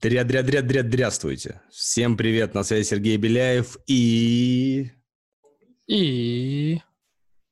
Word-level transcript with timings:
Дря-дря-дря-дря-дряствуйте. 0.00 1.60
Всем 1.70 2.16
привет, 2.16 2.54
на 2.54 2.62
связи 2.62 2.86
Сергей 2.86 3.16
Беляев 3.16 3.78
и... 3.88 4.92
И... 5.88 6.80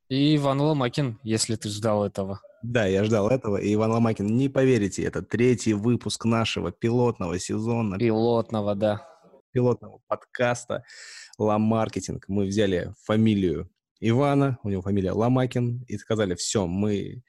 И 0.09 0.37
Иван 0.37 0.61
Ломакин, 0.61 1.19
если 1.25 1.57
ты 1.57 1.69
ждал 1.69 2.07
этого. 2.07 2.41
Да, 2.63 2.87
я 2.87 3.03
ждал 3.03 3.31
этого. 3.31 3.57
И 3.57 3.75
Иван 3.75 3.91
Ломакин, 3.91 4.27
не 4.29 4.49
поверите, 4.49 5.03
это 5.03 5.23
третий 5.23 5.73
выпуск 5.73 6.25
нашего 6.25 6.71
пилотного 6.71 7.37
сезона. 7.41 7.99
Пилотного, 7.99 8.77
да. 8.77 9.05
Пилотного 9.51 10.01
подкаста 10.07 10.85
«Ла 11.39 11.59
Маркетинг». 11.59 12.27
Мы 12.29 12.47
взяли 12.47 12.95
фамилию 13.03 13.69
Ивана, 14.01 14.59
у 14.63 14.69
него 14.69 14.83
фамилия 14.83 15.13
Ломакин, 15.13 15.83
и 15.89 15.97
сказали, 15.97 16.35
все, 16.35 16.67
мы 16.67 17.23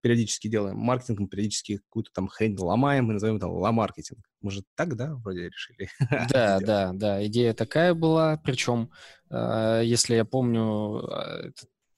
периодически 0.00 0.48
делаем 0.48 0.78
маркетинг, 0.78 1.20
мы 1.20 1.28
периодически 1.28 1.78
какую-то 1.78 2.10
там 2.12 2.28
хрень 2.28 2.58
ломаем, 2.58 3.10
и 3.10 3.14
назовем 3.14 3.36
это 3.36 3.48
ла-маркетинг. 3.48 4.20
Мы 4.40 4.50
же 4.50 4.62
так, 4.74 4.96
да, 4.96 5.14
вроде 5.16 5.48
решили? 5.48 5.88
Да, 6.30 6.58
да, 6.60 6.92
да, 6.94 7.26
идея 7.26 7.52
такая 7.52 7.94
была, 7.94 8.38
причем, 8.38 8.90
э, 9.30 9.82
если 9.84 10.14
я 10.14 10.24
помню, 10.24 11.00
э, 11.00 11.50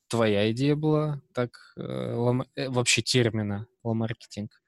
твоя 0.08 0.50
идея 0.50 0.74
была, 0.74 1.20
так, 1.32 1.74
э, 1.76 2.68
вообще 2.68 3.02
термина 3.02 3.66
ла-маркетинг. 3.84 4.60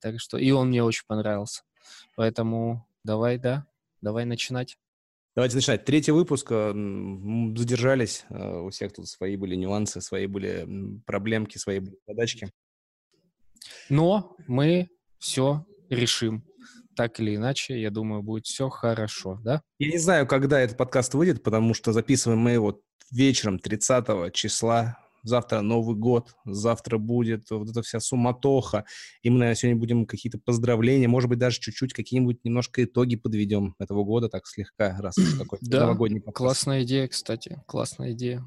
Так 0.00 0.20
что, 0.20 0.38
и 0.38 0.50
он 0.50 0.68
мне 0.68 0.82
очень 0.82 1.04
понравился. 1.06 1.62
Поэтому 2.14 2.86
давай, 3.04 3.38
да, 3.38 3.66
давай 4.00 4.24
начинать. 4.24 4.78
Давайте 5.38 5.54
начинать. 5.54 5.84
Третий 5.84 6.10
выпуск. 6.10 6.48
Э, 6.50 6.72
задержались. 7.54 8.24
Э, 8.28 8.58
у 8.58 8.70
всех 8.70 8.92
тут 8.92 9.06
свои 9.06 9.36
были 9.36 9.54
нюансы, 9.54 10.00
свои 10.00 10.26
были 10.26 10.66
проблемки, 11.06 11.58
свои 11.58 11.78
были 11.78 11.96
задачки. 12.08 12.50
Но 13.88 14.34
мы 14.48 14.88
все 15.20 15.64
решим. 15.90 16.42
Так 16.96 17.20
или 17.20 17.36
иначе, 17.36 17.80
я 17.80 17.90
думаю, 17.90 18.24
будет 18.24 18.46
все 18.46 18.68
хорошо, 18.68 19.38
да? 19.44 19.62
Я 19.78 19.92
не 19.92 19.98
знаю, 19.98 20.26
когда 20.26 20.58
этот 20.58 20.76
подкаст 20.76 21.14
выйдет, 21.14 21.44
потому 21.44 21.72
что 21.72 21.92
записываем 21.92 22.40
мы 22.40 22.50
его 22.50 22.80
вечером 23.12 23.60
30 23.60 24.32
числа 24.32 24.98
завтра 25.22 25.60
Новый 25.60 25.96
год, 25.96 26.34
завтра 26.44 26.98
будет 26.98 27.50
вот 27.50 27.68
эта 27.68 27.82
вся 27.82 28.00
суматоха, 28.00 28.84
и 29.22 29.30
мы, 29.30 29.38
наверное, 29.38 29.56
сегодня 29.56 29.78
будем 29.78 30.06
какие-то 30.06 30.38
поздравления, 30.38 31.08
может 31.08 31.28
быть, 31.28 31.38
даже 31.38 31.60
чуть-чуть 31.60 31.92
какие-нибудь 31.92 32.44
немножко 32.44 32.84
итоги 32.84 33.16
подведем 33.16 33.74
этого 33.78 34.04
года, 34.04 34.28
так 34.28 34.46
слегка, 34.46 34.96
раз 35.00 35.16
такой 35.38 35.58
да, 35.62 35.80
новогодний 35.80 36.20
подкаст. 36.20 36.36
классная 36.36 36.82
идея, 36.82 37.08
кстати, 37.08 37.62
классная 37.66 38.12
идея. 38.12 38.44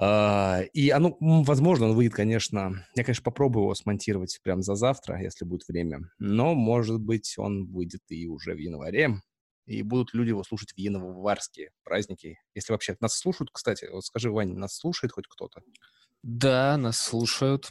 Uh, 0.00 0.66
и 0.72 0.88
оно, 0.88 1.16
возможно, 1.20 1.86
он 1.86 1.94
выйдет, 1.94 2.14
конечно, 2.14 2.86
я, 2.94 3.04
конечно, 3.04 3.22
попробую 3.22 3.64
его 3.64 3.74
смонтировать 3.74 4.40
прямо 4.42 4.62
за 4.62 4.74
завтра, 4.74 5.22
если 5.22 5.44
будет 5.44 5.68
время, 5.68 6.10
но, 6.18 6.54
может 6.54 6.98
быть, 6.98 7.34
он 7.36 7.66
выйдет 7.66 8.00
и 8.08 8.26
уже 8.26 8.54
в 8.54 8.58
январе, 8.58 9.20
и 9.66 9.82
будут 9.82 10.14
люди 10.14 10.30
его 10.30 10.42
слушать 10.44 10.72
в 10.72 10.78
январские 10.78 11.70
праздники. 11.84 12.38
Если 12.54 12.72
вообще 12.72 12.96
нас 13.00 13.16
слушают, 13.16 13.50
кстати, 13.52 13.88
вот 13.90 14.04
скажи, 14.04 14.30
Вань, 14.30 14.54
нас 14.54 14.76
слушает 14.76 15.12
хоть 15.12 15.26
кто-то? 15.28 15.62
Да, 16.22 16.76
нас 16.76 16.98
слушают. 17.00 17.70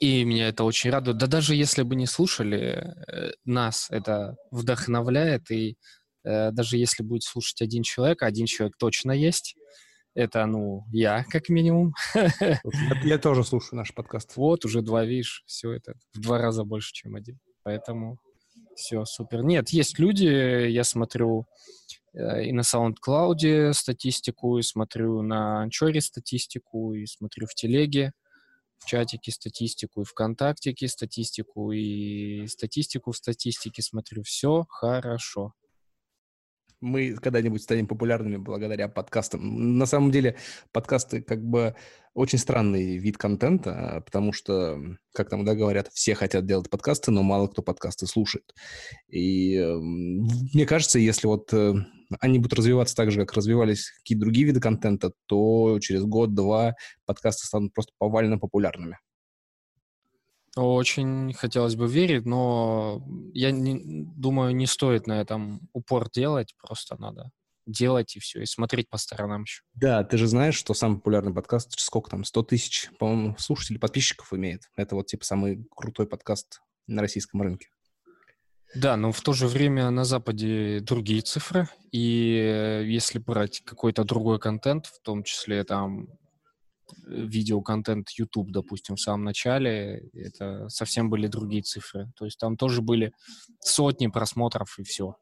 И 0.00 0.24
меня 0.24 0.48
это 0.48 0.64
очень 0.64 0.90
радует. 0.90 1.18
Да 1.18 1.26
даже 1.26 1.54
если 1.54 1.82
бы 1.82 1.96
не 1.96 2.06
слушали, 2.06 2.94
э, 3.06 3.32
нас 3.44 3.88
это 3.90 4.36
вдохновляет. 4.50 5.50
И 5.50 5.76
э, 6.24 6.50
даже 6.50 6.78
если 6.78 7.02
будет 7.02 7.24
слушать 7.24 7.60
один 7.60 7.82
человек, 7.82 8.22
один 8.22 8.46
человек 8.46 8.76
точно 8.78 9.12
есть, 9.12 9.56
это, 10.14 10.44
ну, 10.46 10.84
я, 10.92 11.24
как 11.30 11.48
минимум. 11.48 11.94
Я, 12.14 12.60
я 13.02 13.18
тоже 13.18 13.44
слушаю 13.44 13.78
наш 13.78 13.94
подкаст. 13.94 14.36
Вот, 14.36 14.66
уже 14.66 14.82
два, 14.82 15.06
видишь, 15.06 15.42
все 15.46 15.72
это 15.72 15.94
в 16.12 16.20
два 16.20 16.36
раза 16.36 16.64
больше, 16.64 16.92
чем 16.92 17.14
один. 17.14 17.38
Поэтому 17.62 18.18
все, 18.74 19.04
супер. 19.04 19.42
Нет, 19.42 19.70
есть 19.70 19.98
люди, 19.98 20.24
я 20.24 20.84
смотрю 20.84 21.46
э, 22.14 22.44
и 22.44 22.52
на 22.52 22.62
SoundCloud 22.62 23.72
статистику, 23.72 24.58
и 24.58 24.62
смотрю 24.62 25.22
на 25.22 25.62
Анчоре 25.62 26.00
статистику, 26.00 26.94
и 26.94 27.06
смотрю 27.06 27.46
в 27.46 27.54
Телеге, 27.54 28.12
в 28.78 28.86
чатике 28.86 29.30
статистику, 29.30 30.02
и 30.02 30.04
ВКонтактике 30.04 30.88
статистику, 30.88 31.72
и 31.72 32.46
статистику 32.48 33.12
в 33.12 33.16
статистике 33.16 33.82
смотрю. 33.82 34.22
Все 34.22 34.64
хорошо 34.68 35.54
мы 36.82 37.14
когда-нибудь 37.14 37.62
станем 37.62 37.86
популярными 37.86 38.36
благодаря 38.36 38.88
подкастам. 38.88 39.78
На 39.78 39.86
самом 39.86 40.10
деле 40.10 40.36
подкасты 40.72 41.22
как 41.22 41.42
бы 41.42 41.74
очень 42.14 42.38
странный 42.38 42.98
вид 42.98 43.16
контента, 43.16 44.02
потому 44.04 44.32
что, 44.32 44.78
как 45.14 45.30
там 45.30 45.44
да, 45.44 45.54
говорят, 45.54 45.88
все 45.92 46.14
хотят 46.14 46.44
делать 46.44 46.68
подкасты, 46.68 47.10
но 47.10 47.22
мало 47.22 47.46
кто 47.46 47.62
подкасты 47.62 48.06
слушает. 48.06 48.52
И 49.08 49.58
мне 49.78 50.66
кажется, 50.66 50.98
если 50.98 51.26
вот 51.26 51.52
э, 51.54 51.74
они 52.20 52.38
будут 52.38 52.58
развиваться 52.58 52.94
так 52.94 53.10
же, 53.10 53.20
как 53.20 53.32
развивались 53.32 53.90
какие-то 53.98 54.24
другие 54.24 54.46
виды 54.46 54.60
контента, 54.60 55.12
то 55.26 55.78
через 55.80 56.02
год-два 56.02 56.74
подкасты 57.06 57.46
станут 57.46 57.72
просто 57.72 57.92
повально 57.98 58.38
популярными. 58.38 58.98
Очень 60.56 61.32
хотелось 61.32 61.76
бы 61.76 61.86
верить, 61.86 62.26
но 62.26 63.02
я 63.32 63.50
не, 63.50 64.04
думаю, 64.16 64.54
не 64.54 64.66
стоит 64.66 65.06
на 65.06 65.20
этом 65.20 65.68
упор 65.72 66.10
делать, 66.10 66.54
просто 66.60 67.00
надо 67.00 67.30
делать 67.66 68.16
и 68.16 68.20
все, 68.20 68.42
и 68.42 68.46
смотреть 68.46 68.90
по 68.90 68.98
сторонам 68.98 69.42
еще. 69.42 69.62
Да, 69.74 70.04
ты 70.04 70.18
же 70.18 70.26
знаешь, 70.26 70.56
что 70.56 70.74
самый 70.74 70.96
популярный 70.96 71.32
подкаст, 71.32 71.78
сколько 71.78 72.10
там, 72.10 72.24
100 72.24 72.42
тысяч, 72.42 72.90
по-моему, 72.98 73.36
слушателей, 73.38 73.78
подписчиков 73.78 74.32
имеет. 74.34 74.62
Это 74.76 74.94
вот 74.94 75.06
типа 75.06 75.24
самый 75.24 75.66
крутой 75.74 76.06
подкаст 76.06 76.60
на 76.86 77.00
российском 77.00 77.40
рынке. 77.40 77.68
Да, 78.74 78.96
но 78.96 79.12
в 79.12 79.20
то 79.20 79.32
же 79.32 79.46
время 79.46 79.90
на 79.90 80.04
Западе 80.04 80.80
другие 80.80 81.20
цифры, 81.20 81.68
и 81.92 82.82
если 82.86 83.18
брать 83.18 83.60
какой-то 83.60 84.04
другой 84.04 84.38
контент, 84.38 84.86
в 84.86 85.00
том 85.02 85.22
числе 85.24 85.62
там 85.64 86.08
видеоконтент 87.06 88.10
YouTube, 88.10 88.50
допустим, 88.50 88.96
в 88.96 89.00
самом 89.00 89.24
начале, 89.24 90.08
это 90.14 90.68
совсем 90.68 91.10
были 91.10 91.26
другие 91.26 91.62
цифры. 91.62 92.12
То 92.16 92.24
есть 92.24 92.38
там 92.38 92.56
тоже 92.56 92.82
были 92.82 93.12
сотни 93.60 94.06
просмотров 94.08 94.78
и 94.78 94.82
все. 94.82 95.16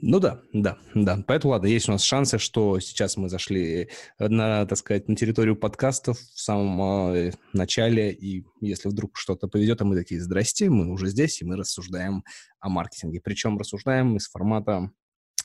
Ну 0.00 0.18
да, 0.18 0.42
да, 0.52 0.76
да. 0.94 1.22
Поэтому 1.26 1.52
ладно, 1.52 1.68
есть 1.68 1.88
у 1.88 1.92
нас 1.92 2.02
шансы, 2.02 2.38
что 2.38 2.80
сейчас 2.80 3.16
мы 3.16 3.28
зашли 3.28 3.90
на, 4.18 4.66
так 4.66 4.76
сказать, 4.76 5.08
на 5.08 5.14
территорию 5.14 5.54
подкастов 5.54 6.18
в 6.18 6.40
самом 6.40 7.14
э, 7.14 7.32
начале, 7.52 8.12
и 8.12 8.44
если 8.60 8.88
вдруг 8.88 9.16
что-то 9.16 9.46
поведет, 9.46 9.80
а 9.80 9.84
мы 9.84 9.94
такие, 9.94 10.20
здрасте, 10.20 10.68
мы 10.68 10.90
уже 10.90 11.06
здесь, 11.06 11.40
и 11.40 11.44
мы 11.44 11.56
рассуждаем 11.56 12.24
о 12.58 12.70
маркетинге. 12.70 13.20
Причем 13.22 13.56
рассуждаем 13.56 14.16
из 14.16 14.28
формата 14.28 14.90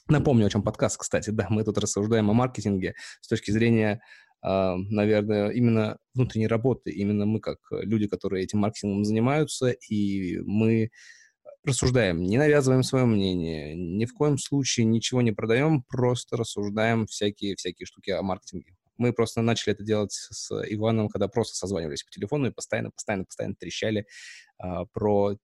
Напомню, 0.09 0.47
о 0.47 0.49
чем 0.49 0.63
подкаст, 0.63 0.97
кстати. 0.97 1.29
Да, 1.29 1.45
мы 1.51 1.63
тут 1.63 1.77
рассуждаем 1.77 2.31
о 2.31 2.33
маркетинге 2.33 2.95
с 3.21 3.27
точки 3.27 3.51
зрения, 3.51 4.01
э, 4.43 4.73
наверное, 4.89 5.49
именно 5.51 5.99
внутренней 6.15 6.47
работы. 6.47 6.89
Именно 6.89 7.27
мы, 7.27 7.39
как 7.39 7.59
люди, 7.69 8.07
которые 8.07 8.43
этим 8.43 8.57
маркетингом 8.57 9.05
занимаются, 9.05 9.69
и 9.69 10.39
мы 10.39 10.89
рассуждаем, 11.63 12.23
не 12.23 12.39
навязываем 12.39 12.81
свое 12.81 13.05
мнение, 13.05 13.75
ни 13.75 14.05
в 14.05 14.13
коем 14.15 14.39
случае 14.39 14.87
ничего 14.87 15.21
не 15.21 15.31
продаем, 15.31 15.83
просто 15.83 16.37
рассуждаем 16.37 17.05
всякие-всякие 17.05 17.85
штуки 17.85 18.09
о 18.09 18.23
маркетинге. 18.23 18.75
Мы 18.97 19.13
просто 19.13 19.43
начали 19.43 19.75
это 19.75 19.83
делать 19.83 20.11
с 20.11 20.51
Иваном, 20.73 21.09
когда 21.09 21.27
просто 21.27 21.55
созванивались 21.55 22.03
по 22.03 22.09
телефону 22.09 22.47
и 22.47 22.51
постоянно, 22.51 22.89
постоянно, 22.89 23.25
постоянно 23.25 23.55
трещали 23.55 24.07
э, 24.57 24.85
про 24.91 25.37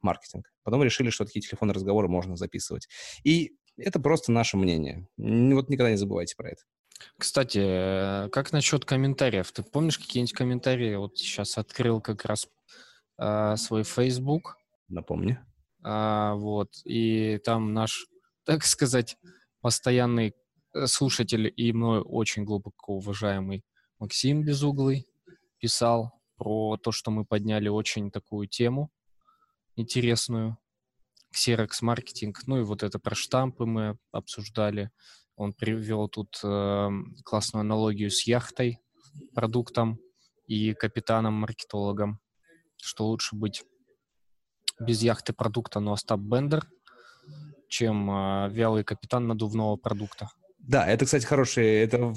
маркетинг. 0.00 0.50
Потом 0.62 0.82
решили, 0.82 1.10
что 1.10 1.26
такие 1.26 1.42
телефонные 1.42 1.74
разговоры 1.74 2.08
можно 2.08 2.36
записывать. 2.36 2.88
И 3.22 3.56
это 3.76 4.00
просто 4.00 4.32
наше 4.32 4.56
мнение. 4.56 5.08
Вот 5.16 5.68
никогда 5.68 5.90
не 5.90 5.96
забывайте 5.96 6.34
про 6.36 6.50
это. 6.50 6.62
Кстати, 7.18 7.60
э, 7.62 8.28
как 8.30 8.52
насчет 8.52 8.84
комментариев? 8.84 9.52
Ты 9.52 9.62
помнишь 9.62 9.98
какие-нибудь 9.98 10.32
комментарии? 10.32 10.94
Вот 10.96 11.18
сейчас 11.18 11.58
открыл 11.58 12.00
как 12.00 12.24
раз 12.24 12.48
а, 13.18 13.56
свой 13.56 13.84
Facebook. 13.84 14.56
Напомни. 14.88 15.38
А, 15.82 16.34
вот, 16.34 16.70
и 16.84 17.38
там 17.44 17.72
наш, 17.74 18.06
так 18.44 18.64
сказать, 18.64 19.16
постоянный 19.60 20.34
э, 20.74 20.86
слушатель 20.86 21.52
и 21.54 21.72
мной 21.72 22.02
очень 22.04 22.44
глубоко 22.44 22.94
уважаемый 22.94 23.64
Максим 23.98 24.42
Безуглый 24.42 25.06
писал 25.58 26.12
про 26.36 26.76
то, 26.76 26.92
что 26.92 27.10
мы 27.10 27.24
подняли 27.24 27.68
очень 27.68 28.10
такую 28.10 28.46
тему 28.46 28.90
интересную. 29.74 30.58
Xerox 31.36 31.82
маркетинг, 31.82 32.40
ну 32.46 32.60
и 32.60 32.62
вот 32.62 32.82
это 32.82 32.98
про 32.98 33.14
штампы 33.14 33.66
мы 33.66 33.98
обсуждали. 34.10 34.90
Он 35.36 35.52
привел 35.52 36.08
тут 36.08 36.40
э, 36.42 36.88
классную 37.24 37.60
аналогию 37.60 38.10
с 38.10 38.26
яхтой, 38.26 38.78
продуктом 39.34 39.98
и 40.46 40.72
капитаном-маркетологом, 40.74 42.20
что 42.80 43.06
лучше 43.06 43.36
быть 43.36 43.64
без 44.80 45.02
яхты 45.02 45.32
продукта, 45.32 45.80
но 45.80 45.92
Остап 45.92 46.20
Бендер, 46.20 46.66
чем 47.68 48.10
э, 48.10 48.48
вялый 48.50 48.84
капитан 48.84 49.26
надувного 49.26 49.76
продукта. 49.76 50.30
Да, 50.58 50.86
это, 50.86 51.04
кстати, 51.04 51.24
хороший, 51.24 51.66
это 51.66 52.14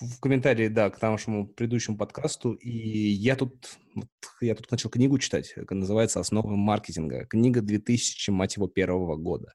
в 0.00 0.20
комментарии, 0.20 0.68
да, 0.68 0.90
к 0.90 1.00
нашему 1.02 1.46
предыдущему 1.48 1.96
подкасту, 1.96 2.52
и 2.52 2.70
я 2.70 3.36
тут, 3.36 3.78
вот, 3.94 4.08
я 4.40 4.54
тут 4.54 4.70
начал 4.70 4.90
книгу 4.90 5.18
читать, 5.18 5.54
называется 5.70 6.20
«Основы 6.20 6.56
маркетинга». 6.56 7.26
Книга 7.26 7.60
2000, 7.60 8.30
мать 8.30 8.56
его, 8.56 8.68
первого 8.68 9.16
года. 9.16 9.54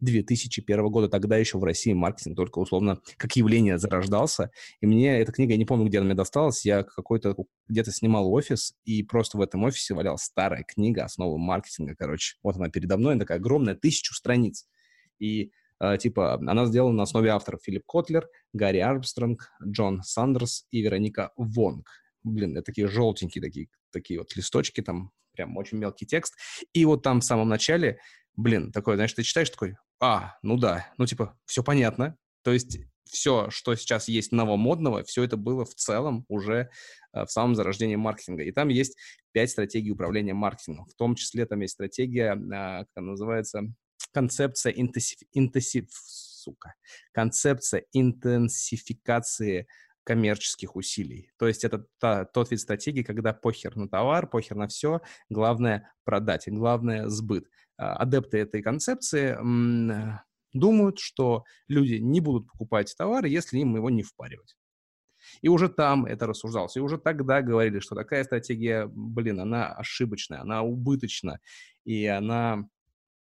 2001 0.00 0.86
года. 0.88 1.08
Тогда 1.08 1.36
еще 1.36 1.58
в 1.58 1.64
России 1.64 1.92
маркетинг 1.92 2.36
только 2.36 2.58
условно 2.58 3.00
как 3.16 3.36
явление 3.36 3.78
зарождался. 3.78 4.50
И 4.80 4.86
мне 4.86 5.20
эта 5.20 5.30
книга, 5.30 5.52
я 5.52 5.58
не 5.58 5.64
помню, 5.64 5.86
где 5.86 5.98
она 5.98 6.06
мне 6.06 6.14
досталась, 6.14 6.64
я 6.64 6.82
какой-то 6.82 7.36
где-то 7.68 7.92
снимал 7.92 8.32
офис, 8.32 8.74
и 8.84 9.04
просто 9.04 9.38
в 9.38 9.40
этом 9.40 9.62
офисе 9.62 9.94
валялась 9.94 10.22
старая 10.22 10.64
книга 10.64 11.04
«Основы 11.04 11.38
маркетинга», 11.38 11.94
короче. 11.96 12.36
Вот 12.42 12.56
она 12.56 12.68
передо 12.68 12.96
мной, 12.96 13.12
она 13.12 13.20
такая 13.20 13.38
огромная, 13.38 13.74
тысячу 13.74 14.14
страниц. 14.14 14.66
И 15.18 15.52
Uh, 15.78 15.98
типа, 15.98 16.36
она 16.36 16.64
сделана 16.64 16.96
на 16.96 17.02
основе 17.02 17.28
авторов 17.28 17.60
Филипп 17.62 17.84
Котлер, 17.86 18.26
Гарри 18.56 18.78
Армстронг, 18.78 19.50
Джон 19.64 20.02
Сандерс 20.02 20.66
и 20.70 20.80
Вероника 20.80 21.32
Вонг. 21.36 21.88
Блин, 22.24 22.56
это 22.56 22.66
такие 22.66 22.88
желтенькие 22.88 23.42
такие, 23.42 23.68
такие 23.92 24.18
вот 24.18 24.34
листочки, 24.34 24.80
там 24.80 25.12
прям 25.32 25.56
очень 25.56 25.78
мелкий 25.78 26.06
текст. 26.06 26.34
И 26.72 26.84
вот 26.84 27.02
там 27.02 27.20
в 27.20 27.24
самом 27.24 27.48
начале 27.48 27.98
блин, 28.36 28.70
такое, 28.70 28.96
знаешь, 28.96 29.12
ты 29.12 29.22
читаешь 29.22 29.50
такой, 29.50 29.76
а, 30.00 30.36
ну 30.42 30.56
да, 30.56 30.92
ну 30.98 31.06
типа, 31.06 31.36
все 31.46 31.62
понятно. 31.62 32.16
То 32.42 32.52
есть 32.52 32.78
все, 33.04 33.50
что 33.50 33.74
сейчас 33.74 34.08
есть 34.08 34.32
новомодного, 34.32 35.02
все 35.04 35.24
это 35.24 35.36
было 35.36 35.64
в 35.64 35.74
целом 35.74 36.24
уже 36.28 36.70
э, 37.12 37.24
в 37.24 37.30
самом 37.30 37.54
зарождении 37.54 37.96
маркетинга. 37.96 38.42
И 38.42 38.52
там 38.52 38.68
есть 38.68 38.96
пять 39.32 39.50
стратегий 39.50 39.90
управления 39.90 40.34
маркетингом. 40.34 40.86
В 40.86 40.94
том 40.94 41.14
числе 41.14 41.46
там 41.46 41.60
есть 41.60 41.74
стратегия, 41.74 42.34
э, 42.34 42.84
как 42.84 42.88
она 42.96 43.12
называется, 43.12 43.62
концепция 44.12 44.72
интенсив... 44.72 45.18
интенсив... 45.32 45.88
сука, 46.46 46.74
концепция 47.12 47.84
интенсификации 47.92 49.66
коммерческих 50.04 50.76
усилий. 50.76 51.32
То 51.36 51.48
есть 51.48 51.64
это 51.64 51.84
та, 51.98 52.24
тот 52.24 52.50
вид 52.50 52.60
стратегии, 52.60 53.02
когда 53.02 53.32
похер 53.32 53.76
на 53.76 53.88
товар, 53.88 54.28
похер 54.28 54.56
на 54.56 54.68
все, 54.68 55.00
главное 55.28 55.92
продать, 56.04 56.44
главное 56.46 57.08
сбыт. 57.08 57.44
А, 57.76 57.96
адепты 57.96 58.38
этой 58.38 58.62
концепции 58.62 59.36
думают, 60.52 60.98
что 61.00 61.44
люди 61.68 61.94
не 61.94 62.20
будут 62.20 62.46
покупать 62.46 62.94
товар, 62.96 63.24
если 63.26 63.58
им 63.58 63.74
его 63.74 63.90
не 63.90 64.02
впаривать. 64.04 64.56
И 65.42 65.48
уже 65.48 65.68
там 65.68 66.06
это 66.06 66.26
рассуждалось. 66.28 66.76
И 66.76 66.80
уже 66.80 66.98
тогда 66.98 67.42
говорили, 67.42 67.80
что 67.80 67.96
такая 67.96 68.22
стратегия, 68.22 68.86
блин, 68.86 69.40
она 69.40 69.72
ошибочная, 69.72 70.40
она 70.40 70.62
убыточна, 70.62 71.40
и 71.84 72.06
она 72.06 72.68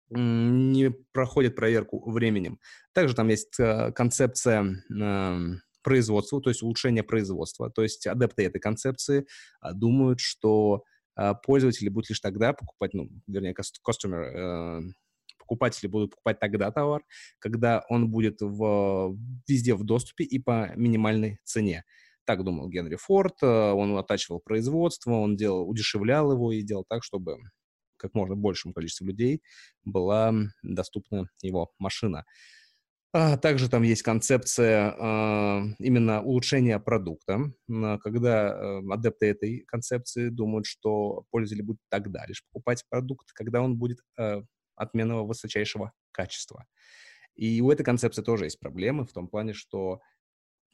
не 0.09 0.91
проходит 1.11 1.55
проверку 1.55 2.09
временем. 2.09 2.59
Также 2.93 3.15
там 3.15 3.27
есть 3.27 3.59
э, 3.59 3.91
концепция 3.91 4.83
производства, 5.87 6.41
то 6.41 6.49
есть 6.49 6.63
улучшение 6.63 7.01
производства. 7.01 7.69
То 7.69 7.81
есть 7.81 8.05
адепты 8.07 8.43
этой 8.43 8.59
концепции 8.59 9.25
а, 9.61 9.71
думают, 9.71 10.19
что 10.19 10.83
а, 11.15 11.33
пользователи 11.33 11.87
будут 11.87 12.09
лишь 12.09 12.19
тогда 12.19 12.51
покупать, 12.51 12.93
ну, 12.93 13.09
вернее, 13.25 13.53
customer, 13.53 14.23
э, 14.23 14.81
покупатели 15.39 15.87
будут 15.87 16.11
покупать 16.11 16.39
тогда 16.39 16.71
товар, 16.71 17.03
когда 17.39 17.85
он 17.87 18.11
будет 18.11 18.41
в, 18.41 19.17
везде 19.47 19.75
в 19.75 19.85
доступе 19.85 20.25
и 20.25 20.39
по 20.39 20.73
минимальной 20.75 21.39
цене. 21.45 21.85
Так 22.25 22.43
думал 22.43 22.67
Генри 22.67 22.97
Форд, 22.97 23.41
э, 23.41 23.47
он 23.47 23.97
оттачивал 23.97 24.41
производство, 24.41 25.13
он 25.13 25.37
делал, 25.37 25.69
удешевлял 25.69 26.33
его 26.33 26.51
и 26.51 26.63
делал 26.63 26.83
так, 26.87 27.01
чтобы 27.01 27.37
как 27.97 28.13
можно 28.13 28.35
большему 28.35 28.73
количеству 28.73 29.05
людей 29.05 29.41
была 29.83 30.33
доступна 30.63 31.29
его 31.41 31.71
машина. 31.79 32.25
А 33.13 33.37
также 33.37 33.69
там 33.69 33.83
есть 33.83 34.03
концепция 34.03 34.91
э, 34.91 35.63
именно 35.79 36.21
улучшения 36.21 36.77
продукта, 36.77 37.51
когда 38.03 38.49
э, 38.49 38.81
адепты 38.91 39.27
этой 39.27 39.59
концепции 39.61 40.29
думают, 40.29 40.65
что 40.65 41.25
пользователь 41.31 41.63
будет 41.63 41.79
тогда 41.89 42.25
лишь 42.27 42.43
покупать 42.45 42.83
продукт, 42.89 43.31
когда 43.33 43.61
он 43.61 43.77
будет 43.77 43.99
э, 44.19 44.41
отменного 44.75 45.25
высочайшего 45.25 45.93
качества. 46.11 46.65
И 47.35 47.61
у 47.61 47.71
этой 47.71 47.83
концепции 47.83 48.21
тоже 48.21 48.45
есть 48.45 48.59
проблемы 48.59 49.05
в 49.05 49.13
том 49.13 49.27
плане, 49.29 49.53
что 49.53 50.01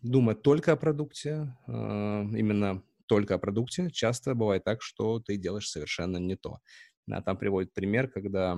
думать 0.01 0.41
только 0.41 0.73
о 0.73 0.77
продукте, 0.77 1.55
э, 1.67 1.71
именно 1.71 2.83
только 3.05 3.35
о 3.35 3.37
продукте, 3.37 3.91
часто 3.91 4.33
бывает 4.33 4.63
так, 4.63 4.81
что 4.81 5.19
ты 5.19 5.37
делаешь 5.37 5.69
совершенно 5.69 6.17
не 6.17 6.35
то. 6.35 6.59
А 7.09 7.21
там 7.21 7.37
приводит 7.37 7.73
пример, 7.73 8.09
когда 8.09 8.57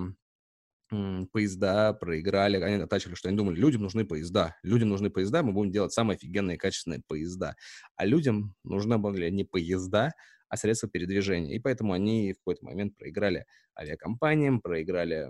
поезда 1.32 1.94
проиграли, 1.94 2.58
они 2.62 2.78
начали, 2.78 3.16
что 3.16 3.30
они 3.30 3.38
думали, 3.38 3.56
людям 3.56 3.82
нужны 3.82 4.06
поезда, 4.06 4.56
людям 4.62 4.90
нужны 4.90 5.10
поезда, 5.10 5.42
мы 5.42 5.52
будем 5.52 5.72
делать 5.72 5.94
самые 5.94 6.16
офигенные 6.16 6.58
качественные 6.58 7.02
поезда. 7.08 7.56
А 7.96 8.06
людям 8.06 8.56
нужны 8.64 8.98
были 8.98 9.30
не 9.30 9.44
поезда, 9.44 10.14
а 10.48 10.58
средства 10.58 10.88
передвижения. 10.90 11.56
И 11.56 11.60
поэтому 11.60 11.94
они 11.94 12.34
в 12.34 12.38
какой-то 12.38 12.66
момент 12.66 12.96
проиграли 12.96 13.46
авиакомпаниям, 13.78 14.62
проиграли 14.62 15.30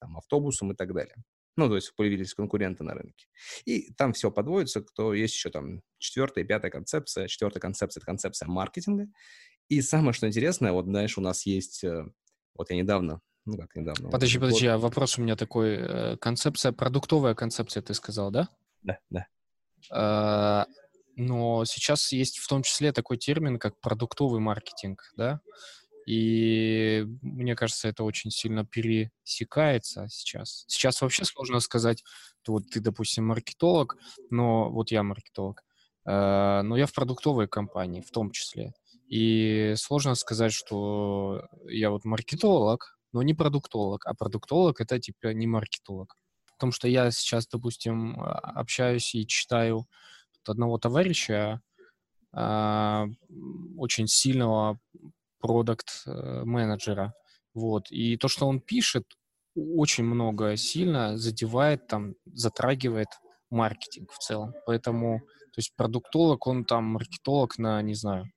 там, 0.00 0.16
автобусам 0.16 0.72
и 0.72 0.74
так 0.74 0.92
далее. 0.92 1.14
Ну, 1.56 1.68
то 1.68 1.76
есть 1.76 1.94
появились 1.96 2.34
конкуренты 2.34 2.84
на 2.84 2.92
рынке. 2.92 3.28
И 3.64 3.90
там 3.94 4.12
все 4.12 4.30
подводится, 4.30 4.82
кто 4.82 5.14
есть 5.14 5.34
еще 5.34 5.48
там 5.48 5.80
четвертая 5.98 6.44
и 6.44 6.46
пятая 6.46 6.70
концепция. 6.70 7.28
Четвертая 7.28 7.62
концепция– 7.62 8.00
это 8.02 8.06
концепция 8.06 8.46
маркетинга. 8.46 9.06
И 9.68 9.80
самое, 9.80 10.12
что 10.12 10.26
интересное, 10.26 10.72
вот, 10.72 10.86
знаешь, 10.86 11.18
у 11.18 11.20
нас 11.20 11.46
есть, 11.46 11.84
э, 11.84 12.04
вот 12.54 12.70
я 12.70 12.76
недавно 12.76 13.20
ну, 13.46 13.56
как 13.56 13.76
недавно. 13.76 14.10
Подожди, 14.10 14.38
подожди, 14.40 14.66
а 14.66 14.76
вопрос 14.76 15.18
у 15.18 15.22
меня 15.22 15.36
такой. 15.36 15.76
Э, 15.76 16.16
концепция, 16.16 16.72
продуктовая 16.72 17.34
концепция, 17.36 17.80
ты 17.80 17.94
сказал, 17.94 18.32
да? 18.32 18.48
Да, 18.82 18.98
да. 19.08 19.26
А, 19.90 20.66
но 21.14 21.64
сейчас 21.64 22.10
есть 22.10 22.38
в 22.38 22.48
том 22.48 22.64
числе 22.64 22.92
такой 22.92 23.18
термин, 23.18 23.60
как 23.60 23.80
продуктовый 23.80 24.40
маркетинг, 24.40 25.12
да? 25.16 25.40
И 26.08 27.04
мне 27.22 27.54
кажется, 27.54 27.88
это 27.88 28.02
очень 28.02 28.32
сильно 28.32 28.66
пересекается 28.66 30.08
сейчас. 30.08 30.64
Сейчас 30.66 31.00
вообще 31.00 31.24
сложно 31.24 31.60
сказать, 31.60 32.02
вот 32.48 32.68
ты, 32.68 32.80
допустим, 32.80 33.26
маркетолог, 33.26 33.96
но 34.30 34.70
вот 34.70 34.90
я 34.90 35.04
маркетолог, 35.04 35.62
э, 36.04 36.62
но 36.62 36.76
я 36.76 36.86
в 36.86 36.92
продуктовой 36.92 37.46
компании 37.46 38.00
в 38.00 38.10
том 38.10 38.32
числе. 38.32 38.72
И 39.08 39.74
сложно 39.76 40.14
сказать, 40.14 40.52
что 40.52 41.46
я 41.66 41.90
вот 41.90 42.04
маркетолог, 42.04 42.98
но 43.12 43.22
не 43.22 43.34
продуктолог. 43.34 44.06
А 44.06 44.14
продуктолог— 44.14 44.80
это 44.82 44.98
типа 44.98 45.28
не 45.32 45.46
маркетолог. 45.46 46.16
Потому 46.52 46.72
что 46.72 46.88
я 46.88 47.10
сейчас, 47.10 47.46
допустим, 47.46 48.20
а, 48.20 48.38
общаюсь 48.60 49.14
и 49.14 49.26
читаю 49.26 49.86
одного 50.48 50.78
товарища, 50.78 51.60
э, 52.32 53.04
очень 53.76 54.06
сильного 54.06 54.78
продукт-менеджера. 55.40 57.14
Вот. 57.54 57.90
И 57.90 58.16
то, 58.16 58.28
что 58.28 58.46
он 58.46 58.60
пишет, 58.60 59.04
очень 59.54 60.04
много 60.04 60.56
сильно 60.56 61.16
задевает, 61.16 61.86
там, 61.86 62.14
затрагивает 62.26 63.08
маркетинг 63.50 64.12
в 64.12 64.18
целом. 64.18 64.54
Поэтому, 64.66 65.20
то 65.20 65.58
есть 65.58 65.74
продуктолог, 65.76 66.46
он 66.46 66.64
там 66.64 66.84
маркетолог 66.84 67.58
на, 67.58 67.80
не 67.82 67.94
знаю, 67.94 68.30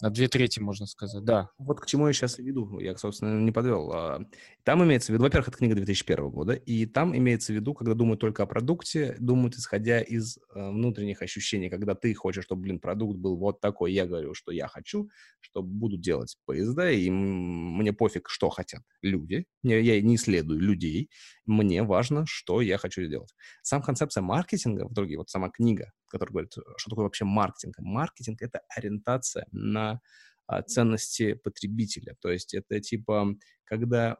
на 0.00 0.10
две 0.10 0.28
трети, 0.28 0.60
можно 0.60 0.86
сказать, 0.86 1.24
да. 1.24 1.50
Вот 1.58 1.80
к 1.80 1.86
чему 1.86 2.06
я 2.06 2.12
сейчас 2.12 2.38
и 2.38 2.42
веду, 2.42 2.78
я, 2.78 2.96
собственно, 2.96 3.40
не 3.40 3.50
подвел. 3.50 3.90
А, 3.92 4.24
там 4.64 4.84
имеется 4.84 5.12
в 5.12 5.14
виду, 5.14 5.24
во-первых, 5.24 5.48
это 5.48 5.58
книга 5.58 5.74
2001 5.74 6.30
года, 6.30 6.52
и 6.52 6.86
там 6.86 7.16
имеется 7.16 7.52
в 7.52 7.56
виду, 7.56 7.74
когда 7.74 7.94
думают 7.94 8.20
только 8.20 8.42
о 8.42 8.46
продукте, 8.46 9.16
думают, 9.18 9.56
исходя 9.56 10.00
из 10.00 10.38
э, 10.54 10.70
внутренних 10.70 11.22
ощущений, 11.22 11.68
когда 11.68 11.94
ты 11.94 12.14
хочешь, 12.14 12.44
чтобы, 12.44 12.62
блин, 12.62 12.78
продукт 12.78 13.18
был 13.18 13.36
вот 13.36 13.60
такой, 13.60 13.92
я 13.92 14.06
говорю, 14.06 14.34
что 14.34 14.52
я 14.52 14.68
хочу, 14.68 15.08
что 15.40 15.62
буду 15.62 15.96
делать 15.96 16.36
поезда, 16.44 16.90
и 16.90 17.10
мне 17.10 17.92
пофиг, 17.92 18.28
что 18.28 18.50
хотят 18.50 18.82
люди, 19.02 19.46
я 19.62 20.00
не 20.00 20.14
исследую 20.16 20.60
людей, 20.60 21.10
мне 21.46 21.82
важно, 21.82 22.24
что 22.26 22.60
я 22.60 22.78
хочу 22.78 23.02
сделать. 23.04 23.34
Сам 23.62 23.82
концепция 23.82 24.22
маркетинга, 24.22 24.86
в 24.86 24.92
итоге, 24.92 25.16
вот 25.16 25.30
сама 25.30 25.50
книга, 25.50 25.92
которая 26.08 26.32
говорит, 26.32 26.52
что 26.76 26.90
такое 26.90 27.04
вообще 27.04 27.24
маркетинг. 27.24 27.76
Маркетинг— 27.78 28.40
это 28.42 28.60
ориентация 28.68 29.46
на 29.52 30.00
а, 30.46 30.62
ценности 30.62 31.34
потребителя. 31.34 32.16
То 32.20 32.30
есть 32.30 32.54
это 32.54 32.80
типа, 32.80 33.34
когда 33.64 34.16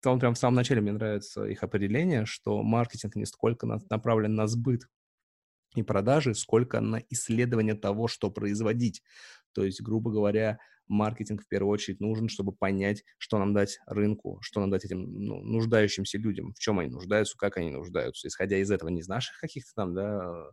там 0.00 0.20
прям 0.20 0.34
в 0.34 0.38
самом 0.38 0.56
начале 0.56 0.80
мне 0.80 0.92
нравится 0.92 1.44
их 1.44 1.62
определение, 1.62 2.26
что 2.26 2.62
маркетинг 2.62 3.16
не 3.16 3.24
столько 3.24 3.66
на, 3.66 3.78
направлен 3.90 4.34
на 4.34 4.46
сбыт 4.46 4.82
и 5.74 5.82
продажи, 5.82 6.34
сколько 6.34 6.80
на 6.80 7.02
исследование 7.10 7.74
того, 7.74 8.08
что 8.08 8.30
производить. 8.30 9.02
То 9.52 9.64
есть, 9.64 9.80
грубо 9.80 10.10
говоря, 10.10 10.58
маркетинг 10.88 11.42
в 11.42 11.48
первую 11.48 11.72
очередь 11.72 12.00
нужен, 12.00 12.28
чтобы 12.28 12.52
понять, 12.52 13.04
что 13.18 13.38
нам 13.38 13.54
дать 13.54 13.78
рынку, 13.86 14.38
что 14.42 14.60
нам 14.60 14.70
дать 14.70 14.84
этим 14.84 15.00
ну, 15.00 15.42
нуждающимся 15.42 16.18
людям, 16.18 16.52
в 16.52 16.58
чем 16.58 16.78
они 16.78 16.90
нуждаются, 16.90 17.36
как 17.38 17.56
они 17.56 17.70
нуждаются. 17.70 18.28
Исходя 18.28 18.58
из 18.58 18.70
этого, 18.70 18.90
не 18.90 19.00
из 19.00 19.08
наших 19.08 19.38
каких-то 19.40 19.72
там, 19.74 19.94
да, 19.94 20.50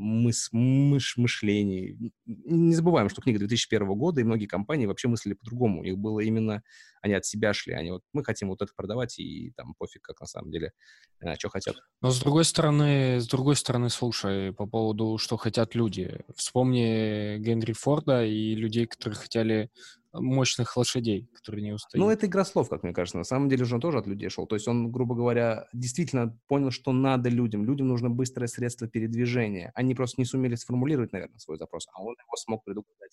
мыс, 0.00 0.48
мыш, 0.52 1.16
мышлений. 1.16 2.12
Не 2.24 2.74
забываем, 2.74 3.10
что 3.10 3.20
книга 3.20 3.38
2001 3.38 3.86
года, 3.94 4.20
и 4.20 4.24
многие 4.24 4.46
компании 4.46 4.86
вообще 4.86 5.08
мыслили 5.08 5.34
по-другому. 5.34 5.80
У 5.80 5.84
них 5.84 5.98
было 5.98 6.20
именно, 6.20 6.62
они 7.02 7.14
от 7.14 7.26
себя 7.26 7.52
шли, 7.52 7.74
они 7.74 7.90
вот, 7.90 8.02
мы 8.12 8.24
хотим 8.24 8.48
вот 8.48 8.62
это 8.62 8.72
продавать, 8.74 9.18
и 9.18 9.52
там 9.56 9.74
пофиг, 9.74 10.02
как 10.02 10.20
на 10.20 10.26
самом 10.26 10.50
деле, 10.50 10.72
э, 11.20 11.34
что 11.34 11.50
хотят. 11.50 11.76
Но 12.00 12.10
с 12.10 12.18
другой 12.20 12.44
стороны, 12.44 13.20
с 13.20 13.28
другой 13.28 13.56
стороны, 13.56 13.90
слушай, 13.90 14.52
по 14.54 14.66
поводу, 14.66 15.18
что 15.18 15.36
хотят 15.36 15.74
люди. 15.74 16.24
Вспомни 16.34 17.38
Генри 17.38 17.72
Форда 17.72 18.24
и 18.24 18.54
людей, 18.54 18.86
которые 18.86 19.18
хотели 19.18 19.70
мощных 20.12 20.76
лошадей, 20.76 21.28
которые 21.34 21.62
не 21.62 21.72
устают. 21.72 22.04
Ну, 22.04 22.10
это 22.10 22.26
игра 22.26 22.44
слов, 22.44 22.68
как 22.68 22.82
мне 22.82 22.92
кажется. 22.92 23.18
На 23.18 23.24
самом 23.24 23.48
деле 23.48 23.64
же 23.64 23.74
он 23.74 23.80
тоже 23.80 23.98
от 23.98 24.06
людей 24.06 24.28
шел. 24.28 24.46
То 24.46 24.56
есть 24.56 24.66
он, 24.68 24.90
грубо 24.90 25.14
говоря, 25.14 25.68
действительно 25.72 26.38
понял, 26.48 26.70
что 26.70 26.92
надо 26.92 27.28
людям. 27.28 27.64
Людям 27.64 27.88
нужно 27.88 28.10
быстрое 28.10 28.48
средство 28.48 28.88
передвижения. 28.88 29.72
Они 29.74 29.94
просто 29.94 30.20
не 30.20 30.24
сумели 30.24 30.54
сформулировать, 30.54 31.12
наверное, 31.12 31.38
свой 31.38 31.58
запрос, 31.58 31.86
а 31.92 32.02
он 32.02 32.14
его 32.14 32.36
смог 32.36 32.64
предугадать. 32.64 33.12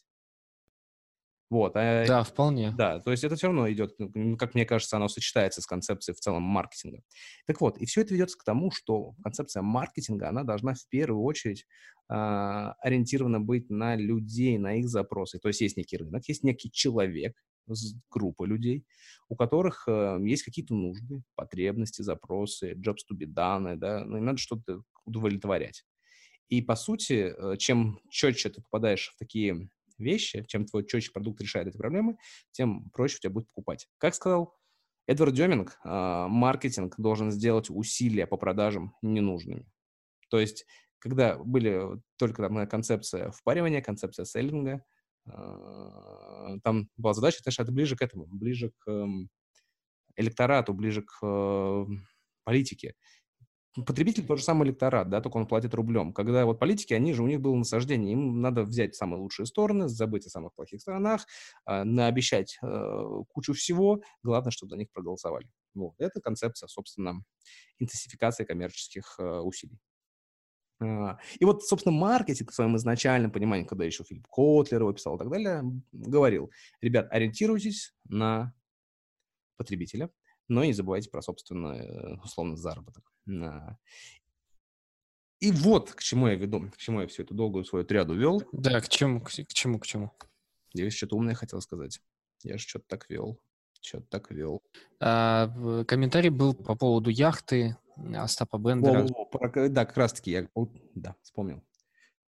Вот. 1.49 1.73
А, 1.75 2.05
да, 2.05 2.23
вполне. 2.23 2.71
Да, 2.77 2.99
то 2.99 3.11
есть 3.11 3.23
это 3.23 3.35
все 3.35 3.47
равно 3.47 3.71
идет, 3.71 3.95
как 4.37 4.53
мне 4.53 4.65
кажется, 4.65 4.97
оно 4.97 5.07
сочетается 5.07 5.61
с 5.61 5.65
концепцией 5.65 6.15
в 6.15 6.19
целом 6.19 6.43
маркетинга. 6.43 7.01
Так 7.45 7.61
вот, 7.61 7.77
и 7.77 7.85
все 7.85 8.01
это 8.01 8.13
ведется 8.13 8.37
к 8.37 8.43
тому, 8.43 8.69
что 8.71 9.13
концепция 9.23 9.61
маркетинга, 9.61 10.29
она 10.29 10.43
должна 10.43 10.73
в 10.73 10.87
первую 10.89 11.23
очередь 11.23 11.65
э, 12.09 12.13
ориентирована 12.13 13.39
быть 13.39 13.69
на 13.69 13.95
людей, 13.95 14.57
на 14.57 14.75
их 14.75 14.89
запросы. 14.89 15.39
То 15.39 15.47
есть 15.47 15.61
есть 15.61 15.77
некий 15.77 15.97
рынок, 15.97 16.27
есть 16.27 16.43
некий 16.43 16.69
человек, 16.69 17.35
группа 18.09 18.45
людей, 18.45 18.85
у 19.29 19.35
которых 19.35 19.87
э, 19.87 20.19
есть 20.23 20.43
какие-то 20.43 20.73
нужды, 20.73 21.23
потребности, 21.35 22.01
запросы, 22.01 22.73
jobs 22.73 22.99
to 23.09 23.17
be 23.17 23.25
done, 23.25 23.75
да, 23.75 24.05
ну, 24.05 24.17
им 24.17 24.25
надо 24.25 24.37
что-то 24.37 24.83
удовлетворять. 25.05 25.83
И, 26.49 26.61
по 26.61 26.75
сути, 26.75 27.33
э, 27.35 27.57
чем 27.57 27.99
четче 28.09 28.49
ты 28.49 28.61
попадаешь 28.61 29.11
в 29.13 29.17
такие 29.17 29.69
вещи, 29.97 30.43
чем 30.47 30.65
твой 30.65 30.85
четче 30.85 31.11
продукт 31.11 31.41
решает 31.41 31.67
эти 31.67 31.77
проблемы, 31.77 32.17
тем 32.51 32.89
проще 32.91 33.17
у 33.17 33.19
тебя 33.19 33.33
будет 33.33 33.47
покупать. 33.47 33.87
Как 33.97 34.15
сказал 34.15 34.55
Эдвард 35.07 35.33
Деминг, 35.33 35.77
а, 35.83 36.27
маркетинг 36.27 36.95
должен 36.97 37.31
сделать 37.31 37.69
усилия 37.69 38.27
по 38.27 38.37
продажам 38.37 38.95
ненужными. 39.01 39.65
То 40.29 40.39
есть, 40.39 40.65
когда 40.99 41.37
были 41.37 42.01
только 42.17 42.43
там 42.43 42.67
концепция 42.67 43.31
впаривания, 43.31 43.81
концепция 43.81 44.25
селлинга, 44.25 44.83
а, 45.25 46.57
там 46.63 46.89
была 46.97 47.13
задача, 47.13 47.39
знаешь, 47.41 47.59
это 47.59 47.71
ближе 47.71 47.95
к 47.95 48.01
этому, 48.01 48.25
ближе 48.27 48.71
к 48.79 48.91
эм, 48.91 49.29
электорату, 50.17 50.73
ближе 50.73 51.03
к 51.03 51.19
э, 51.23 51.85
политике 52.43 52.95
потребитель 53.85 54.25
тот 54.25 54.39
же 54.39 54.43
самый 54.43 54.67
электорат, 54.67 55.09
да, 55.09 55.21
только 55.21 55.37
он 55.37 55.47
платит 55.47 55.73
рублем. 55.73 56.13
Когда 56.13 56.45
вот 56.45 56.59
политики, 56.59 56.93
они 56.93 57.13
же, 57.13 57.23
у 57.23 57.27
них 57.27 57.41
было 57.41 57.55
насаждение, 57.55 58.13
им 58.13 58.41
надо 58.41 58.63
взять 58.63 58.95
самые 58.95 59.19
лучшие 59.19 59.45
стороны, 59.45 59.87
забыть 59.87 60.25
о 60.25 60.29
самых 60.29 60.53
плохих 60.53 60.81
сторонах, 60.81 61.25
э, 61.65 61.83
наобещать 61.83 62.57
э, 62.63 63.03
кучу 63.29 63.53
всего, 63.53 64.01
главное, 64.23 64.51
чтобы 64.51 64.71
за 64.71 64.77
них 64.77 64.91
проголосовали. 64.91 65.47
Вот. 65.73 65.93
Это 65.99 66.21
концепция, 66.21 66.67
собственно, 66.67 67.21
интенсификации 67.79 68.45
коммерческих 68.45 69.15
э, 69.19 69.39
усилий. 69.39 69.79
А, 70.79 71.17
и 71.39 71.45
вот, 71.45 71.63
собственно, 71.63 71.95
маркетинг 71.95 72.51
в 72.51 72.55
своем 72.55 72.75
изначальном 72.77 73.31
понимании, 73.31 73.65
когда 73.65 73.85
еще 73.85 74.03
Филипп 74.03 74.27
Котлер 74.27 74.81
его 74.81 74.93
писал 74.93 75.15
и 75.15 75.19
так 75.19 75.29
далее, 75.29 75.63
говорил, 75.91 76.51
ребят, 76.81 77.07
ориентируйтесь 77.11 77.93
на 78.05 78.53
потребителя, 79.57 80.09
но 80.47 80.63
не 80.63 80.73
забывайте 80.73 81.09
про 81.09 81.21
собственный, 81.21 81.79
э, 81.79 82.15
условно, 82.23 82.55
заработок. 82.55 83.11
И 85.39 85.51
вот 85.51 85.93
к 85.93 86.01
чему 86.01 86.27
я 86.27 86.35
веду, 86.35 86.71
к 86.71 86.77
чему 86.77 87.01
я 87.01 87.07
всю 87.07 87.23
эту 87.23 87.35
долгую 87.35 87.63
свою 87.63 87.85
триаду 87.85 88.15
вел. 88.15 88.41
Да, 88.51 88.81
к 88.81 88.89
чему, 88.89 89.21
к, 89.21 89.29
к 89.29 89.53
чему, 89.53 89.79
к 89.79 89.85
чему? 89.85 90.11
Я 90.73 90.89
что-то 90.89 91.15
умное 91.15 91.35
хотел 91.35 91.61
сказать. 91.61 91.99
Я 92.43 92.57
же 92.57 92.67
что-то 92.67 92.85
так 92.87 93.09
вел. 93.09 93.39
Что-то 93.79 94.07
так 94.09 94.31
вел. 94.31 94.63
А, 94.99 95.83
комментарий 95.85 96.29
был 96.29 96.55
по 96.55 96.75
поводу 96.75 97.11
яхты 97.11 97.77
Остапа 98.15 98.57
Бендера. 98.57 99.03
О, 99.03 99.21
о, 99.21 99.25
про, 99.25 99.69
да, 99.69 99.85
как 99.85 99.97
раз-таки 99.97 100.31
я 100.31 100.47
да, 100.95 101.15
вспомнил 101.21 101.63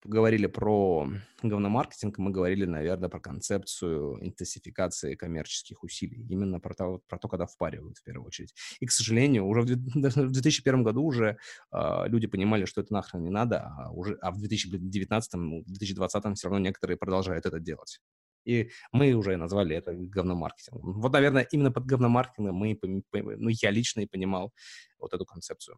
говорили 0.04 0.48
про 0.48 1.08
говномаркетинг, 1.42 2.18
мы 2.18 2.32
говорили, 2.32 2.66
наверное, 2.66 3.10
про 3.10 3.20
концепцию 3.20 4.18
интенсификации 4.26 5.16
коммерческих 5.16 5.84
усилий. 5.84 6.26
Именно 6.30 6.60
про 6.60 6.74
то, 6.74 7.02
про 7.08 7.18
то 7.18 7.28
когда 7.28 7.46
впаривают 7.46 7.98
в 7.98 8.04
первую 8.04 8.28
очередь. 8.28 8.54
И, 8.80 8.86
к 8.86 8.92
сожалению, 8.92 9.46
уже 9.46 9.62
в 9.62 9.66
2001 9.66 10.84
году 10.84 11.04
уже 11.04 11.38
э, 11.72 12.08
люди 12.08 12.28
понимали, 12.28 12.66
что 12.66 12.82
это 12.82 12.94
нахрен 12.94 13.24
не 13.24 13.30
надо, 13.30 13.74
а, 13.78 13.92
уже, 13.92 14.18
а 14.22 14.32
в 14.32 14.40
2019, 14.40 15.66
2020 15.66 16.24
ну, 16.24 16.36
все 16.36 16.48
равно 16.48 16.64
некоторые 16.64 16.98
продолжают 16.98 17.46
это 17.46 17.60
делать. 17.60 18.00
И 18.46 18.72
мы 18.94 19.12
уже 19.14 19.36
назвали 19.36 19.76
это 19.76 19.94
говномаркетингом. 19.94 21.02
Вот, 21.02 21.12
наверное, 21.12 21.46
именно 21.52 21.72
под 21.72 21.86
говномаркетингом 21.86 22.56
мы, 22.56 22.80
ну, 23.12 23.50
я 23.50 23.72
лично 23.72 24.02
и 24.02 24.06
понимал 24.06 24.54
вот 25.00 25.14
эту 25.14 25.26
концепцию, 25.26 25.78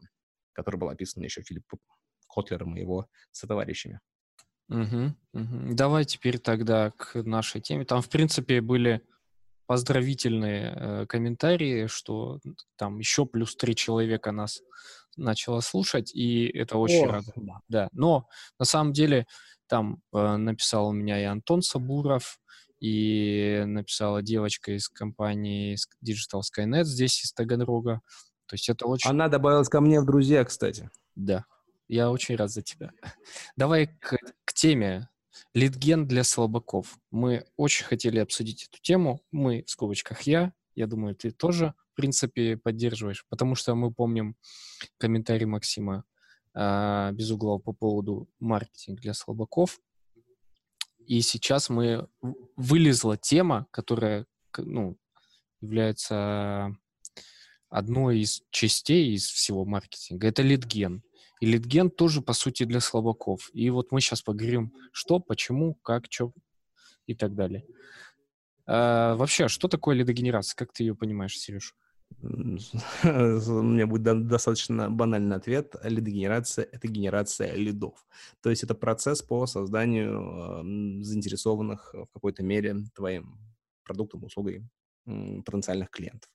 которая 0.54 0.80
была 0.80 0.92
описана 0.92 1.24
еще 1.24 1.42
Филиппом 1.42 1.80
Котлером 2.30 2.78
и 2.78 2.82
его 2.82 3.08
сотоварищами. 3.32 4.00
Угу, 4.70 5.16
угу. 5.34 5.74
Давай 5.74 6.06
теперь 6.06 6.38
тогда 6.38 6.92
к 6.92 7.16
нашей 7.24 7.60
теме. 7.60 7.86
Там, 7.86 8.02
в 8.02 8.10
принципе, 8.10 8.62
были 8.62 9.02
поздравительные 9.66 10.74
э, 10.76 11.06
комментарии, 11.08 11.88
что 11.88 12.40
там 12.76 13.00
еще 13.00 13.26
плюс 13.26 13.56
три 13.56 13.76
человека 13.76 14.32
нас 14.32 14.62
начало 15.16 15.60
слушать, 15.62 16.14
и 16.14 16.48
это 16.48 16.78
очень 16.78 17.06
О, 17.06 17.12
радует. 17.12 17.36
Да. 17.36 17.62
да. 17.68 17.90
Но 17.92 18.28
на 18.58 18.66
самом 18.66 18.94
деле 18.94 19.28
там 19.68 20.02
э, 20.14 20.38
написал 20.38 20.88
у 20.88 20.92
меня 20.92 21.22
и 21.22 21.26
Антон 21.26 21.62
Сабуров, 21.62 22.40
и 22.80 23.64
написала 23.66 24.22
девочка 24.22 24.72
из 24.72 24.88
компании 24.90 25.78
Digital 26.04 26.42
Skynet 26.42 26.86
здесь 26.86 27.24
из 27.24 27.34
Таганрога. 27.34 28.02
То 28.48 28.56
есть 28.56 28.70
это 28.70 28.88
очень... 28.88 29.10
Она 29.10 29.28
добавилась 29.28 29.70
ко 29.70 29.82
мне 29.82 30.00
в 30.00 30.06
друзья, 30.06 30.44
кстати. 30.46 30.90
Да, 31.16 31.46
я 31.90 32.12
очень 32.12 32.36
рад 32.36 32.52
за 32.52 32.62
тебя. 32.62 32.92
Давай 33.58 33.88
к, 33.88 34.16
к 34.46 34.54
теме. 34.54 35.10
Литген 35.54 36.08
для 36.08 36.24
слабаков. 36.24 37.00
Мы 37.12 37.46
очень 37.58 37.86
хотели 37.86 38.20
обсудить 38.20 38.64
эту 38.64 38.80
тему. 38.82 39.22
Мы, 39.32 39.64
в 39.66 39.70
скобочках 39.70 40.22
я, 40.24 40.54
я 40.76 40.86
думаю, 40.86 41.16
ты 41.16 41.32
тоже, 41.32 41.74
в 41.94 41.96
принципе, 41.96 42.58
поддерживаешь, 42.58 43.26
потому 43.30 43.56
что 43.56 43.74
мы 43.74 43.92
помним 43.92 44.36
комментарий 44.98 45.46
Максима 45.46 46.04
э, 46.54 47.12
Безуглова 47.14 47.58
по 47.58 47.74
поводу 47.74 48.30
маркетинга 48.40 49.02
для 49.02 49.14
слабаков. 49.14 49.80
И 51.06 51.22
сейчас 51.22 51.70
мы 51.70 52.08
вылезла 52.56 53.18
тема, 53.18 53.66
которая 53.72 54.28
ну, 54.58 54.98
является 55.62 56.76
одной 57.70 58.20
из 58.20 58.44
частей 58.52 59.16
из 59.16 59.26
всего 59.26 59.66
маркетинга. 59.66 60.28
Это 60.28 60.44
литген. 60.44 61.04
И 61.40 61.46
литген 61.46 61.90
тоже, 61.90 62.22
по 62.22 62.34
сути, 62.34 62.64
для 62.66 62.80
слабаков. 62.80 63.50
И 63.54 63.70
вот 63.70 63.92
мы 63.92 64.02
сейчас 64.02 64.22
поговорим, 64.22 64.74
что, 64.92 65.20
почему, 65.20 65.76
как, 65.76 66.06
что 66.10 66.34
и 67.06 67.16
так 67.16 67.34
далее. 67.34 67.66
А, 68.66 69.16
вообще, 69.16 69.48
что 69.48 69.68
такое 69.68 69.96
лидогенерация? 69.96 70.56
Как 70.56 70.74
ты 70.74 70.84
ее 70.84 70.96
понимаешь, 70.96 71.38
Сереж? 71.38 71.76
У 72.22 72.26
меня 72.26 73.88
будет 73.88 74.28
достаточно 74.28 74.90
банальный 74.90 75.36
ответ. 75.36 75.76
Лидогенерация— 75.84 76.68
это 76.72 76.88
генерация 76.88 77.54
лидов. 77.54 78.06
То 78.42 78.50
есть 78.50 78.64
это 78.64 78.76
процесс 78.76 79.22
по 79.22 79.46
созданию 79.48 81.04
заинтересованных 81.04 81.94
в 81.94 82.08
какой-то 82.14 82.44
мере 82.44 82.84
твоим 82.94 83.40
продуктом, 83.84 84.24
услугой 84.24 84.68
потенциальных 85.06 85.90
клиентов. 85.90 86.30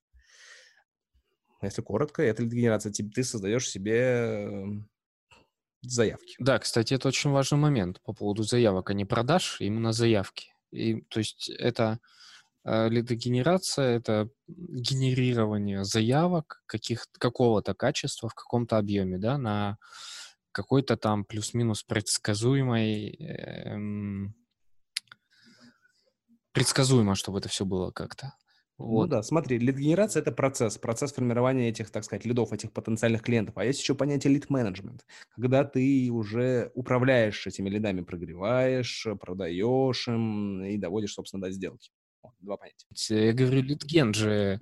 Если 1.61 1.82
коротко, 1.82 2.23
это 2.23 2.42
лидогенерация. 2.42 2.92
Ты 2.92 3.23
создаешь 3.23 3.68
себе 3.68 4.84
заявки. 5.91 6.37
Да, 6.38 6.59
кстати, 6.59 6.95
это 6.95 7.09
очень 7.09 7.31
важный 7.31 7.59
момент 7.59 8.00
по 8.03 8.12
поводу 8.12 8.43
заявок, 8.43 8.91
а 8.91 8.95
не 8.95 9.05
продаж, 9.05 9.57
именно 9.61 9.93
заявки. 9.93 10.53
И, 10.71 11.03
то 11.03 11.19
есть 11.21 11.49
это 11.50 12.00
э, 12.64 12.88
лидогенерация, 12.88 13.97
это 13.97 14.29
генерирование 14.47 15.85
заявок 15.85 16.62
каких, 16.67 17.07
какого-то 17.19 17.75
качества 17.75 18.29
в 18.29 18.35
каком-то 18.35 18.79
объеме, 18.79 19.19
да, 19.19 19.38
на 19.38 19.79
какой-то 20.53 20.97
там 20.97 21.25
плюс-минус 21.25 21.83
предсказуемой, 21.83 23.17
эм, 23.19 24.35
предсказуемо, 26.53 27.17
чтобы 27.17 27.41
это 27.41 27.49
все 27.49 27.64
было 27.64 27.91
как-то. 27.91 28.35
Ну 28.78 28.87
вот. 28.87 29.04
Ну 29.04 29.11
да, 29.11 29.23
смотри, 29.23 29.59
лид-генерация– 29.59 30.21
это 30.23 30.33
процесс, 30.33 30.78
процесс 30.78 31.12
формирования 31.12 31.69
этих, 31.69 31.90
так 31.90 32.04
сказать, 32.04 32.25
лидов, 32.25 32.52
этих 32.52 32.73
потенциальных 32.73 33.23
клиентов. 33.23 33.57
А 33.57 33.64
есть 33.64 33.81
еще 33.81 33.95
понятие 33.95 34.33
лид-менеджмент, 34.35 35.07
когда 35.31 35.64
ты 35.64 36.11
уже 36.11 36.73
управляешь 36.75 37.47
этими 37.47 37.71
лидами, 37.71 38.00
прогреваешь, 38.02 39.07
продаешь 39.21 40.09
им 40.09 40.64
и 40.64 40.76
доводишь, 40.76 41.14
собственно, 41.14 41.43
до 41.43 41.50
сделки. 41.52 41.90
два 42.40 42.57
понятия. 42.57 42.87
Я 43.26 43.33
говорю, 43.33 43.62
лид-ген 43.62 44.12
же, 44.12 44.59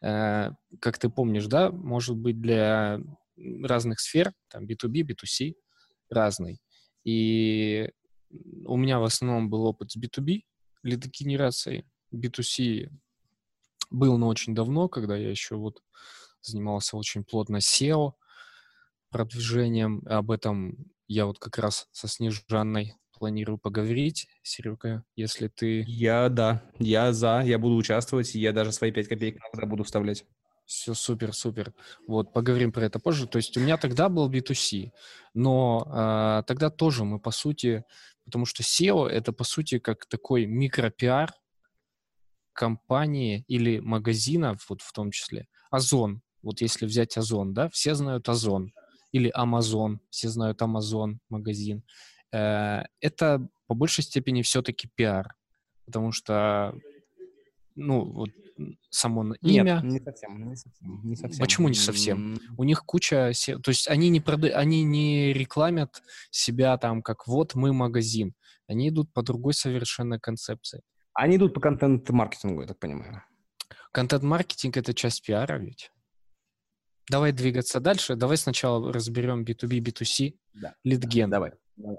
э, 0.00 0.50
как 0.80 0.98
ты 0.98 1.08
помнишь, 1.08 1.46
да, 1.46 1.70
может 1.72 2.16
быть 2.16 2.40
для 2.40 3.00
разных 3.62 3.98
сфер, 4.00 4.32
там 4.48 4.66
B2B, 4.66 5.02
B2C, 5.02 5.54
разный. 6.08 6.60
И 7.04 7.90
у 8.64 8.76
меня 8.76 9.00
в 9.00 9.04
основном 9.04 9.50
был 9.50 9.64
опыт 9.64 9.90
с 9.90 9.96
B2B, 9.96 10.42
лидогенерацией. 10.82 11.84
B2C 12.14 12.90
был, 13.96 14.18
но 14.18 14.28
очень 14.28 14.54
давно, 14.54 14.88
когда 14.88 15.16
я 15.16 15.30
еще 15.30 15.56
вот 15.56 15.82
занимался 16.42 16.96
очень 16.96 17.24
плотно 17.24 17.58
SEO, 17.58 18.12
продвижением. 19.10 20.02
Об 20.06 20.30
этом 20.30 20.76
я 21.08 21.26
вот 21.26 21.38
как 21.38 21.58
раз 21.58 21.88
со 21.92 22.08
Снежанной 22.08 22.94
планирую 23.18 23.58
поговорить. 23.58 24.28
Серега, 24.42 25.04
если 25.14 25.48
ты... 25.48 25.84
Я, 25.86 26.28
да, 26.28 26.62
я 26.78 27.12
за, 27.12 27.42
я 27.44 27.58
буду 27.58 27.76
участвовать, 27.76 28.34
я 28.34 28.52
даже 28.52 28.72
свои 28.72 28.92
5 28.92 29.08
копеек 29.08 29.38
иногда 29.38 29.66
буду 29.66 29.84
вставлять. 29.84 30.24
Все 30.66 30.94
супер, 30.94 31.32
супер. 31.32 31.72
Вот, 32.08 32.32
поговорим 32.32 32.72
про 32.72 32.84
это 32.84 32.98
позже. 32.98 33.26
То 33.26 33.36
есть 33.36 33.56
у 33.56 33.60
меня 33.60 33.76
тогда 33.76 34.08
был 34.08 34.28
B2C, 34.30 34.90
но 35.32 35.86
э, 35.86 36.42
тогда 36.46 36.70
тоже 36.70 37.04
мы, 37.04 37.20
по 37.20 37.30
сути, 37.30 37.84
потому 38.24 38.46
что 38.46 38.62
SEO— 38.62 39.06
это, 39.08 39.32
по 39.32 39.44
сути, 39.44 39.78
как 39.78 40.06
такой 40.06 40.46
микропиар 40.46 41.32
компании 42.56 43.44
или 43.46 43.78
магазина, 43.78 44.56
вот 44.68 44.82
в 44.82 44.92
том 44.92 45.10
числе. 45.12 45.46
Озон. 45.70 46.22
Вот 46.42 46.60
если 46.60 46.86
взять 46.86 47.16
Озон, 47.16 47.54
да, 47.54 47.68
все 47.68 47.94
знают 47.94 48.28
Озон. 48.28 48.72
Или 49.12 49.32
Amazon, 49.36 49.98
все 50.10 50.28
знают 50.28 50.62
Amazon 50.62 51.18
магазин. 51.28 51.82
Э, 52.32 52.82
это 53.00 53.46
по 53.66 53.74
большей 53.74 54.02
степени 54.04 54.42
все-таки 54.42 54.88
пиар, 54.94 55.34
потому 55.84 56.12
что, 56.12 56.74
ну, 57.74 58.04
вот 58.12 58.30
само 58.90 59.34
имя... 59.42 59.82
Нет, 59.82 59.84
не 59.84 60.00
совсем, 60.00 60.48
не 60.48 60.56
совсем, 60.56 61.00
не 61.04 61.16
совсем. 61.16 61.40
Почему 61.40 61.68
не 61.68 61.74
совсем? 61.74 62.38
У 62.56 62.64
них 62.64 62.84
куча... 62.84 63.32
То 63.62 63.70
есть 63.70 63.88
они 63.88 64.08
не, 64.08 64.20
прода... 64.20 64.48
они 64.48 64.82
не 64.82 65.32
рекламят 65.32 66.02
себя 66.30 66.76
там, 66.78 67.02
как 67.02 67.26
вот 67.26 67.54
мы 67.54 67.72
магазин. 67.72 68.34
Они 68.66 68.88
идут 68.88 69.12
по 69.12 69.22
другой 69.22 69.54
совершенно 69.54 70.18
концепции. 70.18 70.80
Они 71.16 71.36
идут 71.36 71.54
по 71.54 71.60
контент-маркетингу, 71.60 72.60
я 72.60 72.66
так 72.66 72.78
понимаю. 72.78 73.22
Контент-маркетинг— 73.90 74.76
это 74.78 74.92
часть 74.92 75.24
пиара 75.24 75.56
ведь? 75.58 75.90
Давай 77.08 77.32
двигаться 77.32 77.80
дальше. 77.80 78.16
Давай 78.16 78.36
сначала 78.36 78.92
разберем 78.92 79.42
B2B, 79.42 79.78
B2C, 79.78 80.34
да. 80.52 80.74
литген. 80.84 81.30
Давай. 81.30 81.52
давай. 81.76 81.96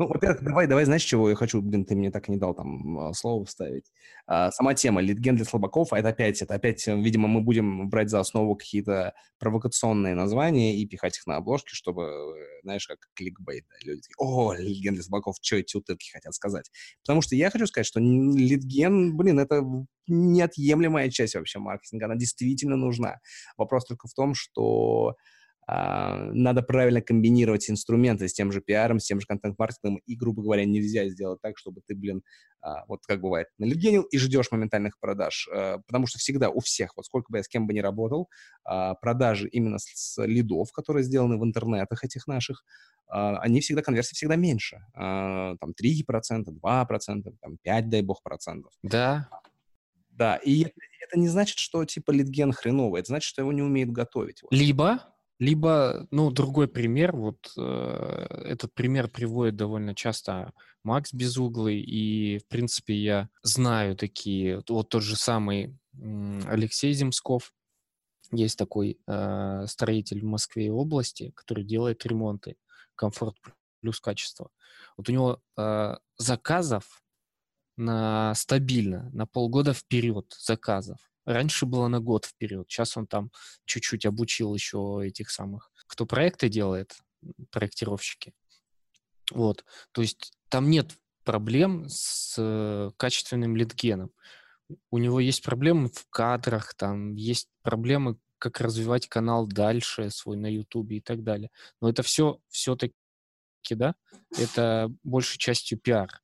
Ну, 0.00 0.06
во-первых, 0.06 0.44
давай, 0.44 0.68
давай, 0.68 0.84
знаешь, 0.84 1.02
чего 1.02 1.28
я 1.28 1.34
хочу, 1.34 1.60
блин, 1.60 1.84
ты 1.84 1.96
мне 1.96 2.12
так 2.12 2.28
и 2.28 2.30
не 2.32 2.38
дал 2.38 2.54
там 2.54 2.98
а, 3.00 3.12
слово 3.12 3.44
вставить. 3.44 3.90
А, 4.28 4.52
сама 4.52 4.74
тема 4.74 5.00
литген 5.00 5.34
для 5.34 5.44
слабаков, 5.44 5.92
а 5.92 5.98
это 5.98 6.10
опять, 6.10 6.40
это 6.40 6.54
опять, 6.54 6.86
э, 6.86 6.94
видимо, 6.96 7.26
мы 7.26 7.40
будем 7.40 7.88
брать 7.90 8.08
за 8.08 8.20
основу 8.20 8.54
какие-то 8.54 9.12
провокационные 9.40 10.14
названия 10.14 10.76
и 10.76 10.86
пихать 10.86 11.16
их 11.18 11.26
на 11.26 11.34
обложки, 11.36 11.74
чтобы, 11.74 12.04
э, 12.04 12.60
знаешь, 12.62 12.86
как 12.86 12.98
кликбейт, 13.14 13.64
да, 13.68 13.74
люди 13.90 14.02
такие, 14.02 14.14
о, 14.18 14.54
литген 14.54 14.94
для 14.94 15.02
слабаков, 15.02 15.34
что 15.42 15.56
эти 15.56 15.76
утырки 15.76 16.12
хотят 16.12 16.32
сказать. 16.32 16.70
Потому 17.02 17.20
что 17.20 17.34
я 17.34 17.50
хочу 17.50 17.66
сказать, 17.66 17.86
что 17.86 17.98
литген, 17.98 19.16
блин, 19.16 19.40
это 19.40 19.64
неотъемлемая 20.06 21.10
часть 21.10 21.34
вообще 21.34 21.58
маркетинга, 21.58 22.06
она 22.06 22.14
действительно 22.14 22.76
нужна. 22.76 23.18
Вопрос 23.56 23.84
только 23.84 24.06
в 24.06 24.14
том, 24.14 24.34
что 24.34 25.16
надо 25.70 26.62
правильно 26.62 27.02
комбинировать 27.02 27.68
инструменты 27.68 28.26
с 28.26 28.32
тем 28.32 28.52
же 28.52 28.62
пиаром, 28.62 29.00
с 29.00 29.04
тем 29.04 29.20
же 29.20 29.26
контент-маркетингом, 29.26 30.00
и, 30.06 30.16
грубо 30.16 30.42
говоря, 30.42 30.64
нельзя 30.64 31.06
сделать 31.10 31.42
так, 31.42 31.58
чтобы 31.58 31.82
ты, 31.86 31.94
блин, 31.94 32.22
а, 32.62 32.86
вот 32.86 33.00
как 33.06 33.20
бывает, 33.20 33.48
налегенил 33.58 34.02
и 34.02 34.16
ждешь 34.16 34.50
моментальных 34.50 34.98
продаж, 34.98 35.46
а, 35.52 35.78
потому 35.86 36.06
что 36.06 36.18
всегда 36.18 36.48
у 36.48 36.60
всех, 36.60 36.96
вот 36.96 37.04
сколько 37.04 37.30
бы 37.30 37.38
я 37.38 37.44
с 37.44 37.48
кем 37.48 37.66
бы 37.66 37.74
ни 37.74 37.80
работал, 37.80 38.30
продажи 38.64 39.46
именно 39.48 39.76
с 39.78 40.16
лидов, 40.24 40.72
которые 40.72 41.04
сделаны 41.04 41.38
в 41.38 41.44
интернетах 41.44 42.02
этих 42.02 42.26
наших, 42.26 42.64
они 43.06 43.60
всегда, 43.60 43.82
конверсия 43.82 44.14
всегда 44.14 44.36
меньше, 44.36 44.80
там 44.94 45.58
3%, 45.58 46.46
2%, 46.62 47.34
там 47.40 47.58
5, 47.62 47.88
дай 47.90 48.02
бог, 48.02 48.22
процентов. 48.22 48.72
Да. 48.82 49.28
Да, 50.10 50.36
и 50.36 50.62
это, 50.62 50.72
это 51.00 51.18
не 51.18 51.28
значит, 51.28 51.58
что 51.58 51.84
типа 51.84 52.10
литген 52.10 52.52
хреновый, 52.52 53.00
это 53.00 53.08
значит, 53.08 53.28
что 53.28 53.42
его 53.42 53.52
не 53.52 53.62
умеют 53.62 53.90
готовить. 53.90 54.42
Вот. 54.42 54.52
Либо 54.52 55.14
либо, 55.38 56.06
ну, 56.10 56.30
другой 56.30 56.66
пример, 56.68 57.14
вот 57.14 57.52
э, 57.56 58.42
этот 58.44 58.74
пример 58.74 59.08
приводит 59.08 59.56
довольно 59.56 59.94
часто 59.94 60.52
Макс 60.82 61.12
Безуглый, 61.12 61.80
и, 61.80 62.38
в 62.38 62.48
принципе, 62.48 62.94
я 62.94 63.28
знаю 63.42 63.96
такие, 63.96 64.62
вот 64.68 64.88
тот 64.88 65.02
же 65.02 65.16
самый 65.16 65.76
э, 65.94 66.40
Алексей 66.48 66.92
Земсков, 66.92 67.52
есть 68.32 68.58
такой 68.58 68.98
э, 69.06 69.66
строитель 69.66 70.20
в 70.20 70.26
Москве 70.26 70.66
и 70.66 70.70
области, 70.70 71.32
который 71.34 71.64
делает 71.64 72.04
ремонты, 72.04 72.56
комфорт 72.94 73.36
плюс 73.80 74.00
качество. 74.00 74.50
Вот 74.96 75.08
у 75.08 75.12
него 75.12 75.40
э, 75.56 75.96
заказов 76.18 77.02
на 77.76 78.34
стабильно, 78.34 79.08
на 79.12 79.26
полгода 79.26 79.72
вперед 79.72 80.34
заказов 80.36 80.98
Раньше 81.28 81.66
было 81.66 81.88
на 81.88 82.00
год 82.00 82.24
вперед, 82.24 82.64
сейчас 82.70 82.96
он 82.96 83.06
там 83.06 83.30
чуть-чуть 83.66 84.06
обучил 84.06 84.54
еще 84.54 85.02
этих 85.04 85.30
самых, 85.30 85.70
кто 85.86 86.06
проекты 86.06 86.48
делает, 86.48 86.96
проектировщики. 87.50 88.32
Вот, 89.32 89.62
то 89.92 90.00
есть 90.00 90.32
там 90.48 90.70
нет 90.70 90.96
проблем 91.24 91.84
с 91.86 92.36
э, 92.38 92.92
качественным 92.96 93.56
литгеном. 93.56 94.10
У 94.90 94.96
него 94.96 95.20
есть 95.20 95.42
проблемы 95.42 95.90
в 95.90 96.06
кадрах, 96.08 96.72
там 96.72 97.14
есть 97.14 97.50
проблемы, 97.60 98.16
как 98.38 98.62
развивать 98.62 99.06
канал 99.06 99.46
дальше 99.46 100.08
свой 100.08 100.38
на 100.38 100.50
Ютубе 100.50 100.96
и 100.96 101.00
так 101.02 101.22
далее. 101.22 101.50
Но 101.82 101.90
это 101.90 102.02
все 102.02 102.40
все-таки, 102.48 102.94
да, 103.68 103.96
это 104.38 104.90
большей 105.02 105.36
частью 105.36 105.78
пиар. 105.78 106.22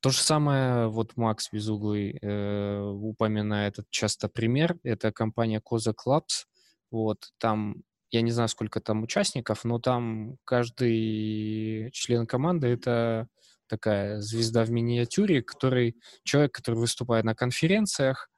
То 0.00 0.10
же 0.10 0.18
самое, 0.18 0.88
вот 0.88 1.16
Макс 1.16 1.50
Безуглый 1.52 2.18
э, 2.22 2.80
упоминает 2.80 3.74
этот 3.74 3.90
часто 3.90 4.28
пример, 4.28 4.78
это 4.82 5.12
компания 5.12 5.60
Koza 5.60 5.94
Clubs, 5.94 6.46
вот, 6.90 7.28
там, 7.38 7.82
я 8.10 8.22
не 8.22 8.30
знаю, 8.30 8.48
сколько 8.48 8.80
там 8.80 9.02
участников, 9.02 9.64
но 9.64 9.78
там 9.78 10.36
каждый 10.44 11.90
член 11.92 12.26
команды— 12.26 12.66
это 12.68 13.28
такая 13.68 14.20
звезда 14.20 14.64
в 14.64 14.70
миниатюре, 14.70 15.42
который, 15.42 15.96
человек, 16.24 16.52
который 16.52 16.76
выступает 16.76 17.24
на 17.26 17.34
конференциях, 17.34 18.30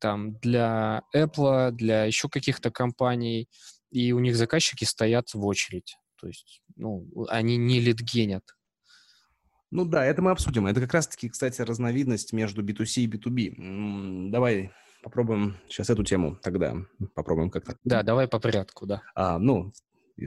там, 0.00 0.38
для 0.38 1.02
Apple, 1.14 1.70
для 1.70 2.04
еще 2.04 2.28
каких-то 2.28 2.70
компаний, 2.72 3.48
и 3.90 4.12
у 4.12 4.18
них 4.18 4.36
заказчики 4.36 4.84
стоят 4.84 5.32
в 5.34 5.46
очередь. 5.46 5.96
То 6.20 6.26
есть, 6.26 6.62
ну, 6.76 7.08
они 7.28 7.56
не 7.56 7.80
лидгенят, 7.80 8.44
ну 9.70 9.84
да, 9.84 10.04
это 10.04 10.22
мы 10.22 10.30
обсудим. 10.30 10.66
Это 10.66 10.80
как 10.80 10.94
раз-таки, 10.94 11.28
кстати, 11.28 11.62
разновидность 11.62 12.32
между 12.32 12.62
B2C 12.62 13.02
и 13.02 13.06
B2B. 13.08 14.30
Давай 14.30 14.72
попробуем 15.02 15.56
сейчас 15.68 15.90
эту 15.90 16.04
тему 16.04 16.36
тогда. 16.42 16.76
Попробуем 17.14 17.50
как-то. 17.50 17.76
Да, 17.84 18.02
давай 18.02 18.28
по 18.28 18.38
порядку, 18.38 18.86
да. 18.86 19.02
А, 19.14 19.38
ну, 19.38 19.72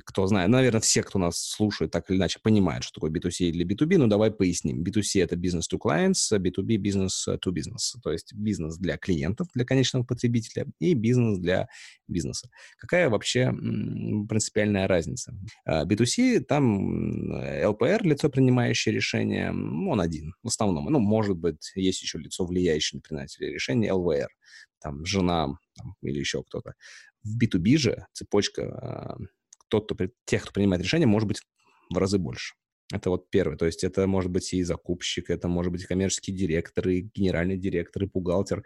кто 0.06 0.28
знает, 0.28 0.50
наверное, 0.50 0.82
все, 0.82 1.04
кто 1.04 1.20
нас 1.20 1.38
слушает, 1.38 1.92
так 1.92 2.10
или 2.10 2.18
иначе 2.18 2.40
понимают, 2.42 2.84
что 2.84 2.96
такое 2.96 3.12
B2C 3.12 3.46
или 3.46 3.66
B2B, 3.66 3.98
но 3.98 4.08
давай 4.08 4.32
поясним. 4.32 4.84
B2C— 4.84 5.22
это 5.24 5.36
business 5.36 5.64
to 5.72 5.80
clients, 5.80 6.32
а 6.32 6.38
B2B— 6.38 6.78
business 6.84 7.28
to 7.28 7.52
business, 7.52 8.00
то 8.02 8.12
есть 8.12 8.34
бизнес 8.34 8.78
для 8.78 8.98
клиентов, 8.98 9.48
для 9.54 9.66
конечного 9.66 10.04
потребителя 10.04 10.68
и 10.80 10.94
бизнес 10.94 11.40
для 11.40 11.68
бизнеса. 12.08 12.50
Какая 12.78 13.10
вообще 13.10 13.52
принципиальная 13.52 14.88
разница? 14.88 15.36
B2C, 15.68 16.38
а, 16.38 16.44
там 16.44 17.34
LPR, 17.42 18.04
лицо, 18.04 18.30
принимающее 18.30 18.94
решение, 18.94 19.52
он 19.52 20.02
один 20.02 20.34
в 20.44 20.48
основном. 20.48 20.86
Ну, 20.86 21.00
может 21.00 21.38
быть, 21.38 21.72
есть 21.76 22.02
еще 22.02 22.18
лицо, 22.18 22.46
влияющее 22.46 22.98
на 22.98 23.02
принятие 23.02 23.52
решения, 23.52 23.90
LVR, 23.90 24.28
там, 24.82 25.06
жена 25.06 25.48
там, 25.76 25.96
или 26.02 26.20
еще 26.20 26.44
кто-то. 26.44 26.74
В 27.24 27.42
B2B 27.42 27.78
же 27.78 28.06
цепочка 28.14 28.64
а, 28.64 29.18
тот, 29.74 29.92
кто, 29.92 30.08
тех, 30.26 30.44
кто 30.44 30.52
принимает 30.52 30.84
решения, 30.84 31.08
может 31.08 31.28
быть 31.28 31.42
в 31.90 31.98
разы 31.98 32.20
больше. 32.20 32.54
Это 32.92 33.10
вот 33.10 33.30
первое. 33.32 33.58
То 33.58 33.66
есть 33.66 33.84
это 33.84 34.06
может 34.06 34.30
быть 34.30 34.54
и 34.54 34.62
закупщик, 34.62 35.32
это 35.32 35.48
может 35.48 35.72
быть 35.72 35.84
и 35.84 35.88
коммерческий 35.88 36.32
директор, 36.32 36.88
и 36.88 37.10
генеральный 37.16 37.58
директор, 37.58 38.04
и 38.04 38.08
бухгалтер. 38.08 38.64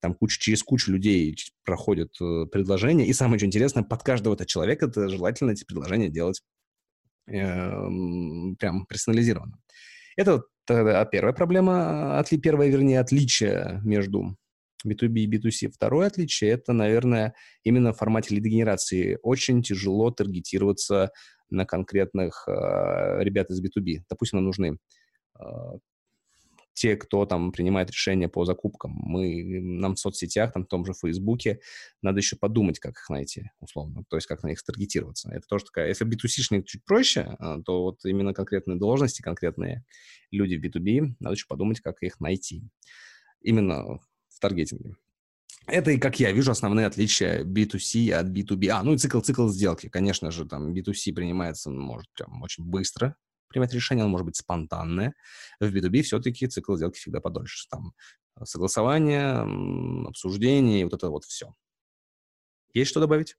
Там 0.00 0.14
куча, 0.14 0.38
через 0.38 0.62
кучу 0.62 0.92
людей 0.92 1.34
проходят 1.64 2.14
э, 2.20 2.44
предложения. 2.52 3.06
И 3.06 3.14
самое 3.14 3.38
что 3.38 3.46
интересное, 3.46 3.82
под 3.82 4.02
каждого 4.02 4.34
этого 4.34 4.46
человека 4.46 4.86
это 4.86 5.08
желательно 5.08 5.52
эти 5.52 5.64
предложения 5.64 6.10
делать 6.10 6.42
э, 7.26 7.70
прям 8.58 8.84
персонализированно. 8.86 9.56
Это 10.16 10.42
тогда 10.66 11.06
первая 11.06 11.32
проблема, 11.32 12.18
отли, 12.18 12.36
первое, 12.36 12.68
вернее, 12.68 13.00
отличие 13.00 13.80
между 13.82 14.36
B2B 14.86 15.20
и 15.20 15.26
B2C. 15.26 15.70
Второе 15.70 16.06
отличие– 16.06 16.50
это, 16.52 16.72
наверное, 16.72 17.34
именно 17.64 17.92
в 17.92 17.98
формате 17.98 18.34
лидогенерации. 18.34 19.18
Очень 19.22 19.62
тяжело 19.62 20.10
таргетироваться 20.10 21.10
на 21.50 21.66
конкретных 21.66 22.44
э, 22.48 23.22
ребят 23.22 23.50
из 23.50 23.62
B2B. 23.62 24.04
Допустим, 24.08 24.38
нам 24.38 24.46
нужны 24.46 24.78
э, 25.38 25.44
те, 26.80 26.96
кто 26.96 27.26
там 27.26 27.52
принимает 27.52 27.90
решения 27.90 28.28
по 28.28 28.46
закупкам. 28.46 28.92
Мы, 28.92 29.60
нам 29.60 29.96
в 29.96 29.98
соцсетях, 29.98 30.52
там 30.52 30.64
в 30.64 30.68
том 30.68 30.86
же 30.86 30.94
Фейсбуке, 30.94 31.60
надо 32.00 32.20
еще 32.20 32.36
подумать, 32.36 32.78
как 32.78 32.92
их 32.92 33.10
найти, 33.10 33.50
условно, 33.60 34.04
то 34.08 34.16
есть 34.16 34.26
как 34.26 34.42
на 34.42 34.48
них 34.48 34.62
таргетироваться. 34.62 35.30
Это 35.30 35.46
тоже 35.46 35.66
такая, 35.66 35.88
если 35.88 36.06
B2C-шник 36.06 36.64
чуть 36.64 36.84
проще, 36.86 37.36
а, 37.38 37.60
то 37.60 37.82
вот 37.82 38.04
именно 38.04 38.32
конкретные 38.32 38.78
должности, 38.78 39.20
конкретные 39.20 39.84
люди 40.30 40.56
в 40.56 40.64
B2B, 40.64 41.16
надо 41.20 41.34
еще 41.34 41.46
подумать, 41.46 41.80
как 41.80 42.02
их 42.02 42.18
найти. 42.18 42.62
Именно 43.42 44.00
таргетинге. 44.40 44.96
Это 45.66 45.92
и, 45.92 45.98
как 45.98 46.18
я 46.18 46.32
вижу, 46.32 46.50
основные 46.50 46.86
отличия 46.86 47.44
B2C 47.44 48.10
от 48.12 48.26
B2B. 48.28 48.68
А, 48.68 48.82
ну 48.82 48.94
и 48.94 48.98
цикл-цикл 48.98 49.48
сделки. 49.48 49.88
Конечно 49.88 50.30
же, 50.30 50.44
там 50.46 50.72
B2C 50.72 51.12
принимается, 51.12 51.70
может, 51.70 52.10
прям 52.12 52.42
очень 52.42 52.64
быстро, 52.64 53.16
принимать 53.48 53.72
решение, 53.72 54.02
оно 54.02 54.10
может 54.10 54.26
быть 54.26 54.36
спонтанное. 54.36 55.14
В 55.60 55.64
B2B 55.64 56.02
все-таки 56.02 56.46
цикл 56.46 56.76
сделки 56.76 56.98
всегда 56.98 57.20
подольше. 57.20 57.68
Там 57.68 57.92
согласование, 58.44 60.08
обсуждение, 60.08 60.80
и 60.80 60.84
вот 60.84 60.94
это 60.94 61.10
вот 61.10 61.24
все. 61.24 61.54
Есть 62.72 62.90
что 62.90 63.00
добавить? 63.00 63.36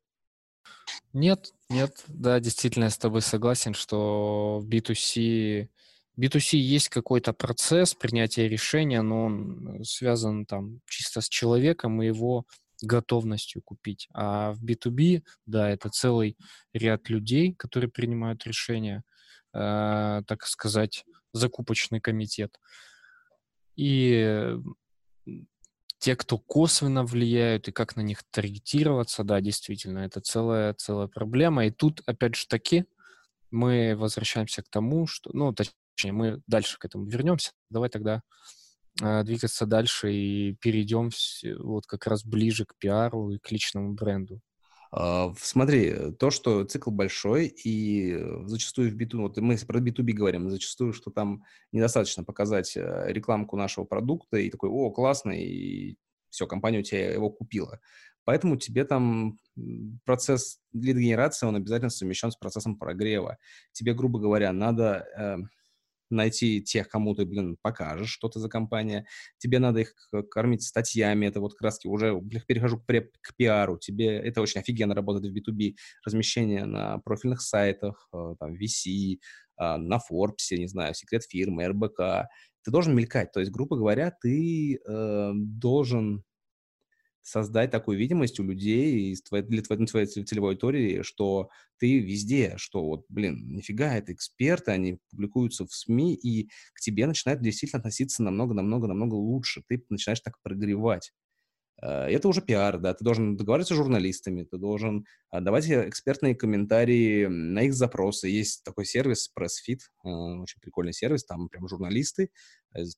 Нет, 1.14 1.54
нет, 1.70 2.04
да, 2.08 2.40
действительно, 2.40 2.86
я 2.86 2.90
с 2.90 2.98
тобой 2.98 3.22
согласен, 3.22 3.74
что 3.74 4.62
B2C, 4.64 5.70
B2C 6.20 6.58
есть 6.58 6.90
какой-то 6.90 7.34
процесс 7.34 7.94
принятия 7.94 8.48
решения, 8.48 9.02
но 9.02 9.26
он 9.26 9.84
связан 9.84 10.46
там 10.46 10.82
чисто 10.88 11.22
с 11.22 11.30
человеком 11.30 12.02
и 12.02 12.08
его 12.08 12.46
готовностью 12.82 13.62
купить. 13.62 14.08
А 14.14 14.54
в 14.54 14.64
B2B, 14.64 15.24
да, 15.46 15.70
это 15.70 15.90
целый 15.90 16.38
ряд 16.74 17.10
людей, 17.10 17.54
которые 17.54 17.90
принимают 17.90 18.46
решения, 18.46 19.04
э, 19.54 20.22
так 20.26 20.46
сказать, 20.46 21.06
закупочный 21.34 22.02
комитет. 22.02 22.60
И 23.76 24.58
те, 26.00 26.16
кто 26.16 26.40
косвенно 26.40 27.06
влияют 27.06 27.68
и 27.68 27.72
как 27.72 27.96
на 27.96 28.02
них 28.02 28.24
таргетироваться, 28.32 29.24
да, 29.24 29.40
действительно, 29.40 30.00
это 30.00 30.20
целая, 30.20 30.74
целая 30.74 31.08
проблема. 31.08 31.68
И 31.68 31.72
тут, 31.72 32.02
опять 32.08 32.36
же 32.36 32.48
таки, 32.48 32.86
мы 33.52 33.96
возвращаемся 33.96 34.64
к 34.64 34.70
тому, 34.70 35.06
что, 35.06 35.30
ну, 35.34 35.54
точнее, 35.54 35.76
мы 36.06 36.42
дальше 36.48 36.78
к 36.80 36.86
этому 36.86 37.06
вернемся. 37.06 37.52
Давай 37.70 37.90
тогда 37.90 38.22
э, 39.02 39.24
двигаться 39.24 39.66
дальше 39.66 40.14
и 40.14 40.56
перейдем 40.62 41.10
вот 41.60 41.86
как 41.86 42.08
раз 42.08 42.24
ближе 42.24 42.66
к 42.66 42.76
пиару 42.78 43.32
и 43.32 43.38
к 43.40 43.52
личному 43.52 43.94
бренду. 43.94 44.42
Uh, 44.94 45.34
смотри, 45.40 46.12
то, 46.20 46.32
что 46.32 46.66
цикл 46.66 46.92
большой, 46.92 47.48
и 47.48 48.20
зачастую 48.44 48.92
в 48.92 48.98
B2, 48.98 49.18
вот 49.20 49.38
мы 49.38 49.56
про 49.66 49.80
B2B 49.80 50.12
говорим, 50.12 50.50
зачастую, 50.50 50.92
что 50.92 51.12
там 51.12 51.46
недостаточно 51.72 52.26
показать 52.26 52.76
э, 52.76 53.06
рекламку 53.08 53.56
нашего 53.56 53.86
продукта 53.86 54.36
и 54.36 54.50
такой, 54.50 54.70
о, 54.70 54.92
классный, 54.92 55.44
и 55.44 55.98
все, 56.30 56.46
компания 56.46 56.80
у 56.80 56.84
тебя 56.84 57.10
его 57.14 57.30
купила. 57.30 57.80
Поэтому 58.26 58.58
тебе 58.58 58.84
там 58.84 59.38
процесс 60.04 60.60
лид-генерации, 60.74 61.46
он 61.48 61.56
обязательно 61.56 61.90
совмещен 61.90 62.32
с 62.32 62.36
процессом 62.36 62.78
прогрева. 62.78 63.38
Тебе, 63.72 63.94
грубо 63.94 64.20
говоря, 64.20 64.52
надо 64.52 65.06
э, 65.18 65.38
найти 66.12 66.62
тех, 66.62 66.90
кому 66.90 67.16
ты, 67.16 67.26
блин, 67.26 67.58
покажешь, 67.62 68.10
что 68.10 68.30
ты 68.30 68.40
за 68.40 68.50
компания. 68.50 69.06
Тебе 69.38 69.60
надо 69.60 69.82
их 69.82 69.94
кормить 70.30 70.64
статьями. 70.64 71.26
Это 71.26 71.40
вот 71.40 71.56
краски 71.56 71.88
уже 71.88 72.20
перехожу 72.48 72.80
к, 72.80 72.86
преп, 72.86 73.12
к 73.22 73.36
пиару. 73.36 73.78
Тебе 73.78 74.18
это 74.18 74.42
очень 74.42 74.62
офигенно 74.62 74.96
работает 74.96 75.32
в 75.32 75.36
B2B. 75.36 75.76
Размещение 76.06 76.66
на 76.66 77.00
профильных 77.00 77.42
сайтах, 77.42 78.10
э, 78.14 78.36
там, 78.40 78.54
VC, 78.54 79.18
а, 79.58 79.78
на 79.78 79.98
Forbes, 79.98 80.58
не 80.58 80.68
знаю, 80.68 80.94
секрет 80.96 81.24
фирмы, 81.24 81.68
РБК. 81.68 82.28
Ты 82.64 82.72
должен 82.72 82.96
мелькать. 82.96 83.32
То 83.32 83.40
есть, 83.40 83.52
грубо 83.52 83.78
говоря, 83.78 84.12
ты 84.22 84.76
э, 84.76 85.32
должен 85.36 86.24
создать 87.22 87.72
такую 87.72 87.98
видимость 87.98 88.40
у 88.40 88.44
людей 88.44 89.12
из 89.12 89.22
твоей, 89.22 89.44
для 89.46 89.62
твоей, 89.62 89.86
твоей 89.86 90.06
целевой 90.08 90.52
аудитории, 90.52 91.02
что 91.04 91.50
ты 91.78 92.00
везде, 92.00 92.54
что 92.58 92.84
вот, 92.86 93.06
блин, 93.10 93.48
нифига, 93.54 93.96
это 93.96 94.14
эксперты, 94.14 94.72
они 94.72 95.00
публикуются 95.10 95.66
в 95.66 95.74
СМИ, 95.74 96.16
и 96.16 96.50
к 96.74 96.80
тебе 96.82 97.08
начинают 97.08 97.42
действительно 97.42 97.80
относиться 97.80 98.24
намного-намного-намного 98.24 99.16
лучше. 99.16 99.64
Ты 99.68 99.84
начинаешь 99.90 100.22
так 100.22 100.36
прогревать. 100.44 101.12
Э, 101.82 102.06
это 102.08 102.28
уже 102.28 102.42
пиар, 102.42 102.78
да, 102.80 102.94
ты 102.94 103.04
должен 103.04 103.36
договариваться 103.38 103.74
с 103.74 103.78
журналистами, 103.78 104.44
ты 104.44 104.58
должен 104.58 105.06
а, 105.30 105.42
давать 105.42 105.70
экспертные 105.70 106.36
комментарии 106.36 107.26
на 107.26 107.64
их 107.64 107.74
запросы. 107.74 108.28
Есть 108.28 108.64
такой 108.64 108.86
сервис 108.86 109.32
PressFit, 109.38 109.80
э, 110.04 110.10
очень 110.10 110.60
прикольный 110.62 110.94
сервис, 110.94 111.26
там 111.26 111.50
прям 111.50 111.68
журналисты, 111.68 112.30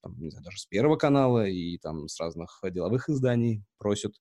там, 0.01 0.19
не 0.19 0.29
знаю, 0.29 0.43
даже 0.43 0.59
с 0.59 0.65
Первого 0.65 0.97
канала 0.97 1.47
и 1.47 1.77
там 1.79 2.07
с 2.07 2.19
разных 2.19 2.61
деловых 2.63 3.09
изданий 3.09 3.63
просят 3.77 4.15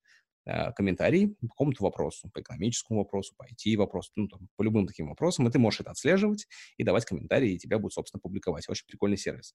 э, 0.47 0.73
комментарии 0.73 1.37
по 1.41 1.49
какому-то 1.49 1.85
вопросу, 1.85 2.31
по 2.33 2.41
экономическому 2.41 3.01
вопросу, 3.01 3.35
по 3.37 3.45
IT-вопросу, 3.45 4.13
ну, 4.17 4.29
там, 4.29 4.49
по 4.57 4.63
любым 4.63 4.87
таким 4.87 5.09
вопросам, 5.09 5.49
и 5.49 5.51
ты 5.51 5.59
можешь 5.59 5.81
это 5.81 5.91
отслеживать 5.91 6.47
и 6.77 6.85
давать 6.85 7.05
комментарии, 7.05 7.53
и 7.53 7.59
тебя 7.59 7.79
будут, 7.79 7.95
собственно, 7.95 8.21
публиковать. 8.21 8.69
Очень 8.69 8.87
прикольный 8.87 9.19
сервис. 9.19 9.55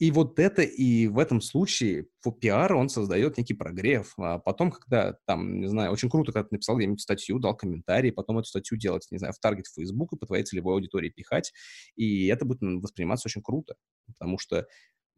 И 0.00 0.10
вот 0.12 0.38
это, 0.38 0.62
и 0.62 1.08
в 1.08 1.18
этом 1.18 1.42
случае 1.42 2.06
по 2.22 2.32
пиару 2.32 2.78
он 2.78 2.88
создает 2.88 3.36
некий 3.36 3.52
прогрев. 3.52 4.14
А 4.16 4.38
потом, 4.38 4.70
когда 4.70 5.18
там, 5.26 5.60
не 5.60 5.68
знаю, 5.68 5.92
очень 5.92 6.08
круто, 6.08 6.32
когда 6.32 6.48
ты 6.48 6.54
написал 6.54 6.78
где-нибудь 6.78 7.02
статью, 7.02 7.38
дал 7.38 7.54
комментарий, 7.54 8.10
потом 8.10 8.38
эту 8.38 8.48
статью 8.48 8.78
делать, 8.78 9.06
не 9.10 9.18
знаю, 9.18 9.34
в 9.34 9.38
таргет 9.38 9.66
Facebook 9.66 10.14
и 10.14 10.16
по 10.16 10.24
твоей 10.24 10.42
целевой 10.42 10.74
аудитории 10.74 11.10
пихать, 11.10 11.52
и 11.96 12.28
это 12.28 12.46
будет 12.46 12.62
восприниматься 12.62 13.28
очень 13.28 13.42
круто, 13.42 13.74
потому 14.06 14.38
что 14.38 14.66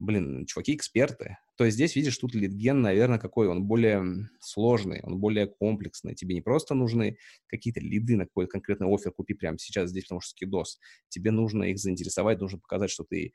блин, 0.00 0.46
чуваки 0.46 0.74
эксперты. 0.74 1.36
То 1.56 1.64
есть 1.64 1.76
здесь, 1.76 1.94
видишь, 1.94 2.18
тут 2.18 2.34
литген, 2.34 2.82
наверное, 2.82 3.20
какой 3.20 3.46
он 3.46 3.62
более 3.64 4.28
сложный, 4.40 5.00
он 5.04 5.18
более 5.18 5.46
комплексный. 5.46 6.16
Тебе 6.16 6.34
не 6.34 6.40
просто 6.40 6.74
нужны 6.74 7.18
какие-то 7.46 7.78
лиды 7.78 8.16
на 8.16 8.24
какой-то 8.24 8.50
конкретный 8.50 8.92
офер, 8.92 9.12
купи 9.12 9.34
прямо 9.34 9.58
сейчас 9.58 9.90
здесь, 9.90 10.04
потому 10.04 10.20
что 10.20 10.30
скидос. 10.30 10.80
Тебе 11.08 11.30
нужно 11.30 11.64
их 11.64 11.78
заинтересовать, 11.78 12.40
нужно 12.40 12.58
показать, 12.58 12.90
что 12.90 13.04
ты 13.04 13.32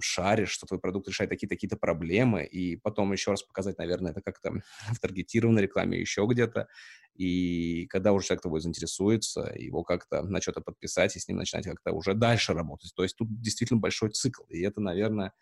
шаришь, 0.00 0.50
что 0.50 0.66
твой 0.66 0.80
продукт 0.80 1.08
решает 1.08 1.30
такие-то 1.30 1.76
проблемы, 1.76 2.44
и 2.44 2.76
потом 2.76 3.12
еще 3.12 3.30
раз 3.30 3.42
показать, 3.42 3.78
наверное, 3.78 4.12
это 4.12 4.22
как-то 4.22 4.52
в 4.92 4.98
таргетированной 5.00 5.62
рекламе, 5.62 6.00
еще 6.00 6.26
где-то. 6.28 6.68
И 7.14 7.86
когда 7.88 8.12
уже 8.12 8.26
человек 8.26 8.42
тобой 8.42 8.60
заинтересуется, 8.60 9.52
его 9.54 9.82
как-то 9.82 10.22
на 10.22 10.40
что-то 10.40 10.60
подписать 10.60 11.16
и 11.16 11.18
с 11.18 11.28
ним 11.28 11.38
начинать 11.38 11.66
как-то 11.66 11.92
уже 11.92 12.14
дальше 12.14 12.52
работать. 12.52 12.92
То 12.94 13.02
есть 13.02 13.16
тут 13.16 13.28
действительно 13.40 13.80
большой 13.80 14.10
цикл, 14.10 14.44
и 14.48 14.60
это, 14.60 14.80
наверное, 14.80 15.32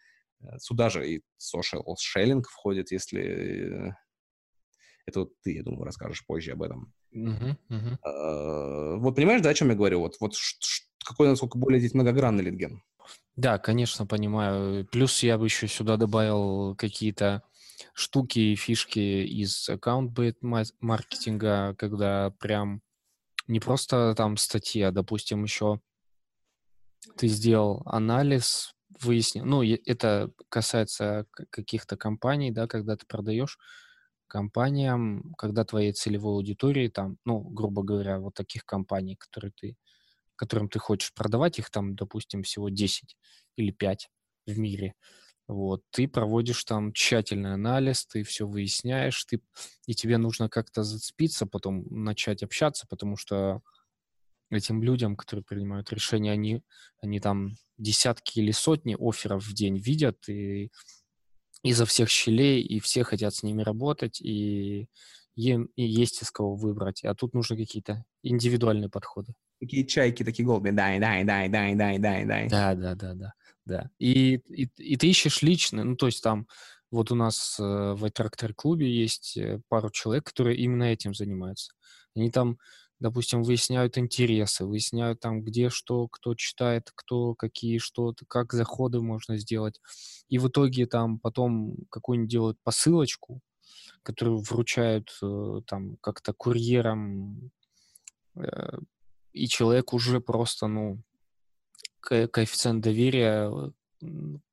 э, 0.41 0.59
сюда 0.59 0.91
же 0.91 1.09
и 1.09 1.23
social 1.39 1.83
shelling 1.97 2.43
входит, 2.43 2.93
если... 2.93 3.91
Э, 3.91 3.93
это 5.07 5.21
вот 5.21 5.33
ты, 5.43 5.57
я 5.57 5.63
думаю, 5.63 5.85
расскажешь 5.85 6.25
позже 6.25 6.53
об 6.53 6.63
этом. 6.63 6.95
Uh-huh, 7.15 7.57
uh-huh. 7.69 8.97
Вот 8.97 9.15
понимаешь, 9.15 9.43
да, 9.43 9.51
о 9.51 9.55
чем 9.55 9.69
я 9.69 9.75
говорю? 9.75 10.01
Вот, 10.01 10.17
вот 10.19 10.35
какой, 11.05 11.29
насколько 11.29 11.59
более 11.59 11.79
здесь 11.79 11.93
многогранный 11.93 12.43
литген? 12.43 12.83
Да, 13.37 13.59
конечно, 13.59 14.07
понимаю. 14.07 14.87
Плюс 14.87 15.23
я 15.23 15.39
бы 15.39 15.47
еще 15.47 15.67
сюда 15.67 15.97
добавил 15.97 16.77
какие-то 16.77 17.43
штуки 17.93 18.39
и 18.39 18.55
фишки 18.57 18.99
из 19.27 19.69
аккаунт-бейт 19.69 20.39
маркетинга, 20.81 21.75
когда 21.77 22.31
прям 22.39 22.81
не 23.49 23.61
просто 23.61 24.15
там 24.17 24.37
статья, 24.37 24.91
допустим, 24.93 25.45
еще 25.45 25.81
ты 27.17 27.29
сделал 27.29 27.83
анализ, 27.87 28.75
выяснил, 29.01 29.45
ну, 29.45 29.63
это 29.63 30.31
касается 30.49 31.27
каких-то 31.51 31.97
компаний, 31.97 32.51
да, 32.51 32.67
когда 32.67 32.97
ты 32.97 33.07
продаешь 33.07 33.59
компаниям, 34.27 35.35
когда 35.39 35.65
твоей 35.65 35.93
целевой 35.93 36.35
аудитории 36.35 36.89
там, 36.89 37.19
ну, 37.25 37.41
грубо 37.41 37.83
говоря, 37.83 38.19
вот 38.19 38.35
таких 38.35 38.65
компаний, 38.65 39.17
которые 39.17 39.53
ты 39.57 39.77
которым 40.37 40.69
ты 40.69 40.79
хочешь 40.79 41.13
продавать, 41.15 41.59
их 41.59 41.71
там, 41.71 41.95
допустим, 41.97 42.43
всего 42.43 42.69
10 42.69 43.17
или 43.57 43.71
5 43.71 44.11
в 44.47 44.59
мире, 44.59 44.95
вот, 45.49 45.83
ты 45.91 46.09
проводишь 46.09 46.65
там 46.65 46.93
тщательный 46.93 47.55
анализ, 47.55 48.07
ты 48.07 48.23
все 48.25 48.47
выясняешь, 48.47 49.25
ты, 49.27 49.41
и 49.87 49.95
тебе 49.95 50.17
нужно 50.19 50.49
как-то 50.49 50.83
зацепиться, 50.85 51.47
потом 51.47 51.85
начать 51.91 52.43
общаться, 52.43 52.87
потому 52.89 53.17
что 53.17 53.61
этим 54.51 54.83
людям, 54.83 55.17
которые 55.17 55.45
принимают 55.45 55.93
решения, 55.93 56.33
они, 56.33 56.63
они 57.03 57.21
там 57.21 57.57
десятки 57.79 58.41
или 58.41 58.53
сотни 58.53 58.97
офферов 58.99 59.45
в 59.45 59.53
день 59.55 59.79
видят, 59.79 60.29
и 60.29 60.71
изо 61.63 61.87
всех 61.87 62.11
щелей, 62.11 62.63
и 62.63 62.81
все 62.81 63.05
хотят 63.05 63.35
с 63.35 63.43
ними 63.43 63.63
работать, 63.63 64.21
и 64.21 64.89
им 65.37 65.65
и 65.77 65.85
есть 65.85 66.23
из 66.23 66.31
кого 66.31 66.55
выбрать. 66.57 67.05
А 67.05 67.15
тут 67.15 67.35
нужны 67.35 67.57
какие-то 67.57 68.05
индивидуальные 68.23 68.91
подходы. 68.91 69.35
Такие 69.65 69.87
чайки, 69.87 70.23
такие 70.23 70.45
голуби. 70.45 70.71
Дай, 70.71 70.99
дай, 71.01 71.25
дай, 71.25 71.49
дай, 71.49 71.75
дай, 71.75 71.99
дай, 71.99 72.25
дай. 72.27 72.49
Да, 72.49 72.75
да, 72.75 72.95
да, 72.95 73.15
да. 73.15 73.33
да. 73.65 73.91
И, 73.99 74.41
и, 74.49 74.69
и 74.77 74.97
ты 74.97 75.09
ищешь 75.09 75.43
лично, 75.43 75.85
ну, 75.85 75.97
то 75.97 76.07
есть 76.07 76.23
там 76.23 76.47
вот 76.91 77.11
у 77.11 77.15
нас 77.15 77.57
э, 77.59 77.63
в 77.63 78.11
трактор 78.11 78.53
клубе 78.55 78.89
есть 78.91 79.37
э, 79.37 79.61
пару 79.69 79.91
человек, 79.91 80.25
которые 80.25 80.59
именно 80.59 80.85
этим 80.85 81.15
занимаются. 81.15 81.73
Они 82.15 82.31
там 82.31 82.59
допустим, 83.01 83.43
выясняют 83.43 83.99
интересы, 83.99 84.65
выясняют 84.65 85.21
там, 85.21 85.43
где 85.43 85.69
что, 85.69 86.09
кто 86.09 86.35
читает, 86.35 86.91
кто 86.95 87.35
какие 87.35 87.79
что, 87.79 88.15
как 88.29 88.53
заходы 88.53 89.01
можно 89.01 89.37
сделать. 89.37 89.81
И 90.29 90.39
в 90.39 90.49
итоге 90.49 90.87
там 90.87 91.19
потом 91.19 91.77
какую-нибудь 91.91 92.31
делают 92.31 92.59
посылочку, 92.63 93.41
которую 94.03 94.39
вручают 94.39 95.11
э, 95.23 95.61
там 95.67 95.97
как-то 96.01 96.33
курьером, 96.33 97.51
э, 98.37 98.79
и 99.35 99.49
человек 99.49 99.93
уже 99.93 100.21
просто, 100.21 100.69
ну, 100.69 101.03
коэффициент 102.01 102.83
доверия 102.83 103.51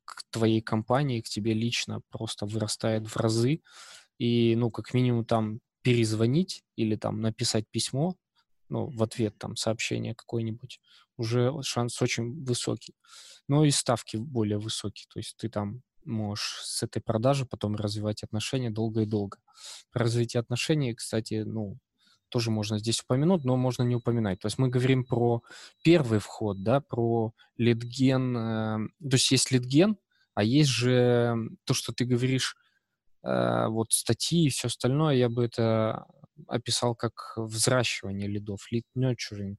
к 0.05 0.23
твоей 0.31 0.61
компании, 0.61 1.21
к 1.21 1.29
тебе 1.29 1.53
лично 1.53 2.01
просто 2.09 2.45
вырастает 2.45 3.07
в 3.07 3.15
разы, 3.15 3.61
и, 4.17 4.55
ну, 4.55 4.71
как 4.71 4.93
минимум 4.93 5.23
там 5.23 5.59
перезвонить 5.81 6.63
или 6.75 6.95
там 6.95 7.21
написать 7.21 7.67
письмо, 7.69 8.15
ну, 8.69 8.87
в 8.87 9.03
ответ 9.03 9.37
там 9.37 9.55
сообщение 9.55 10.15
какое-нибудь, 10.15 10.79
уже 11.17 11.51
шанс 11.61 12.01
очень 12.01 12.43
высокий. 12.43 12.95
Но 13.47 13.65
и 13.65 13.71
ставки 13.71 14.17
более 14.17 14.57
высокие, 14.57 15.07
то 15.09 15.19
есть 15.19 15.37
ты 15.37 15.49
там 15.49 15.83
можешь 16.03 16.61
с 16.63 16.81
этой 16.81 17.01
продажи 17.01 17.45
потом 17.45 17.75
развивать 17.75 18.23
отношения 18.23 18.71
долго 18.71 19.01
и 19.01 19.05
долго. 19.05 19.37
Развитие 19.93 20.39
отношений, 20.39 20.95
кстати, 20.95 21.43
ну, 21.45 21.77
тоже 22.31 22.49
можно 22.49 22.79
здесь 22.79 23.01
упомянуть, 23.01 23.43
но 23.43 23.57
можно 23.57 23.83
не 23.83 23.95
упоминать. 23.95 24.39
То 24.39 24.47
есть 24.47 24.57
мы 24.57 24.69
говорим 24.69 25.03
про 25.03 25.43
первый 25.83 26.19
вход, 26.19 26.63
да, 26.63 26.79
про 26.79 27.33
литген. 27.57 28.37
Э, 28.37 28.77
то 28.99 29.15
есть 29.15 29.31
есть 29.31 29.51
литген, 29.51 29.97
а 30.33 30.43
есть 30.43 30.69
же 30.69 31.35
то, 31.65 31.73
что 31.73 31.93
ты 31.93 32.05
говоришь, 32.05 32.55
э, 33.23 33.67
вот 33.67 33.91
статьи 33.91 34.45
и 34.45 34.49
все 34.49 34.67
остальное, 34.67 35.15
я 35.15 35.29
бы 35.29 35.45
это 35.45 36.07
описал 36.47 36.95
как 36.95 37.33
взращивание 37.35 38.27
лидов, 38.27 38.67
lead 38.73 38.83
nurturing. 38.97 39.57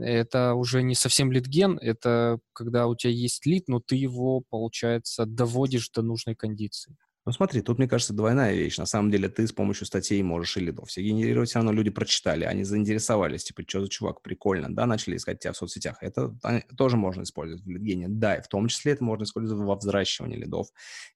Это 0.00 0.54
уже 0.54 0.82
не 0.82 0.94
совсем 0.94 1.32
литген, 1.32 1.78
это 1.78 2.38
когда 2.54 2.86
у 2.86 2.96
тебя 2.96 3.12
есть 3.12 3.44
лид, 3.44 3.68
но 3.68 3.80
ты 3.80 3.96
его, 3.96 4.40
получается, 4.48 5.26
доводишь 5.26 5.90
до 5.90 6.02
нужной 6.02 6.34
кондиции. 6.34 6.96
Ну 7.24 7.30
смотри, 7.30 7.62
тут, 7.62 7.78
мне 7.78 7.86
кажется, 7.86 8.12
двойная 8.12 8.52
вещь. 8.52 8.78
На 8.78 8.86
самом 8.86 9.10
деле 9.10 9.28
ты 9.28 9.46
с 9.46 9.52
помощью 9.52 9.86
статей 9.86 10.20
можешь 10.22 10.56
и 10.56 10.60
лидов 10.60 10.88
все 10.88 11.02
генерировать, 11.02 11.50
все 11.50 11.60
равно 11.60 11.70
люди 11.70 11.90
прочитали, 11.90 12.44
они 12.44 12.64
заинтересовались, 12.64 13.44
типа, 13.44 13.62
что 13.66 13.80
за 13.80 13.88
чувак, 13.88 14.22
прикольно, 14.22 14.74
да, 14.74 14.86
начали 14.86 15.16
искать 15.16 15.38
тебя 15.38 15.52
в 15.52 15.56
соцсетях. 15.56 15.98
Это 16.00 16.34
тоже 16.76 16.96
можно 16.96 17.22
использовать 17.22 17.64
в 17.64 17.68
лидгене. 17.68 18.08
Да, 18.08 18.34
и 18.34 18.42
в 18.42 18.48
том 18.48 18.66
числе 18.66 18.92
это 18.92 19.04
можно 19.04 19.22
использовать 19.22 19.64
во 19.64 19.76
взращивании 19.76 20.36
лидов, 20.36 20.66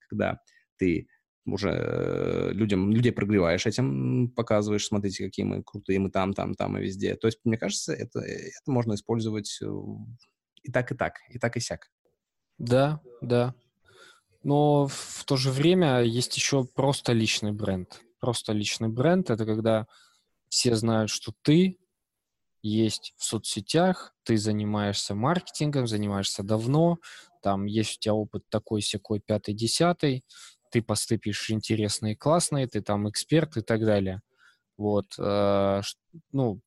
когда 0.09 0.39
ты 0.77 1.09
уже 1.45 1.71
э, 1.71 2.51
людям, 2.53 2.93
людей 2.93 3.13
прогреваешь 3.13 3.67
этим, 3.67 4.31
показываешь, 4.31 4.87
смотрите, 4.87 5.25
какие 5.25 5.45
мы 5.45 5.63
крутые, 5.63 5.99
мы 5.99 6.11
там, 6.11 6.35
там, 6.35 6.55
там 6.55 6.79
и 6.79 6.83
везде. 6.83 7.17
То 7.17 7.27
есть, 7.29 7.41
мне 7.45 7.57
кажется, 7.57 7.93
это, 7.93 8.21
это 8.21 8.71
можно 8.71 8.95
использовать 8.95 9.59
э, 9.61 9.67
и 10.63 10.71
так, 10.71 10.93
и 10.93 10.95
так, 10.95 11.15
и 11.31 11.39
так, 11.39 11.57
и 11.57 11.61
сяк. 11.61 11.91
Да, 12.59 13.01
да, 13.21 13.55
но 14.47 14.87
в 14.87 15.25
то 15.25 15.37
же 15.37 15.51
время 15.51 16.03
есть 16.03 16.37
еще 16.37 16.65
просто 16.65 17.13
личный 17.13 17.51
бренд. 17.51 18.01
Просто 18.21 18.53
личный 18.53 18.89
бренд— 18.89 19.29
это 19.31 19.45
когда 19.45 19.89
все 20.49 20.77
знают, 20.77 21.11
что 21.11 21.33
ты 21.43 21.81
есть 22.63 23.13
в 23.17 23.25
соцсетях, 23.25 24.15
ты 24.23 24.37
занимаешься 24.37 25.17
маркетингом, 25.17 25.89
занимаешься 25.89 26.45
давно, 26.45 26.99
там 27.43 27.65
есть 27.65 27.97
у 27.97 28.01
тебя 28.01 28.15
опыт 28.15 28.45
такой, 28.49 28.83
секой, 28.83 29.19
пятый, 29.19 29.53
десятый, 29.53 30.25
ты 30.71 30.81
посты 30.81 31.17
интересные, 31.51 32.15
классные, 32.15 32.69
ты 32.69 32.83
там 32.83 33.09
эксперт 33.11 33.57
и 33.57 33.63
так 33.63 33.85
далее. 33.85 34.23
Вот, 34.77 35.07
э, 35.19 35.81
ну, 36.31 36.61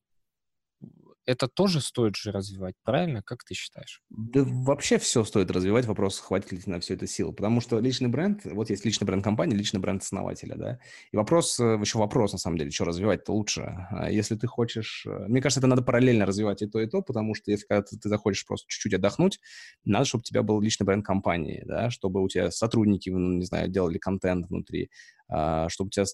это 1.30 1.46
тоже 1.46 1.80
стоит 1.80 2.16
же 2.16 2.32
развивать, 2.32 2.74
правильно? 2.82 3.22
Как 3.22 3.44
ты 3.44 3.54
считаешь? 3.54 4.02
Да 4.10 4.42
вообще 4.44 4.98
все 4.98 5.22
стоит 5.24 5.50
развивать. 5.50 5.86
Вопрос, 5.86 6.18
хватит 6.18 6.50
ли 6.50 6.60
на 6.66 6.80
все 6.80 6.94
это 6.94 7.06
сил. 7.06 7.32
Потому 7.32 7.60
что 7.60 7.78
личный 7.78 8.08
бренд, 8.08 8.44
вот 8.44 8.68
есть 8.68 8.84
личный 8.84 9.06
бренд 9.06 9.22
компании, 9.22 9.56
личный 9.56 9.80
бренд 9.80 10.02
основателя, 10.02 10.56
да. 10.56 10.80
И 11.12 11.16
вопрос, 11.16 11.60
э, 11.60 11.78
еще 11.80 11.98
вопрос, 11.98 12.32
на 12.32 12.38
самом 12.38 12.58
деле, 12.58 12.70
что 12.72 12.84
развивать-то 12.84 13.32
лучше. 13.32 13.62
А 13.90 14.10
если 14.10 14.34
ты 14.34 14.48
хочешь... 14.48 15.06
Э, 15.06 15.26
мне 15.28 15.40
кажется, 15.40 15.60
это 15.60 15.68
надо 15.68 15.82
параллельно 15.82 16.26
развивать 16.26 16.62
и 16.62 16.66
то, 16.66 16.80
и 16.80 16.86
то, 16.88 17.00
потому 17.00 17.34
что 17.34 17.52
если 17.52 17.66
когда 17.66 17.82
ты 17.82 18.08
захочешь 18.08 18.44
просто 18.44 18.66
чуть-чуть 18.68 18.94
отдохнуть, 18.94 19.38
надо, 19.84 20.06
чтобы 20.06 20.22
у 20.22 20.24
тебя 20.24 20.42
был 20.42 20.60
личный 20.60 20.84
бренд 20.84 21.04
компании, 21.04 21.62
да, 21.64 21.90
чтобы 21.90 22.22
у 22.22 22.28
тебя 22.28 22.50
сотрудники, 22.50 23.08
ну, 23.08 23.36
не 23.36 23.44
знаю, 23.44 23.68
делали 23.68 23.98
контент 23.98 24.48
внутри, 24.48 24.90
а, 25.28 25.68
чтобы 25.68 25.88
у 25.88 25.90
тебя 25.90 26.06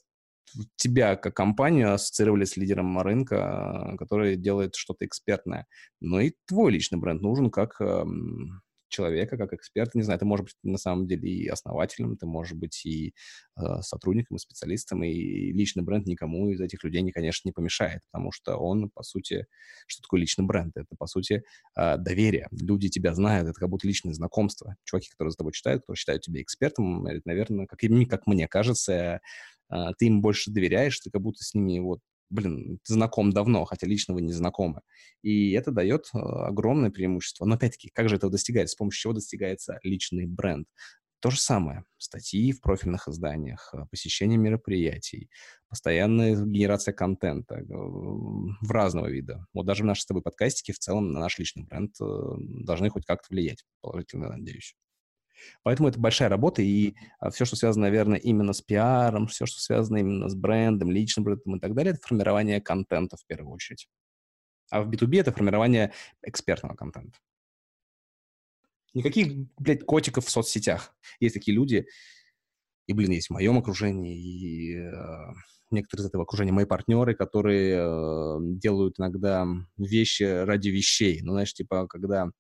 тебя 0.76 1.16
как 1.16 1.34
компанию 1.34 1.92
ассоциировали 1.94 2.44
с 2.44 2.56
лидером 2.56 2.98
рынка, 3.00 3.94
который 3.98 4.36
делает 4.36 4.74
что-то 4.74 5.06
экспертное. 5.06 5.66
Но 6.00 6.20
и 6.20 6.32
твой 6.46 6.72
личный 6.72 6.98
бренд 6.98 7.22
нужен 7.22 7.50
как 7.50 7.80
эм, 7.80 8.62
человека, 8.88 9.36
как 9.36 9.52
эксперта. 9.52 9.98
Не 9.98 10.02
знаю, 10.02 10.18
ты 10.18 10.24
можешь 10.24 10.44
быть 10.44 10.56
на 10.62 10.78
самом 10.78 11.06
деле 11.06 11.28
и 11.28 11.48
основателем, 11.48 12.16
ты 12.16 12.26
можешь 12.26 12.54
быть 12.54 12.84
и 12.86 13.14
э, 13.56 13.62
сотрудником, 13.82 14.36
и 14.36 14.40
специалистом, 14.40 15.02
и 15.04 15.52
личный 15.52 15.82
бренд 15.82 16.06
никому 16.06 16.48
из 16.50 16.60
этих 16.60 16.82
людей, 16.84 17.08
конечно, 17.10 17.48
не 17.48 17.52
помешает, 17.52 18.02
потому 18.10 18.32
что 18.32 18.56
он, 18.56 18.90
по 18.90 19.02
сути, 19.02 19.46
что 19.86 20.02
такое 20.02 20.20
личный 20.20 20.44
бренд? 20.44 20.76
Это, 20.76 20.94
по 20.98 21.06
сути, 21.06 21.42
э, 21.76 21.96
доверие. 21.98 22.48
Люди 22.50 22.88
тебя 22.88 23.14
знают, 23.14 23.48
это 23.48 23.58
как 23.58 23.68
будто 23.68 23.86
личное 23.86 24.14
знакомство. 24.14 24.76
Чуваки, 24.84 25.08
которые 25.10 25.32
за 25.32 25.38
тобой 25.38 25.52
читают, 25.52 25.82
которые 25.82 25.98
считают 25.98 26.22
тебя 26.22 26.40
экспертом, 26.40 27.06
это, 27.06 27.22
наверное, 27.24 27.66
как, 27.66 27.80
как 28.08 28.26
мне 28.26 28.48
кажется, 28.48 29.20
ты 29.68 30.06
им 30.06 30.20
больше 30.20 30.50
доверяешь, 30.50 31.00
ты 31.00 31.10
как 31.10 31.22
будто 31.22 31.42
с 31.42 31.54
ними 31.54 31.78
вот 31.80 32.00
блин, 32.30 32.78
ты 32.84 32.94
знаком 32.94 33.32
давно, 33.32 33.64
хотя 33.64 33.86
лично 33.86 34.14
вы 34.14 34.22
не 34.22 34.32
знакомы. 34.32 34.80
И 35.22 35.52
это 35.52 35.70
дает 35.70 36.08
э, 36.14 36.18
огромное 36.18 36.90
преимущество. 36.90 37.44
Но 37.44 37.54
опять-таки, 37.54 37.90
как 37.92 38.08
же 38.08 38.16
этого 38.16 38.32
достигается? 38.32 38.72
С 38.72 38.76
помощью 38.76 39.00
чего 39.00 39.12
достигается 39.12 39.78
личный 39.82 40.26
бренд? 40.26 40.66
То 41.20 41.30
же 41.30 41.40
самое. 41.40 41.84
Статьи 41.98 42.52
в 42.52 42.60
профильных 42.60 43.08
изданиях, 43.08 43.72
э, 43.74 43.86
посещение 43.90 44.38
мероприятий, 44.38 45.30
постоянная 45.68 46.36
генерация 46.36 46.92
контента 46.92 47.56
э, 47.56 47.64
в 47.68 48.70
разного 48.70 49.08
вида. 49.08 49.46
Вот 49.52 49.66
даже 49.66 49.82
в 49.82 49.86
нашей 49.86 50.02
с 50.02 50.06
тобой 50.06 50.22
подкастике 50.22 50.72
в 50.72 50.78
целом 50.78 51.12
на 51.12 51.20
наш 51.20 51.38
личный 51.38 51.64
бренд 51.64 51.94
должны 51.98 52.90
хоть 52.90 53.06
как-то 53.06 53.26
влиять, 53.30 53.64
положительно 53.80 54.28
надеюсь. 54.28 54.74
Поэтому 55.62 55.88
это 55.88 55.98
большая 55.98 56.28
работа, 56.28 56.62
и 56.62 56.94
а, 57.18 57.30
все, 57.30 57.44
что 57.44 57.56
связано, 57.56 57.86
наверное, 57.86 58.18
именно 58.18 58.52
с 58.52 58.62
пиаром, 58.62 59.26
все, 59.26 59.46
что 59.46 59.60
связано 59.60 59.98
именно 59.98 60.28
с 60.28 60.34
брендом, 60.34 60.90
личным 60.90 61.24
брендом 61.24 61.56
и 61.56 61.60
так 61.60 61.74
далее, 61.74 61.94
это 61.94 62.06
формирование 62.06 62.60
контента 62.60 63.16
в 63.16 63.26
первую 63.26 63.52
очередь. 63.52 63.88
А 64.70 64.82
в 64.82 64.90
B2B 64.90 65.20
это 65.20 65.32
формирование 65.32 65.92
экспертного 66.22 66.74
контента. 66.74 67.18
Никаких, 68.94 69.32
блядь, 69.58 69.84
котиков 69.84 70.24
в 70.24 70.30
соцсетях. 70.30 70.94
Есть 71.20 71.34
такие 71.34 71.54
люди, 71.54 71.86
и, 72.86 72.92
блин, 72.92 73.10
есть 73.10 73.28
в 73.28 73.32
моем 73.32 73.58
окружении, 73.58 74.16
и 74.16 74.76
э, 74.76 74.92
некоторые 75.70 76.04
из 76.04 76.08
этого 76.08 76.22
окружения 76.22 76.52
мои 76.52 76.64
партнеры, 76.64 77.14
которые 77.14 77.78
э, 77.78 78.36
делают 78.40 78.98
иногда 78.98 79.46
вещи 79.76 80.22
ради 80.22 80.68
вещей. 80.68 81.20
Ну, 81.22 81.32
знаешь, 81.32 81.52
типа, 81.52 81.86
когда 81.88 82.30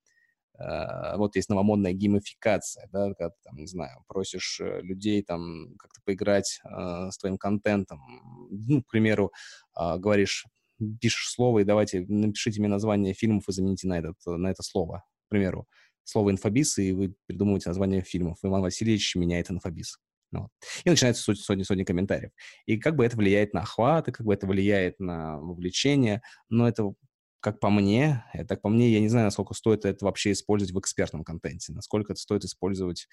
вот 1.16 1.36
есть 1.36 1.48
новомодная 1.48 1.92
геймификация, 1.92 2.88
да, 2.92 3.08
когда 3.14 3.30
ты, 3.30 3.36
там, 3.44 3.56
не 3.56 3.66
знаю, 3.66 4.02
просишь 4.06 4.60
э, 4.60 4.80
людей 4.82 5.22
там 5.22 5.74
как-то 5.78 6.00
поиграть 6.04 6.60
э, 6.64 7.10
с 7.10 7.18
твоим 7.18 7.36
контентом, 7.36 8.00
ну, 8.50 8.82
к 8.82 8.90
примеру, 8.90 9.32
э, 9.78 9.98
говоришь, 9.98 10.46
пишешь 11.00 11.30
слово, 11.30 11.60
и 11.60 11.64
давайте 11.64 12.04
напишите 12.08 12.60
мне 12.60 12.68
название 12.68 13.14
фильмов 13.14 13.48
и 13.48 13.52
замените 13.52 13.88
на, 13.88 13.98
этот, 13.98 14.16
на 14.26 14.48
это 14.48 14.62
слово, 14.62 15.04
к 15.26 15.30
примеру, 15.30 15.66
слово 16.04 16.30
«инфобиз», 16.30 16.78
и 16.78 16.92
вы 16.92 17.14
придумываете 17.26 17.68
название 17.68 18.02
фильмов. 18.02 18.38
Иван 18.42 18.62
Васильевич 18.62 19.14
меняет 19.16 19.50
«инфобиз». 19.50 19.98
Вот. 20.32 20.48
И 20.84 20.90
начинается 20.90 21.34
сотни-сотни 21.34 21.84
комментариев. 21.84 22.30
И 22.66 22.78
как 22.78 22.96
бы 22.96 23.04
это 23.04 23.16
влияет 23.16 23.54
на 23.54 23.60
охваты, 23.60 24.12
как 24.12 24.26
бы 24.26 24.34
это 24.34 24.46
влияет 24.46 24.98
на 24.98 25.38
вовлечение, 25.38 26.20
но 26.48 26.68
это 26.68 26.92
как 27.46 27.60
по 27.60 27.70
мне, 27.70 28.24
э, 28.32 28.44
так 28.44 28.60
по 28.60 28.68
мне, 28.68 28.90
я 28.90 28.98
не 28.98 29.08
знаю, 29.08 29.26
насколько 29.26 29.54
стоит 29.54 29.84
это 29.84 30.04
вообще 30.04 30.32
использовать 30.32 30.74
в 30.74 30.80
экспертном 30.80 31.22
контенте, 31.22 31.72
насколько 31.72 32.12
это 32.12 32.20
стоит 32.20 32.44
использовать 32.44 33.06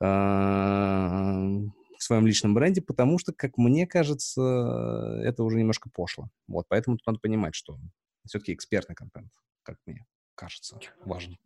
э, 0.00 0.04
в 0.06 1.72
своем 1.98 2.24
личном 2.24 2.54
бренде, 2.54 2.82
потому 2.82 3.18
что, 3.18 3.32
как 3.32 3.58
мне 3.58 3.84
кажется, 3.88 5.20
это 5.24 5.42
уже 5.42 5.58
немножко 5.58 5.90
пошло. 5.92 6.28
Вот, 6.46 6.66
поэтому 6.68 6.98
тут 6.98 7.06
надо 7.08 7.18
понимать, 7.18 7.56
что 7.56 7.80
все-таки 8.24 8.54
экспертный 8.54 8.94
контент, 8.94 9.32
как 9.64 9.78
мне 9.86 10.06
кажется, 10.36 10.78
важен. 11.04 11.36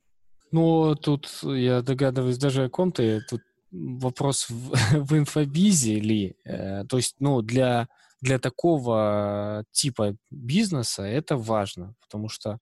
Ну, 0.51 0.95
тут 0.95 1.41
я 1.43 1.81
догадываюсь 1.81 2.37
даже 2.37 2.65
о 2.65 2.69
ком 2.69 2.93
то 2.93 3.23
Тут 3.27 3.41
вопрос 3.71 4.51
в, 4.51 4.75
в 5.07 5.17
инфобизе 5.17 5.99
ли. 5.99 6.37
Э, 6.45 6.85
то 6.85 6.99
есть, 6.99 7.17
ну, 7.21 7.41
для 7.41 7.89
для 8.23 8.39
такого 8.39 9.65
типа 9.73 10.17
бизнеса 10.31 11.03
это 11.03 11.37
важно, 11.37 11.95
потому 12.01 12.29
что 12.29 12.59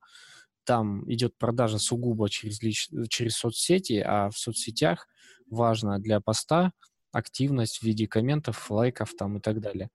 там 0.64 1.10
идет 1.12 1.36
продажа 1.38 1.78
сугубо 1.78 2.28
через, 2.28 2.62
лич... 2.62 2.88
через 3.08 3.36
соцсети, 3.36 4.02
а 4.04 4.30
в 4.30 4.38
соцсетях 4.38 5.06
важно 5.50 5.98
для 5.98 6.20
поста 6.20 6.72
активность 7.12 7.78
в 7.78 7.82
виде 7.82 8.06
комментов, 8.06 8.70
лайков 8.70 9.14
там 9.16 9.38
и 9.38 9.40
так 9.40 9.60
далее. 9.60 9.90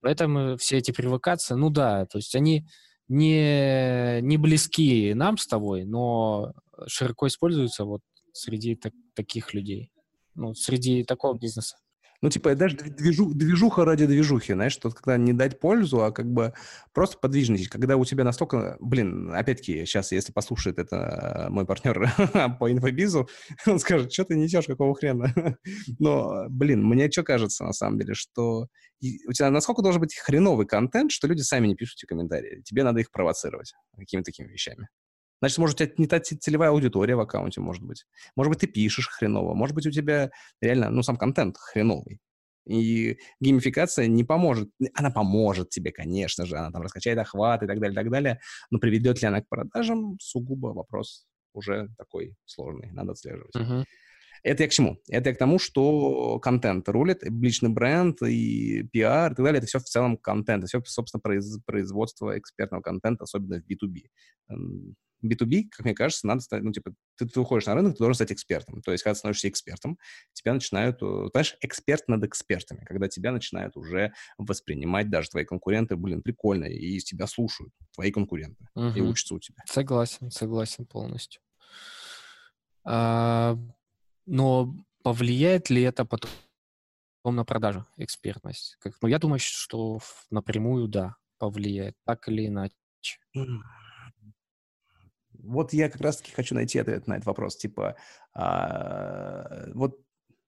Поэтому 0.00 0.56
все 0.56 0.78
эти 0.78 0.92
привокации, 0.92 1.54
ну 1.54 1.70
да, 1.70 2.06
то 2.06 2.18
есть 2.18 2.34
они 2.34 2.66
не, 3.08 4.20
не 4.22 4.38
близки 4.38 5.12
нам 5.14 5.36
с 5.36 5.46
тобой, 5.46 5.84
но 5.84 6.54
широко 6.86 7.26
используются 7.26 7.84
вот 7.84 8.00
среди 8.32 8.76
так, 8.76 8.92
таких 9.14 9.52
людей, 9.52 9.92
ну, 10.34 10.54
среди 10.54 11.04
такого 11.04 11.36
бизнеса. 11.38 11.76
Ну, 12.22 12.30
типа, 12.30 12.54
даже 12.54 12.76
движу, 12.76 13.34
движуха 13.34 13.84
ради 13.84 14.06
движухи, 14.06 14.54
знаешь, 14.54 14.72
что 14.72 14.90
когда 14.90 15.16
не 15.16 15.32
дать 15.32 15.60
пользу, 15.60 16.02
а 16.02 16.12
как 16.12 16.26
бы 16.32 16.54
просто 16.92 17.18
подвижничать. 17.18 17.68
Когда 17.68 17.96
у 17.96 18.04
тебя 18.04 18.24
настолько... 18.24 18.76
Блин, 18.80 19.32
опять-таки, 19.34 19.84
сейчас, 19.84 20.12
если 20.12 20.32
послушает 20.32 20.78
это 20.78 21.48
мой 21.50 21.66
партнер 21.66 22.10
по 22.58 22.70
инфобизу, 22.70 23.28
он 23.66 23.78
скажет, 23.78 24.12
что 24.12 24.24
ты 24.24 24.36
несешь, 24.36 24.66
какого 24.66 24.94
хрена? 24.94 25.34
Но, 25.98 26.46
блин, 26.48 26.84
мне 26.84 27.10
что 27.10 27.22
кажется, 27.22 27.64
на 27.64 27.72
самом 27.72 27.98
деле, 27.98 28.14
что 28.14 28.68
у 29.02 29.32
тебя 29.32 29.50
насколько 29.50 29.82
должен 29.82 30.00
быть 30.00 30.14
хреновый 30.16 30.66
контент, 30.66 31.12
что 31.12 31.26
люди 31.26 31.42
сами 31.42 31.66
не 31.66 31.74
пишут 31.74 31.98
эти 31.98 32.06
комментарии. 32.06 32.62
Тебе 32.64 32.82
надо 32.82 33.00
их 33.00 33.10
провоцировать 33.10 33.74
какими-то 33.96 34.26
такими 34.26 34.48
вещами. 34.48 34.88
Значит, 35.40 35.58
может, 35.58 35.80
у 35.80 35.84
тебя 35.84 35.94
не 35.98 36.06
та 36.06 36.20
целевая 36.20 36.70
аудитория 36.70 37.16
в 37.16 37.20
аккаунте, 37.20 37.60
может 37.60 37.82
быть. 37.82 38.04
Может 38.36 38.50
быть, 38.50 38.60
ты 38.60 38.66
пишешь 38.66 39.08
хреново. 39.08 39.54
Может 39.54 39.74
быть, 39.74 39.86
у 39.86 39.90
тебя 39.90 40.30
реально, 40.60 40.90
ну, 40.90 41.02
сам 41.02 41.16
контент 41.16 41.56
хреновый. 41.58 42.20
И 42.66 43.18
геймификация 43.40 44.08
не 44.08 44.24
поможет. 44.24 44.68
Она 44.94 45.10
поможет 45.10 45.70
тебе, 45.70 45.92
конечно 45.92 46.46
же. 46.46 46.56
Она 46.56 46.70
там 46.70 46.82
раскачает 46.82 47.18
охват 47.18 47.62
и 47.62 47.66
так 47.66 47.78
далее, 47.78 47.92
и 47.92 47.96
так 47.96 48.10
далее. 48.10 48.40
Но 48.70 48.78
приведет 48.78 49.22
ли 49.22 49.28
она 49.28 49.40
к 49.40 49.48
продажам, 49.48 50.18
сугубо 50.20 50.68
вопрос 50.68 51.26
уже 51.52 51.88
такой 51.96 52.34
сложный. 52.44 52.90
Надо 52.92 53.12
отслеживать. 53.12 53.54
Uh-huh. 53.54 53.84
Это 54.42 54.62
я 54.62 54.68
к 54.68 54.72
чему? 54.72 54.98
Это 55.08 55.30
я 55.30 55.34
к 55.34 55.38
тому, 55.38 55.58
что 55.58 56.38
контент 56.40 56.88
рулит, 56.88 57.22
личный 57.22 57.70
бренд 57.70 58.20
и 58.22 58.84
пиар 58.92 59.32
и 59.32 59.34
так 59.34 59.44
далее. 59.44 59.58
Это 59.58 59.66
все 59.66 59.78
в 59.78 59.84
целом 59.84 60.16
контент. 60.16 60.64
Это 60.64 60.68
все, 60.68 60.82
собственно, 60.84 61.20
производство 61.20 62.38
экспертного 62.38 62.82
контента, 62.82 63.24
особенно 63.24 63.60
в 63.60 63.64
B2B. 63.64 64.02
B2B, 65.24 65.68
как 65.70 65.84
мне 65.84 65.94
кажется, 65.94 66.26
надо 66.26 66.40
стать, 66.40 66.62
ну, 66.62 66.72
типа, 66.72 66.92
ты, 67.16 67.26
ты 67.26 67.40
уходишь 67.40 67.66
на 67.66 67.74
рынок, 67.74 67.94
ты 67.94 67.98
должен 67.98 68.14
стать 68.14 68.32
экспертом. 68.32 68.82
То 68.82 68.92
есть, 68.92 69.02
когда 69.02 69.14
ты 69.14 69.18
становишься 69.18 69.48
экспертом, 69.48 69.98
тебя 70.32 70.54
начинают, 70.54 71.02
э, 71.02 71.28
знаешь, 71.32 71.56
эксперт 71.60 72.06
над 72.08 72.24
экспертами, 72.24 72.84
когда 72.84 73.08
тебя 73.08 73.32
начинают 73.32 73.76
уже 73.76 74.12
воспринимать 74.38 75.10
даже 75.10 75.30
твои 75.30 75.44
конкуренты, 75.44 75.96
блин, 75.96 76.22
прикольно, 76.22 76.64
и 76.64 76.98
тебя 76.98 77.26
слушают 77.26 77.72
твои 77.94 78.10
конкуренты 78.10 78.66
угу. 78.74 78.88
и 78.88 79.00
учатся 79.00 79.34
у 79.34 79.38
тебя. 79.38 79.62
Согласен, 79.66 80.30
согласен 80.30 80.86
полностью. 80.86 81.40
А, 82.84 83.58
но 84.26 84.74
повлияет 85.02 85.70
ли 85.70 85.82
это 85.82 86.04
потом 86.04 86.30
на 87.24 87.44
продажу, 87.44 87.86
экспертность? 87.96 88.76
Как, 88.80 88.94
ну, 89.02 89.08
я 89.08 89.18
думаю, 89.18 89.40
что 89.40 89.98
напрямую, 90.30 90.88
да, 90.88 91.16
повлияет, 91.38 91.96
так 92.04 92.28
или 92.28 92.46
иначе. 92.46 92.74
Вот 95.46 95.72
я 95.72 95.88
как 95.88 96.00
раз-таки 96.00 96.32
хочу 96.32 96.54
найти 96.54 96.78
ответ 96.78 97.06
на 97.06 97.14
этот 97.14 97.26
вопрос. 97.26 97.56
Типа, 97.56 97.96
а, 98.34 99.68
вот 99.74 99.98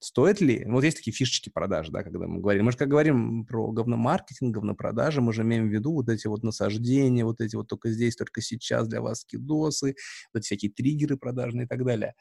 стоит 0.00 0.40
ли... 0.40 0.64
Вот 0.66 0.84
есть 0.84 0.98
такие 0.98 1.12
фишечки 1.12 1.50
продаж, 1.50 1.88
да, 1.88 2.02
когда 2.02 2.26
мы 2.26 2.40
говорим. 2.40 2.66
Мы 2.66 2.72
же 2.72 2.78
как 2.78 2.88
говорим 2.88 3.44
про 3.46 3.70
говномаркетинг, 3.72 4.54
говнопродажи, 4.54 5.20
мы 5.20 5.32
же 5.32 5.42
имеем 5.42 5.68
в 5.68 5.72
виду 5.72 5.92
вот 5.92 6.08
эти 6.08 6.26
вот 6.26 6.42
насаждения, 6.42 7.24
вот 7.24 7.40
эти 7.40 7.56
вот 7.56 7.68
только 7.68 7.90
здесь, 7.90 8.16
только 8.16 8.40
сейчас 8.40 8.88
для 8.88 9.00
вас 9.00 9.20
скидосы, 9.20 9.96
вот 10.32 10.40
эти 10.40 10.46
всякие 10.46 10.70
триггеры 10.70 11.16
продажные 11.16 11.66
и 11.66 11.68
так 11.68 11.84
далее. 11.84 12.14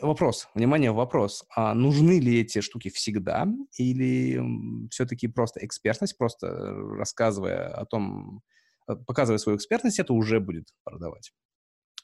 Вопрос, 0.00 0.48
внимание, 0.54 0.92
вопрос. 0.92 1.44
А 1.54 1.74
нужны 1.74 2.20
ли 2.20 2.40
эти 2.40 2.60
штуки 2.60 2.88
всегда 2.88 3.48
или 3.76 4.40
все-таки 4.90 5.26
просто 5.26 5.64
экспертность, 5.64 6.16
просто 6.16 6.48
рассказывая 6.96 7.68
о 7.74 7.84
том, 7.84 8.42
э, 8.88 8.94
показывая 8.94 9.38
свою 9.38 9.58
экспертность, 9.58 9.98
это 9.98 10.12
уже 10.12 10.38
будет 10.38 10.68
продавать? 10.84 11.32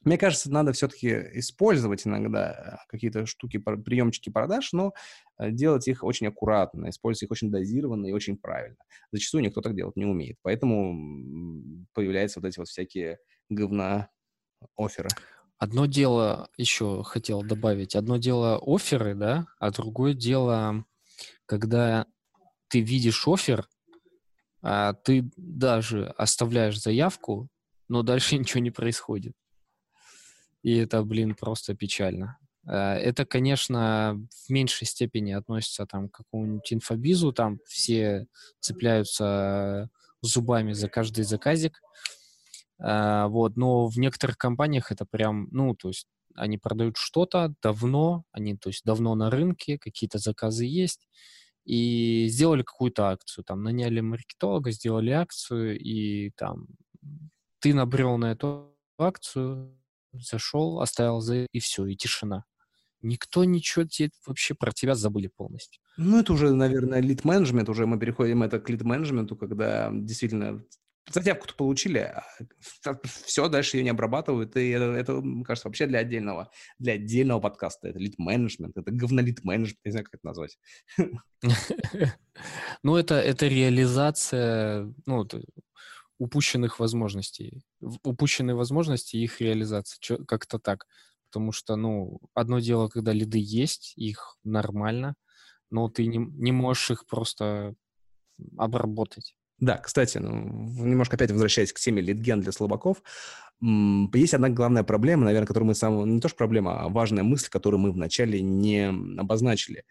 Мне 0.04 0.18
кажется, 0.18 0.50
надо 0.52 0.72
все-таки 0.72 1.08
использовать 1.34 2.06
иногда 2.06 2.80
какие-то 2.88 3.26
штуки, 3.26 3.58
приемчики 3.58 4.30
продаж, 4.30 4.72
но 4.72 4.92
э, 5.38 5.50
делать 5.50 5.88
их 5.88 6.04
очень 6.04 6.26
аккуратно, 6.26 6.90
использовать 6.90 7.24
их 7.24 7.30
очень 7.30 7.50
дозированно 7.50 8.06
и 8.06 8.12
очень 8.12 8.36
правильно. 8.36 8.76
Зачастую 9.12 9.42
никто 9.42 9.60
так 9.60 9.74
делать 9.74 9.96
не 9.96 10.04
умеет. 10.04 10.36
Поэтому 10.42 11.84
появляются 11.94 12.40
вот 12.40 12.48
эти 12.48 12.58
вот 12.58 12.68
всякие 12.68 13.18
говна 13.48 14.10
оферы. 14.76 15.08
Одно 15.58 15.86
дело 15.86 16.50
еще 16.56 17.02
хотел 17.04 17.42
добавить. 17.42 17.96
Одно 17.96 18.18
дело 18.18 18.60
оферы, 18.62 19.14
да, 19.14 19.46
а 19.58 19.70
другое 19.70 20.12
дело, 20.12 20.84
когда 21.46 22.06
ты 22.68 22.80
видишь 22.80 23.26
офер, 23.26 23.68
а 24.60 24.94
ты 24.94 25.30
даже 25.36 26.08
оставляешь 26.18 26.80
заявку, 26.80 27.48
но 27.88 28.02
дальше 28.02 28.36
ничего 28.38 28.60
не 28.60 28.70
происходит. 28.70 29.34
И 30.64 30.77
это, 30.77 31.03
блин, 31.05 31.35
просто 31.35 31.74
печально. 31.74 32.38
Э, 32.66 32.94
это, 32.94 33.27
конечно, 33.27 34.18
в 34.46 34.50
меньшей 34.50 34.87
степени 34.87 35.33
относится 35.33 35.87
там, 35.87 36.09
к 36.09 36.16
какому-нибудь 36.16 36.72
инфобизу, 36.72 37.33
там 37.33 37.59
все 37.66 38.27
цепляются 38.61 39.90
зубами 40.22 40.72
за 40.72 40.88
каждый 40.88 41.24
заказик, 41.24 41.81
э, 42.83 43.27
вот, 43.29 43.57
но 43.57 43.87
в 43.88 43.98
некоторых 43.98 44.38
компаниях 44.38 44.90
это 44.90 45.05
прям, 45.05 45.48
ну, 45.53 45.74
то 45.74 45.88
есть 45.88 46.07
они 46.35 46.57
продают 46.57 46.96
что-то 46.96 47.55
давно, 47.62 48.24
они, 48.33 48.57
то 48.57 48.70
есть 48.70 48.85
давно 48.85 49.14
на 49.14 49.31
рынке, 49.31 49.79
какие-то 49.79 50.18
заказы 50.18 50.64
есть, 50.64 51.07
и 51.66 52.27
сделали 52.29 52.62
какую-то 52.62 53.11
акцию, 53.11 53.44
там, 53.44 53.62
наняли 53.62 54.00
маркетолога, 54.00 54.70
сделали 54.70 55.11
акцию, 55.11 55.79
и 55.79 56.31
там 56.37 56.68
ты 57.61 57.74
набрел 57.74 58.16
на 58.16 58.33
эту 58.33 58.74
акцию, 58.98 59.79
зашел, 60.20 60.81
оставил 60.81 61.20
за 61.20 61.46
и 61.50 61.61
все, 61.61 61.87
и 61.87 61.96
тишина. 61.96 62.44
Никто 63.03 63.44
ничего 63.44 63.85
тебе, 63.85 64.11
вообще 64.27 64.55
про 64.55 64.72
тебя 64.72 64.94
забыли 64.94 65.27
полностью. 65.29 65.83
Ну, 65.98 66.20
это 66.20 66.33
уже, 66.33 66.53
наверное, 66.53 67.00
лид-менеджмент, 67.00 67.68
уже 67.68 67.87
мы 67.87 67.98
переходим 67.98 68.42
это 68.42 68.59
к 68.59 68.70
лид-менеджменту, 68.70 69.37
когда 69.37 69.90
действительно 69.92 70.64
заявку-то 71.11 71.55
получили, 71.55 71.98
а 71.98 72.24
все, 73.05 73.48
дальше 73.48 73.77
ее 73.77 73.85
не 73.85 73.90
обрабатывают, 73.90 74.57
и 74.57 74.70
это, 74.70 74.85
это, 74.85 75.12
мне 75.14 75.44
кажется, 75.44 75.68
вообще 75.68 75.87
для 75.87 75.98
отдельного, 75.98 76.50
для 76.79 76.94
отдельного 76.94 77.40
подкаста. 77.40 77.88
Это 77.88 77.98
лид-менеджмент, 77.98 78.77
это 78.77 78.90
говнолид-менеджмент, 78.90 79.79
не 79.85 79.90
знаю, 79.90 80.07
как 80.07 80.14
это 80.14 80.27
назвать. 80.27 80.59
Ну, 82.83 82.96
это, 82.96 83.14
это 83.14 83.46
реализация, 83.46 84.92
ну, 85.07 85.24
упущенных 86.18 86.79
возможностей. 86.81 87.62
Упущенные 88.03 88.55
возможности 88.55 89.16
их 89.16 89.40
реализации. 89.40 89.98
Как-то 90.27 90.59
так. 90.59 90.87
Потому 91.27 91.53
что, 91.53 91.77
ну, 91.77 92.20
одно 92.35 92.61
дело, 92.61 92.88
когда 92.88 93.12
лиды 93.12 93.38
есть, 93.40 93.92
их 93.96 94.37
нормально, 94.44 95.14
но 95.70 95.88
ты 95.88 96.07
не, 96.07 96.18
не 96.18 96.53
можешь 96.53 96.92
их 96.92 97.07
просто 97.07 97.74
обработать. 98.57 99.35
Да, 99.59 99.79
кстати, 99.79 100.18
ну, 100.18 100.31
немножко 100.85 101.16
опять 101.16 101.31
возвращаясь 101.31 101.72
к 101.72 101.79
теме 101.79 102.03
литген 102.03 102.40
для 102.40 102.53
слабаков, 102.53 103.03
есть 103.61 104.35
одна 104.35 104.48
главная 104.48 104.83
проблема, 104.83 105.24
наверное, 105.24 105.46
которую 105.46 105.68
мы 105.68 105.74
сам... 105.74 106.14
Не 106.14 106.20
то 106.20 106.29
что 106.29 106.37
проблема, 106.37 106.83
а 106.83 106.88
важная 106.88 107.22
мысль, 107.22 107.48
которую 107.48 107.81
мы 107.81 107.92
вначале 107.92 108.42
не 108.42 108.88
обозначили 109.18 109.85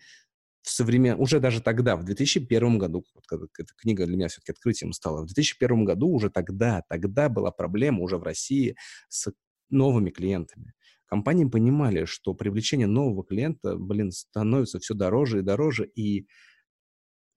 в 0.63 0.69
современ... 0.69 1.19
уже 1.19 1.39
даже 1.39 1.62
тогда, 1.62 1.95
в 1.95 2.04
2001 2.04 2.78
году, 2.78 3.04
вот, 3.13 3.28
когда 3.28 3.45
эта 3.60 3.73
книга 3.76 4.06
для 4.06 4.15
меня 4.15 4.30
все-таки 4.30 4.54
открытием 4.54 4.93
стала, 4.93 5.21
в 5.21 5.26
2001 5.26 5.86
году 5.86 6.08
уже 6.10 6.30
тогда, 6.30 6.84
тогда 6.89 7.30
была 7.30 7.52
проблема 7.52 7.99
уже 7.99 8.17
в 8.17 8.23
России 8.23 8.76
с 9.10 9.32
новыми 9.69 10.10
клиентами. 10.10 10.73
Компании 11.06 11.45
понимали, 11.45 12.06
что 12.06 12.34
привлечение 12.34 12.88
нового 12.88 13.23
клиента, 13.23 13.76
блин, 13.78 14.12
становится 14.12 14.80
все 14.80 14.93
дороже 14.95 15.39
и 15.39 15.43
дороже, 15.43 15.86
и 15.86 16.28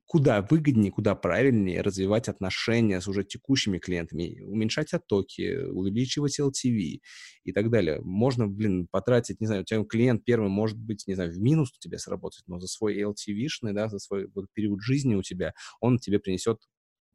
куда 0.07 0.41
выгоднее, 0.43 0.93
куда 0.93 1.15
правильнее 1.15 1.81
развивать 1.83 2.29
отношения 2.29 3.01
с 3.01 3.09
уже 3.09 3.25
текущими 3.25 3.79
клиентами, 3.79 4.41
уменьшать 4.41 4.95
оттоки, 4.95 5.57
увеличивать 5.67 6.39
LTV 6.39 7.01
и 7.45 7.53
так 7.53 7.71
далее. 7.71 8.01
Можно, 8.03 8.47
блин, 8.47 8.87
потратить, 8.91 9.41
не 9.41 9.47
знаю, 9.47 9.63
у 9.63 9.65
тебя 9.65 9.85
клиент 9.85 10.25
первый 10.25 10.49
может 10.49 10.79
быть, 10.79 11.05
не 11.07 11.15
знаю, 11.15 11.33
в 11.33 11.39
минус 11.39 11.73
у 11.77 11.81
тебя 11.81 11.99
сработать, 11.99 12.45
но 12.47 12.61
за 12.61 12.69
свой 12.69 13.01
LTV-шный, 13.03 13.73
да, 13.73 13.89
за 13.89 13.99
свой 13.99 14.29
вот, 14.35 14.47
период 14.53 14.81
жизни 14.81 15.15
у 15.15 15.23
тебя, 15.23 15.53
он 15.81 15.99
тебе 15.99 16.21
принесет 16.21 16.59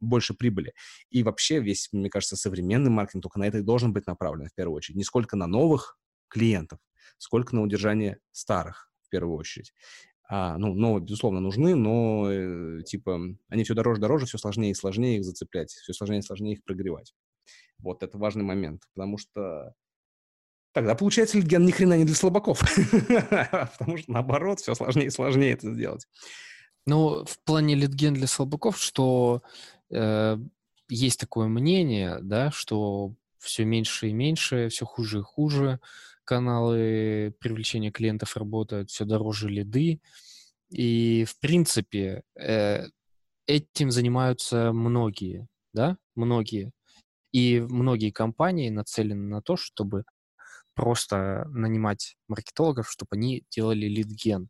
больше 0.00 0.34
прибыли. 0.34 0.74
И 1.10 1.22
вообще 1.22 1.60
весь, 1.60 1.88
мне 1.92 2.10
кажется, 2.10 2.36
современный 2.36 2.90
маркетинг 2.90 3.22
только 3.22 3.38
на 3.38 3.44
это 3.46 3.58
и 3.58 3.62
должен 3.62 3.92
быть 3.92 4.06
направлен 4.06 4.48
в 4.48 4.54
первую 4.54 4.76
очередь. 4.76 4.96
Не 4.96 5.04
сколько 5.04 5.36
на 5.36 5.46
новых 5.46 5.96
клиентов, 6.28 6.80
сколько 7.18 7.54
на 7.54 7.62
удержание 7.62 8.18
старых 8.32 8.90
в 9.02 9.08
первую 9.10 9.36
очередь. 9.36 9.72
А, 10.34 10.56
ну, 10.56 10.72
новые, 10.72 11.02
безусловно, 11.02 11.40
нужны, 11.40 11.74
но, 11.74 12.26
э, 12.32 12.82
типа, 12.84 13.20
они 13.50 13.64
все 13.64 13.74
дороже, 13.74 14.00
дороже, 14.00 14.24
все 14.24 14.38
сложнее 14.38 14.70
и 14.70 14.74
сложнее 14.74 15.18
их 15.18 15.24
зацеплять, 15.24 15.70
все 15.70 15.92
сложнее 15.92 16.20
и 16.20 16.22
сложнее 16.22 16.54
их 16.54 16.64
прогревать. 16.64 17.12
Вот, 17.76 18.02
это 18.02 18.16
важный 18.16 18.42
момент, 18.42 18.80
потому 18.94 19.18
что 19.18 19.74
тогда 20.72 20.94
получается 20.94 21.36
литген 21.36 21.66
ни 21.66 21.70
хрена 21.70 21.98
не 21.98 22.06
для 22.06 22.14
слабаков, 22.14 22.60
потому 23.78 23.98
что, 23.98 24.10
наоборот, 24.10 24.60
все 24.60 24.74
сложнее 24.74 25.08
и 25.08 25.10
сложнее 25.10 25.52
это 25.52 25.70
сделать. 25.70 26.08
Ну, 26.86 27.26
в 27.26 27.38
плане 27.44 27.74
литген 27.74 28.14
для 28.14 28.26
слабаков, 28.26 28.78
что 28.78 29.42
э, 29.90 30.38
есть 30.88 31.20
такое 31.20 31.46
мнение, 31.46 32.20
да, 32.22 32.50
что 32.50 33.12
все 33.38 33.66
меньше 33.66 34.08
и 34.08 34.14
меньше, 34.14 34.70
все 34.70 34.86
хуже 34.86 35.18
и 35.18 35.22
хуже 35.22 35.78
каналы 36.24 37.34
привлечения 37.40 37.90
клиентов 37.90 38.36
работают, 38.36 38.90
все 38.90 39.04
дороже 39.04 39.48
лиды. 39.48 40.00
И, 40.70 41.24
в 41.24 41.38
принципе, 41.38 42.22
э, 42.38 42.86
этим 43.46 43.90
занимаются 43.90 44.72
многие, 44.72 45.48
да, 45.72 45.98
многие. 46.14 46.72
И 47.32 47.60
многие 47.60 48.10
компании 48.10 48.70
нацелены 48.70 49.28
на 49.28 49.42
то, 49.42 49.56
чтобы 49.56 50.04
просто 50.74 51.46
нанимать 51.50 52.16
маркетологов, 52.28 52.90
чтобы 52.90 53.10
они 53.12 53.44
делали 53.50 53.86
лидген. 53.86 54.48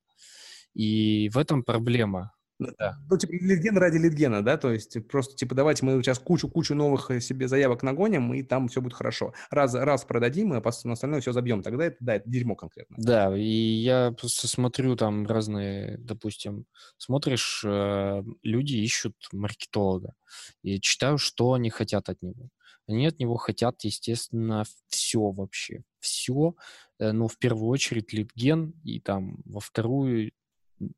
И 0.75 1.29
в 1.31 1.39
этом 1.39 1.63
проблема. 1.63 2.33
Да. 2.79 2.99
Ну, 3.11 3.19
типа, 3.19 3.33
литген 3.33 3.77
ради 3.77 3.99
литгена, 3.99 4.43
да, 4.43 4.57
то 4.57 4.73
есть 4.73 4.97
просто, 5.09 5.35
типа, 5.35 5.55
давайте 5.55 5.85
мы 5.85 6.03
сейчас 6.03 6.19
кучу-кучу 6.19 6.75
новых 6.75 7.11
э, 7.11 7.21
себе 7.21 7.49
заявок 7.49 7.83
нагоним, 7.83 8.33
и 8.35 8.43
там 8.43 8.69
все 8.69 8.81
будет 8.81 8.95
хорошо. 8.95 9.35
Раз, 9.51 9.75
раз 9.75 10.05
продадим, 10.05 10.55
и 10.55 10.61
на 10.61 10.93
остальное 10.93 11.21
все 11.21 11.33
забьем, 11.33 11.63
тогда 11.63 11.85
это, 11.87 11.97
да, 12.01 12.15
это 12.17 12.29
дерьмо 12.29 12.55
конкретно. 12.55 12.97
Да, 12.99 13.37
и 13.37 13.43
я 13.43 14.13
просто 14.13 14.49
смотрю 14.49 14.97
там 14.97 15.27
разные, 15.27 15.99
допустим, 15.99 16.67
смотришь, 16.99 17.63
э, 17.65 18.23
люди 18.43 18.77
ищут 18.77 19.17
маркетолога, 19.33 20.15
и 20.63 20.81
читаю, 20.81 21.19
что 21.19 21.55
они 21.55 21.71
хотят 21.71 22.09
от 22.09 22.23
него. 22.23 22.49
Они 22.89 23.07
от 23.07 23.19
него 23.21 23.37
хотят, 23.37 23.83
естественно, 23.85 24.65
все 24.89 25.31
вообще, 25.31 25.85
все, 26.01 26.55
э, 26.99 27.13
но 27.13 27.29
в 27.29 27.39
первую 27.39 27.69
очередь 27.69 28.13
литген, 28.13 28.75
и 28.85 29.01
там 29.01 29.37
во 29.45 29.61
вторую 29.61 30.33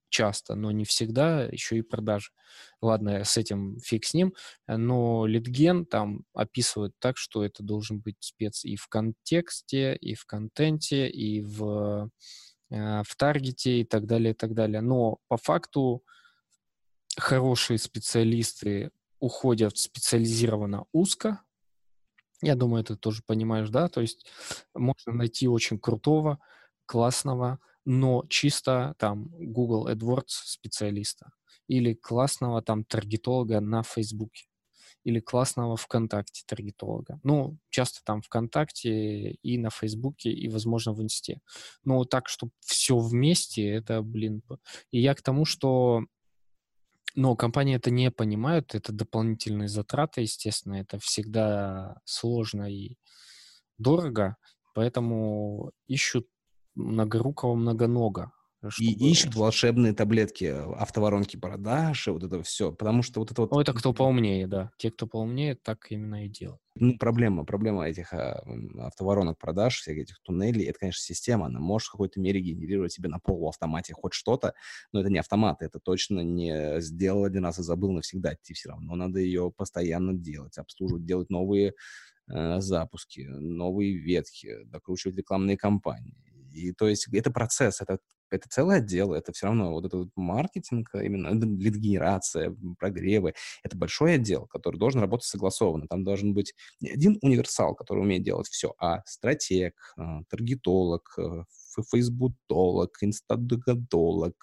часто, 0.08 0.54
но 0.54 0.70
не 0.70 0.84
всегда, 0.84 1.44
еще 1.44 1.78
и 1.78 1.82
продажи. 1.82 2.30
Ладно, 2.80 3.24
с 3.24 3.36
этим 3.36 3.78
фиг 3.80 4.04
с 4.04 4.14
ним, 4.14 4.34
но 4.66 5.26
литген 5.26 5.86
там 5.86 6.24
описывают 6.32 6.94
так, 6.98 7.16
что 7.16 7.44
это 7.44 7.62
должен 7.62 8.00
быть 8.00 8.16
спец 8.20 8.64
и 8.64 8.76
в 8.76 8.88
контексте, 8.88 9.96
и 9.96 10.14
в 10.14 10.24
контенте, 10.26 11.08
и 11.08 11.42
в, 11.42 12.10
э, 12.70 13.02
в 13.02 13.16
таргете, 13.16 13.80
и 13.80 13.84
так 13.84 14.06
далее, 14.06 14.32
и 14.32 14.36
так 14.36 14.54
далее. 14.54 14.80
Но 14.80 15.18
по 15.28 15.36
факту 15.36 16.02
хорошие 17.16 17.78
специалисты 17.78 18.90
уходят 19.20 19.76
специализированно 19.76 20.84
узко, 20.92 21.40
я 22.42 22.56
думаю, 22.56 22.82
это 22.82 22.96
тоже 22.96 23.22
понимаешь, 23.26 23.70
да? 23.70 23.88
То 23.88 24.00
есть 24.00 24.26
можно 24.74 25.12
найти 25.12 25.48
очень 25.48 25.78
крутого, 25.78 26.38
классного, 26.86 27.58
но 27.84 28.24
чисто 28.28 28.94
там 28.98 29.28
Google 29.38 29.88
AdWords 29.88 30.24
специалиста 30.28 31.32
или 31.66 31.94
классного 31.94 32.62
там 32.62 32.84
таргетолога 32.84 33.60
на 33.60 33.82
Фейсбуке 33.82 34.46
или 35.04 35.20
классного 35.20 35.76
ВКонтакте 35.76 36.44
таргетолога. 36.46 37.20
Ну, 37.22 37.58
часто 37.68 38.00
там 38.04 38.22
ВКонтакте 38.22 39.32
и 39.32 39.58
на 39.58 39.68
Фейсбуке, 39.68 40.30
и, 40.30 40.48
возможно, 40.48 40.94
в 40.94 41.02
Инсте. 41.02 41.40
Но 41.84 42.04
так, 42.04 42.28
чтобы 42.28 42.52
все 42.60 42.96
вместе, 42.98 43.68
это, 43.68 44.00
блин... 44.00 44.42
И 44.90 45.00
я 45.00 45.14
к 45.14 45.20
тому, 45.20 45.44
что 45.44 46.04
но 47.16 47.36
компании 47.36 47.76
это 47.76 47.90
не 47.90 48.10
понимают, 48.10 48.74
это 48.74 48.92
дополнительные 48.92 49.68
затраты, 49.68 50.22
естественно, 50.22 50.74
это 50.74 50.98
всегда 50.98 52.00
сложно 52.04 52.68
и 52.68 52.96
дорого, 53.78 54.36
поэтому 54.74 55.70
ищут 55.86 56.26
многорукого 56.74 57.54
многонога. 57.54 58.32
Чтобы... 58.68 58.90
И 58.90 59.10
ищут 59.10 59.34
волшебные 59.34 59.92
таблетки, 59.92 60.44
автоворонки 60.76 61.36
продаж 61.36 62.08
и 62.08 62.10
вот 62.10 62.22
это 62.22 62.42
все, 62.42 62.72
потому 62.72 63.02
что 63.02 63.20
вот 63.20 63.30
это 63.30 63.42
вот... 63.42 63.52
Ну, 63.52 63.60
это 63.60 63.72
кто 63.72 63.92
поумнее, 63.92 64.46
да. 64.46 64.70
Те, 64.78 64.90
кто 64.90 65.06
поумнее, 65.06 65.54
так 65.54 65.90
именно 65.90 66.24
и 66.24 66.28
делают. 66.28 66.60
Ну, 66.76 66.96
проблема, 66.98 67.44
проблема 67.44 67.86
этих 67.86 68.12
а, 68.12 68.42
автоворонок 68.78 69.38
продаж, 69.38 69.76
всех 69.76 69.98
этих 69.98 70.18
туннелей, 70.22 70.64
это, 70.64 70.78
конечно, 70.78 71.02
система, 71.02 71.46
она 71.46 71.60
может 71.60 71.88
в 71.88 71.92
какой-то 71.92 72.20
мере 72.20 72.40
генерировать 72.40 72.92
себе 72.92 73.08
на 73.08 73.18
полуавтомате 73.18 73.92
хоть 73.94 74.14
что-то, 74.14 74.54
но 74.92 75.00
это 75.00 75.10
не 75.10 75.18
автомат, 75.18 75.62
это 75.62 75.78
точно 75.78 76.20
не 76.20 76.80
сделал 76.80 77.24
один 77.24 77.44
раз 77.44 77.58
и 77.58 77.62
забыл 77.62 77.92
навсегда, 77.92 78.34
идти 78.34 78.54
все 78.54 78.70
равно 78.70 78.96
надо 78.96 79.20
ее 79.20 79.52
постоянно 79.54 80.14
делать, 80.14 80.58
обслуживать, 80.58 81.04
делать 81.04 81.30
новые 81.30 81.74
э, 82.28 82.60
запуски, 82.60 83.20
новые 83.20 83.96
ветки, 83.96 84.64
докручивать 84.64 85.16
рекламные 85.16 85.56
кампании 85.56 86.33
и 86.54 86.72
то 86.72 86.88
есть 86.88 87.08
это 87.12 87.30
процесс, 87.30 87.80
это, 87.80 87.98
это 88.30 88.48
целое 88.48 88.78
отдел, 88.78 89.12
это 89.12 89.32
все 89.32 89.46
равно 89.46 89.72
вот 89.72 89.86
этот 89.86 90.08
маркетинг, 90.16 90.90
а 90.94 91.02
именно 91.02 91.28
лид-генерация, 91.28 92.54
прогревы, 92.78 93.34
это 93.62 93.76
большой 93.76 94.14
отдел, 94.14 94.46
который 94.46 94.78
должен 94.78 95.00
работать 95.00 95.26
согласованно. 95.26 95.86
Там 95.88 96.04
должен 96.04 96.34
быть 96.34 96.54
не 96.80 96.90
один 96.90 97.18
универсал, 97.22 97.74
который 97.74 98.00
умеет 98.00 98.22
делать 98.22 98.48
все, 98.48 98.74
а 98.78 99.02
стратег, 99.06 99.74
а, 99.96 100.22
таргетолог, 100.30 101.14
э, 101.18 101.44
фейсбутолог, 101.82 102.90
инстадогодолог, 103.00 104.34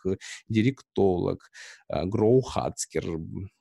директолог, 0.47 1.49
а, 1.87 2.05
гроухацкер, 2.05 3.05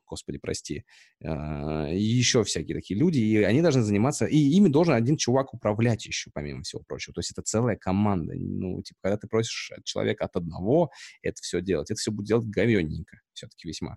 господи, 0.06 0.38
прости, 0.38 0.84
и 1.22 2.02
еще 2.02 2.42
всякие 2.42 2.74
такие 2.74 2.98
люди, 2.98 3.20
и 3.20 3.36
они 3.44 3.62
должны 3.62 3.82
заниматься, 3.82 4.26
и 4.26 4.36
ими 4.36 4.68
должен 4.68 4.94
один 4.94 5.16
чувак 5.16 5.54
управлять 5.54 6.04
еще, 6.04 6.32
помимо 6.34 6.62
всего 6.62 6.82
прочего. 6.82 7.14
То 7.14 7.20
есть 7.20 7.30
это 7.30 7.42
целая 7.42 7.76
команда. 7.76 8.34
Ну, 8.34 8.82
типа, 8.82 8.98
когда 9.02 9.16
ты 9.18 9.28
просишь 9.28 9.70
человека 9.84 10.24
от 10.24 10.34
одного 10.34 10.90
это 11.22 11.36
все 11.40 11.60
делать, 11.60 11.92
это 11.92 12.00
все 12.00 12.10
будет 12.10 12.26
делать 12.26 12.46
говенненько 12.46 13.20
все-таки 13.40 13.68
весьма. 13.68 13.96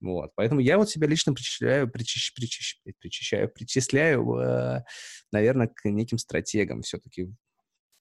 Вот. 0.00 0.30
Поэтому 0.34 0.60
я 0.60 0.78
вот 0.78 0.88
себя 0.88 1.06
лично 1.06 1.34
причисляю, 1.34 1.90
причищ, 1.90 2.32
причищ, 2.34 2.80
причищаю, 2.98 3.50
причисляю, 3.50 4.34
э, 4.36 4.84
наверное, 5.32 5.68
к 5.68 5.88
неким 5.88 6.18
стратегам 6.18 6.82
все-таки 6.82 7.28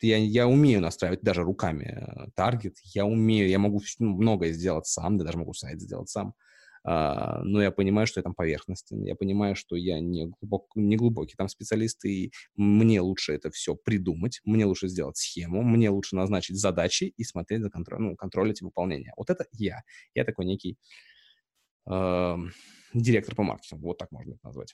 я, 0.02 0.18
я 0.18 0.48
умею 0.48 0.82
настраивать 0.82 1.22
даже 1.22 1.44
руками 1.44 1.86
э, 1.86 2.30
таргет, 2.36 2.76
я 2.84 3.06
умею, 3.06 3.50
я 3.50 3.60
могу 3.60 3.82
ну, 4.00 4.16
многое 4.16 4.52
сделать 4.52 4.88
сам, 4.88 5.18
да 5.18 5.26
даже 5.26 5.38
могу 5.38 5.54
сайт 5.54 5.82
сделать 5.82 6.10
сам. 6.10 6.34
А, 6.90 7.42
но 7.44 7.62
я 7.62 7.72
понимаю, 7.72 8.08
что 8.08 8.20
я 8.20 8.24
там 8.24 8.34
поверхностен, 8.34 9.04
я 9.04 9.16
понимаю, 9.16 9.58
что 9.58 9.76
я 9.76 10.00
не, 10.00 10.28
глубок, 10.28 10.72
не 10.76 10.96
глубокий 10.96 11.36
там 11.36 11.50
специалист, 11.50 12.06
и 12.06 12.32
мне 12.56 13.02
лучше 13.02 13.34
это 13.34 13.52
все 13.52 13.76
придумать, 13.76 14.40
мне 14.46 14.66
лучше 14.66 14.88
сделать 14.88 15.18
схему, 15.18 15.64
мне 15.64 15.90
лучше 15.90 16.16
назначить 16.16 16.56
задачи 16.56 17.14
и 17.18 17.24
смотреть 17.26 17.62
за 17.62 17.70
контроль, 17.70 18.02
ну, 18.02 18.16
контролить 18.16 18.62
выполнение. 18.62 19.12
Вот 19.18 19.30
это 19.30 19.46
я. 19.52 19.82
Я 20.14 20.24
такой 20.24 20.46
некий 20.46 20.78
э, 21.90 22.38
директор 22.94 23.36
по 23.36 23.44
маркетингу, 23.44 23.88
вот 23.88 23.98
так 23.98 24.10
можно 24.12 24.36
это 24.36 24.46
назвать. 24.46 24.74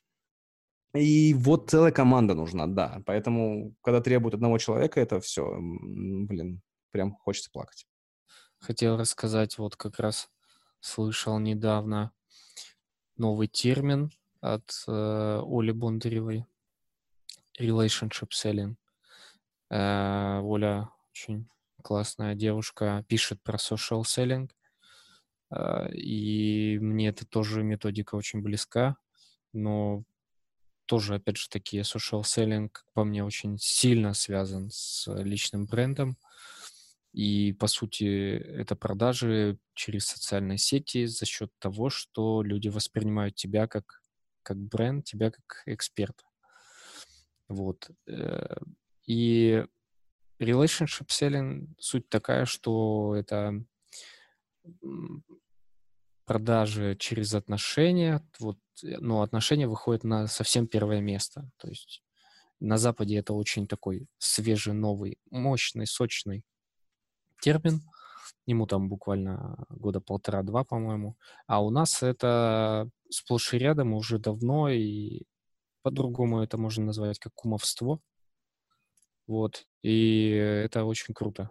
И 0.94 1.34
вот 1.34 1.72
целая 1.72 1.92
команда 1.92 2.36
нужна, 2.36 2.68
да. 2.68 3.02
Поэтому, 3.06 3.76
когда 3.82 4.00
требуют 4.00 4.36
одного 4.36 4.60
человека, 4.60 5.00
это 5.02 5.20
все, 5.20 5.58
блин, 5.60 6.62
прям 6.92 7.16
хочется 7.16 7.50
плакать. 7.52 7.88
Хотел 8.60 8.98
рассказать 8.98 9.58
вот 9.58 9.76
как 9.76 10.00
раз 10.00 10.30
слышал 10.80 11.40
недавно 11.40 12.12
новый 13.18 13.48
термин 13.48 14.12
от 14.42 14.84
э, 14.88 15.42
Оли 15.44 15.72
Бондаревой. 15.72 16.46
Relationship 17.60 18.30
selling. 18.32 18.76
Э, 19.70 20.40
Оля 20.42 20.90
очень 21.12 21.48
классная 21.82 22.36
девушка, 22.36 23.04
пишет 23.08 23.42
про 23.42 23.58
social 23.58 24.02
selling. 24.02 24.52
Э, 25.50 25.92
и 25.92 26.78
мне 26.80 27.10
это 27.10 27.26
тоже 27.26 27.64
методика 27.64 28.16
очень 28.16 28.42
близка. 28.42 28.98
Но 29.54 30.04
тоже, 30.86 31.16
опять 31.16 31.38
же 31.38 31.50
таки, 31.50 31.80
social 31.80 32.22
selling, 32.22 32.70
по 32.94 33.04
мне, 33.04 33.24
очень 33.24 33.58
сильно 33.60 34.14
связан 34.14 34.70
с 34.72 35.08
личным 35.24 35.66
брендом. 35.66 36.18
И, 37.14 37.54
по 37.54 37.68
сути, 37.68 38.38
это 38.38 38.76
продажи 38.76 39.60
через 39.76 40.08
социальные 40.08 40.58
сети 40.58 41.06
за 41.06 41.26
счет 41.26 41.52
того, 41.60 41.90
что 41.90 42.42
люди 42.42 42.70
воспринимают 42.70 43.36
тебя 43.36 43.68
как, 43.68 44.02
как 44.42 44.58
бренд, 44.58 45.06
тебя 45.06 45.30
как 45.32 45.64
эксперта. 45.68 46.24
Вот. 47.48 47.92
Э, 48.08 48.56
и 49.06 49.64
relationship 50.40 51.08
selling 51.10 51.68
суть 51.78 52.10
такая, 52.10 52.46
что 52.46 53.16
это 53.16 53.64
продажи 56.26 56.96
через 57.00 57.34
отношения, 57.34 58.26
вот, 58.40 58.58
э, 58.84 58.98
но 59.00 59.22
отношения 59.22 59.68
выходят 59.68 60.04
на 60.04 60.28
совсем 60.28 60.68
первое 60.68 61.02
место. 61.02 61.50
То 61.58 61.68
есть 61.70 62.04
на 62.60 62.78
Западе 62.78 63.18
это 63.18 63.34
очень 63.34 63.68
такой 63.68 64.08
свежий, 64.18 64.74
новый, 64.74 65.18
мощный, 65.30 65.86
сочный 65.86 66.44
термин. 67.42 67.82
Ему 68.46 68.68
там 68.68 68.90
буквально 68.90 69.66
года 69.70 70.02
полтора-два, 70.02 70.64
по-моему. 70.64 71.18
А 71.48 71.64
у 71.64 71.70
нас 71.70 72.04
это 72.04 72.90
сплошь 73.10 73.54
и 73.54 73.58
рядом 73.58 73.94
уже 73.94 74.18
давно, 74.18 74.70
и 74.70 75.24
по-другому 75.82 76.42
это 76.42 76.58
можно 76.58 76.86
назвать 76.86 77.20
как 77.20 77.34
кумовство. 77.34 78.00
Вот. 79.28 79.66
И 79.82 80.30
это 80.30 80.86
очень 80.86 81.14
круто, 81.14 81.50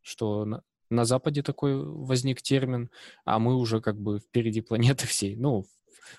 что 0.00 0.62
на 0.90 1.04
Западе 1.04 1.42
такой 1.42 1.82
возник 1.82 2.42
термин, 2.42 2.90
а 3.24 3.38
мы 3.38 3.56
уже 3.56 3.80
как 3.80 3.98
бы 3.98 4.18
впереди 4.18 4.60
планеты 4.60 5.06
всей. 5.06 5.36
Ну, 5.36 5.64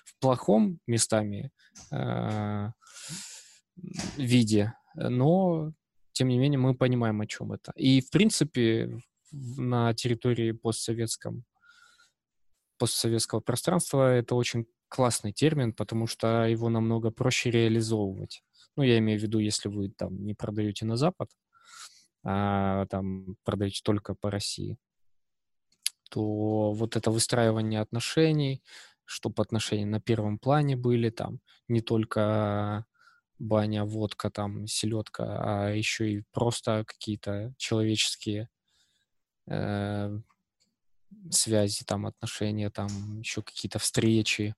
в 0.04 0.18
плохом 0.20 0.80
местами 0.86 1.50
э, 1.90 2.70
виде, 4.16 4.74
но 4.94 5.72
тем 6.12 6.28
не 6.28 6.38
менее 6.38 6.58
мы 6.58 6.74
понимаем, 6.74 7.20
о 7.20 7.26
чем 7.26 7.52
это. 7.52 7.72
И 7.76 8.00
в 8.00 8.10
принципе 8.10 8.98
на 9.30 9.94
территории 9.94 10.52
постсоветском 10.52 11.44
постсоветского 12.78 13.40
пространства 13.40 14.14
это 14.14 14.34
очень 14.34 14.66
классный 14.88 15.32
термин, 15.32 15.72
потому 15.72 16.06
что 16.06 16.46
его 16.46 16.68
намного 16.68 17.10
проще 17.10 17.50
реализовывать. 17.50 18.42
Ну, 18.76 18.82
я 18.82 18.98
имею 18.98 19.18
в 19.18 19.22
виду, 19.22 19.38
если 19.38 19.68
вы 19.68 19.88
там 19.88 20.24
не 20.24 20.34
продаете 20.34 20.84
на 20.84 20.96
Запад, 20.96 21.30
а 22.24 22.86
там 22.86 23.36
продаете 23.44 23.80
только 23.82 24.14
по 24.14 24.30
России, 24.30 24.78
то 26.10 26.72
вот 26.72 26.96
это 26.96 27.10
выстраивание 27.10 27.80
отношений, 27.80 28.62
чтобы 29.04 29.42
отношения 29.42 29.86
на 29.86 30.00
первом 30.00 30.38
плане 30.38 30.76
были, 30.76 31.10
там 31.10 31.40
не 31.68 31.80
только 31.80 32.86
баня, 33.38 33.84
водка, 33.84 34.30
там 34.30 34.66
селедка, 34.66 35.66
а 35.66 35.70
еще 35.70 36.12
и 36.12 36.24
просто 36.32 36.84
какие-то 36.86 37.54
человеческие 37.56 38.48
э, 39.48 40.18
связи, 41.30 41.84
там 41.84 42.06
отношения, 42.06 42.70
там 42.70 43.20
еще 43.20 43.42
какие-то 43.42 43.78
встречи, 43.78 44.54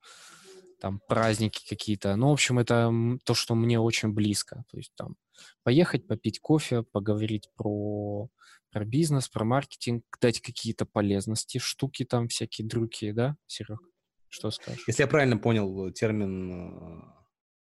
там 0.84 1.00
праздники 1.08 1.66
какие-то. 1.66 2.14
Ну, 2.14 2.28
в 2.28 2.32
общем, 2.32 2.58
это 2.58 2.92
то, 3.24 3.32
что 3.32 3.54
мне 3.54 3.80
очень 3.80 4.10
близко. 4.12 4.66
То 4.70 4.76
есть 4.76 4.92
там 4.94 5.16
поехать, 5.62 6.06
попить 6.06 6.40
кофе, 6.40 6.82
поговорить 6.82 7.48
про, 7.56 8.28
про 8.70 8.84
бизнес, 8.84 9.30
про 9.30 9.46
маркетинг, 9.46 10.04
дать 10.20 10.42
какие-то 10.42 10.84
полезности, 10.84 11.56
штуки 11.56 12.04
там 12.04 12.28
всякие 12.28 12.68
другие, 12.68 13.14
да, 13.14 13.38
Серег? 13.46 13.80
Что 14.28 14.50
скажешь? 14.50 14.84
Если 14.86 15.02
я 15.02 15.06
правильно 15.06 15.38
понял 15.38 15.90
термин 15.90 17.00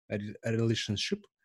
э, 0.07 0.17
relationship, 0.45 1.21
Э, 1.21 1.38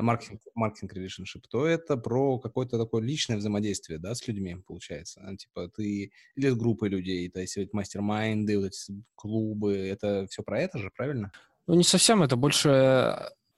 маркетинг, 0.00 0.40
маркетинг 0.54 0.94
relationship, 0.94 1.42
то 1.50 1.66
это 1.66 1.96
про 1.96 2.38
какое-то 2.38 2.78
такое 2.78 3.02
личное 3.02 3.36
взаимодействие, 3.36 3.98
да, 3.98 4.14
с 4.14 4.26
людьми, 4.26 4.56
получается. 4.66 5.20
А, 5.22 5.36
типа 5.36 5.68
ты 5.68 6.12
или 6.34 6.48
с 6.48 6.54
группой 6.54 6.88
людей, 6.88 7.28
то 7.28 7.40
есть 7.40 7.56
вот 7.56 7.72
мастер-майнды, 7.74 8.58
вот 8.58 8.66
эти 8.66 9.02
клубы, 9.14 9.76
это 9.76 10.26
все 10.30 10.42
про 10.42 10.60
это 10.60 10.78
же, 10.78 10.90
правильно? 10.96 11.30
Ну, 11.66 11.74
не 11.74 11.84
совсем, 11.84 12.22
это 12.22 12.36
больше, 12.36 12.68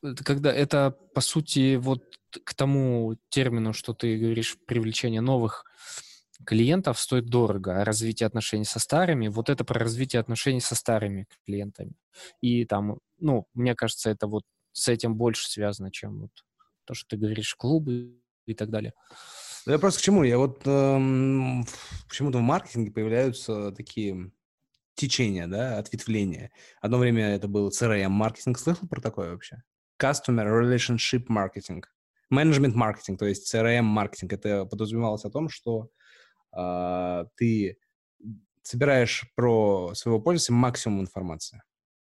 э, 0.03 0.15
когда 0.25 0.53
это, 0.53 0.91
по 1.15 1.21
сути, 1.21 1.77
вот 1.77 2.19
к 2.45 2.55
тому 2.55 3.17
термину, 3.29 3.73
что 3.73 3.95
ты 3.95 4.19
говоришь, 4.19 4.59
привлечение 4.67 5.21
новых 5.21 5.65
клиентов 6.45 6.99
стоит 6.99 7.27
дорого, 7.27 7.81
а 7.81 7.85
развитие 7.85 8.27
отношений 8.27 8.65
со 8.65 8.79
старыми, 8.79 9.29
вот 9.29 9.49
это 9.49 9.65
про 9.65 9.79
развитие 9.79 10.21
отношений 10.21 10.61
со 10.61 10.75
старыми 10.75 11.27
клиентами. 11.47 11.93
И 12.41 12.65
там, 12.65 12.99
ну, 13.19 13.47
мне 13.55 13.75
кажется, 13.75 14.11
это 14.11 14.27
вот 14.27 14.45
с 14.75 14.89
этим 14.89 15.17
больше 15.17 15.49
связано, 15.49 15.91
чем 15.91 16.23
вот 16.23 16.31
то, 16.85 16.95
что 16.95 17.09
ты 17.09 17.17
говоришь, 17.17 17.55
клубы 17.55 18.21
и 18.47 18.55
так 18.55 18.71
далее. 18.71 18.93
Я 19.67 19.79
просто 19.79 20.01
к 20.01 20.03
чему? 20.03 20.25
Я 20.25 20.37
вот 20.37 20.61
эм, 20.67 21.65
почему-то 22.09 22.39
в 22.39 22.43
маркетинге 22.43 22.91
появляются 22.91 23.73
такие 23.73 24.31
течения, 24.95 25.47
да, 25.47 25.79
ответвления. 25.79 26.51
Одно 26.83 26.99
время 26.99 27.35
это 27.35 27.49
был 27.49 27.71
CRM-маркетинг. 27.71 28.59
Слышал 28.59 28.87
про 28.89 29.01
такое 29.01 29.31
вообще? 29.31 29.63
Customer 29.99 30.45
Relationship 30.45 31.27
Marketing. 31.29 31.83
Management 32.33 32.75
Marketing, 32.75 33.17
то 33.17 33.27
есть 33.27 33.53
CRM-маркетинг. 33.55 34.33
Это 34.33 34.67
подразумевалось 34.67 35.25
о 35.25 35.31
том, 35.31 35.49
что 35.49 35.89
э, 36.55 37.25
ты 37.37 37.79
собираешь 38.63 39.25
про 39.35 39.95
своего 39.95 40.21
пользователя 40.21 40.57
максимум 40.57 41.01
информации. 41.01 41.63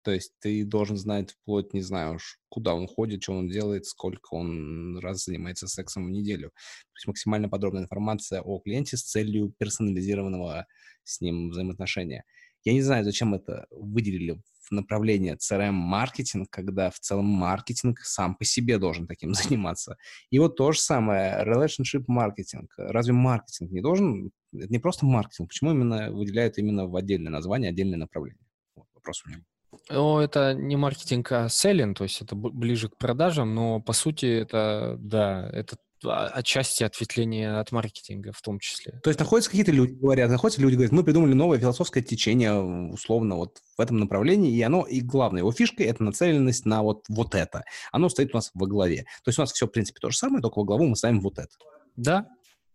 То 0.03 0.13
есть 0.13 0.33
ты 0.41 0.65
должен 0.65 0.97
знать 0.97 1.33
вплоть, 1.33 1.75
не 1.75 1.83
знаю 1.83 2.15
уж, 2.15 2.39
куда 2.49 2.75
он 2.75 2.87
ходит, 2.87 3.23
что 3.23 3.33
он 3.33 3.49
делает, 3.49 3.87
сколько 3.87 4.35
он 4.35 4.99
раз 4.99 5.25
занимается 5.25 5.69
сексом 5.69 6.07
в 6.07 6.11
неделю. 6.11 6.51
То 6.51 6.97
есть 6.97 7.07
максимально 7.07 7.49
подробная 7.49 7.83
информация 7.83 8.41
о 8.41 8.61
клиенте 8.61 8.97
с 8.97 9.03
целью 9.03 9.55
персонализированного 9.59 10.67
с 11.05 11.21
ним 11.21 11.51
взаимоотношения. 11.51 12.25
Я 12.65 12.73
не 12.73 12.83
знаю, 12.83 13.05
зачем 13.05 13.35
это 13.35 13.67
выделили 13.71 14.41
в 14.71 14.73
направление 14.73 15.37
CRM-маркетинг, 15.37 16.49
когда 16.51 16.91
в 16.91 16.99
целом 16.99 17.25
маркетинг 17.25 18.01
сам 18.01 18.35
по 18.35 18.45
себе 18.45 18.79
должен 18.79 19.07
таким 19.07 19.35
заниматься. 19.35 19.97
И 20.31 20.39
вот 20.39 20.57
то 20.57 20.73
же 20.73 20.81
самое, 20.81 21.45
relationship 21.45 22.05
маркетинг. 22.07 22.73
Разве 22.79 23.13
маркетинг 23.13 23.71
не 23.71 23.81
должен, 23.81 24.31
это 24.53 24.69
не 24.69 24.79
просто 24.79 25.07
маркетинг, 25.07 25.49
почему 25.49 25.73
именно 25.73 26.11
выделяют 26.11 26.59
именно 26.59 26.87
в 26.87 26.97
отдельное 26.97 27.33
название, 27.33 27.71
отдельное 27.71 27.99
направление? 27.99 28.47
Вот 28.77 28.87
вопрос 28.95 29.23
у 29.27 29.29
меня. 29.29 29.45
Ну, 29.89 30.19
это 30.19 30.55
не 30.55 30.77
маркетинг, 30.77 31.33
а 31.33 31.49
селлинг, 31.49 31.99
то 31.99 32.05
есть 32.05 32.21
это 32.21 32.35
ближе 32.37 32.89
к 32.89 32.97
продажам, 32.97 33.55
но 33.55 33.81
по 33.81 33.93
сути 33.93 34.27
это, 34.27 34.97
да, 34.99 35.49
это 35.53 35.77
отчасти 36.03 36.83
ответвление 36.83 37.59
от 37.59 37.73
маркетинга 37.73 38.33
в 38.33 38.41
том 38.41 38.59
числе. 38.59 39.01
То 39.03 39.11
есть 39.11 39.21
находятся 39.21 39.51
какие-то 39.51 39.73
люди, 39.73 39.93
говорят, 39.93 40.31
находятся 40.31 40.63
люди, 40.63 40.75
говорят, 40.75 40.93
мы 40.93 41.05
придумали 41.05 41.35
новое 41.35 41.59
философское 41.59 42.03
течение, 42.03 42.55
условно, 42.55 43.37
вот 43.37 43.59
в 43.77 43.81
этом 43.81 43.99
направлении, 43.99 44.53
и 44.53 44.63
оно, 44.63 44.87
и 44.87 45.01
главное, 45.01 45.41
его 45.41 45.53
фишка— 45.53 45.83
это 45.85 46.03
нацеленность 46.03 46.65
на 46.65 46.83
вот, 46.83 47.05
вот 47.09 47.35
это. 47.35 47.65
Оно 47.93 48.09
стоит 48.09 48.33
у 48.33 48.37
нас 48.37 48.51
во 48.55 48.67
главе. 48.67 49.05
То 49.25 49.29
есть 49.29 49.39
у 49.39 49.43
нас 49.43 49.53
все, 49.53 49.67
в 49.67 49.71
принципе, 49.71 49.99
то 50.01 50.11
же 50.11 50.17
самое, 50.17 50.43
только 50.43 50.59
во 50.59 50.65
главу 50.65 50.87
мы 50.87 50.97
ставим 50.97 51.21
вот 51.21 51.39
это. 51.39 51.53
Да, 51.97 52.27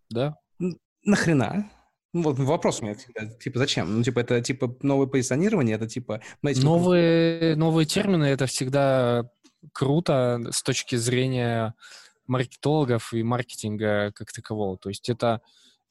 да. 0.10 0.36
Нахрена? 1.04 1.70
Ну, 2.16 2.22
вот 2.22 2.40
вопрос 2.40 2.80
у 2.82 2.86
меня 2.86 2.96
всегда, 2.96 3.26
типа, 3.26 3.60
зачем? 3.60 3.98
Ну, 3.98 4.02
типа, 4.02 4.20
это, 4.20 4.40
типа, 4.40 4.74
новое 4.82 5.06
позиционирование, 5.06 5.76
это, 5.76 5.86
типа... 5.86 6.22
Знаете, 6.40 6.62
новые, 6.62 7.58
новые 7.58 7.86
термины, 7.86 8.24
это 8.24 8.46
всегда 8.46 9.30
круто 9.74 10.42
с 10.50 10.64
точки 10.64 10.96
зрения 10.96 11.74
маркетологов 12.26 13.14
и 13.14 13.22
маркетинга 13.22 14.14
как 14.16 14.32
такового. 14.32 14.78
То 14.78 14.88
есть 14.88 15.10
это, 15.10 15.42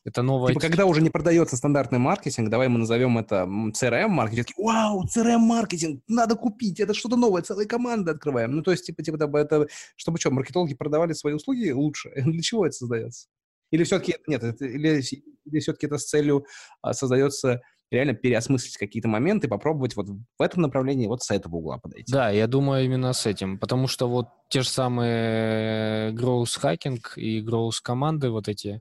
это 0.02 0.22
новое... 0.22 0.48
Типа, 0.48 0.60
когда 0.60 0.86
уже 0.86 1.02
не 1.02 1.10
продается 1.10 1.58
стандартный 1.58 1.98
маркетинг, 1.98 2.48
давай 2.48 2.68
мы 2.68 2.78
назовем 2.78 3.18
это 3.18 3.46
CRM-маркетинг. 3.46 4.56
Вау, 4.56 5.04
CRM-маркетинг, 5.04 6.00
надо 6.08 6.36
купить, 6.36 6.80
это 6.80 6.94
что-то 6.94 7.16
новое, 7.16 7.42
целая 7.42 7.66
команда 7.66 8.12
открываем. 8.12 8.52
Ну, 8.52 8.62
то 8.62 8.70
есть, 8.70 8.86
типа, 8.86 9.02
типа 9.02 9.36
это, 9.36 9.68
чтобы 9.94 10.18
что, 10.18 10.30
маркетологи 10.30 10.72
продавали 10.72 11.12
свои 11.12 11.34
услуги 11.34 11.68
лучше? 11.68 12.12
Для 12.16 12.40
чего 12.40 12.64
это 12.64 12.74
создается? 12.76 13.28
Или 13.74 13.82
все-таки 13.82 14.14
нет, 14.28 14.40
или, 14.60 15.02
или 15.46 15.58
все-таки 15.58 15.86
это 15.86 15.98
с 15.98 16.04
целью 16.04 16.46
а, 16.80 16.92
создается 16.92 17.60
реально 17.90 18.14
переосмыслить 18.14 18.76
какие-то 18.76 19.08
моменты, 19.08 19.48
попробовать 19.48 19.96
вот 19.96 20.06
в 20.08 20.42
этом 20.42 20.62
направлении 20.62 21.08
вот 21.08 21.24
с 21.24 21.32
этого 21.32 21.56
угла 21.56 21.78
подойти. 21.78 22.12
Да, 22.12 22.30
я 22.30 22.46
думаю 22.46 22.84
именно 22.84 23.12
с 23.12 23.26
этим, 23.26 23.58
потому 23.58 23.88
что 23.88 24.08
вот 24.08 24.28
те 24.48 24.62
же 24.62 24.68
самые 24.68 26.12
growth 26.12 26.56
hacking 26.62 27.00
и 27.16 27.44
growth 27.44 27.80
команды 27.82 28.30
вот 28.30 28.46
эти, 28.46 28.80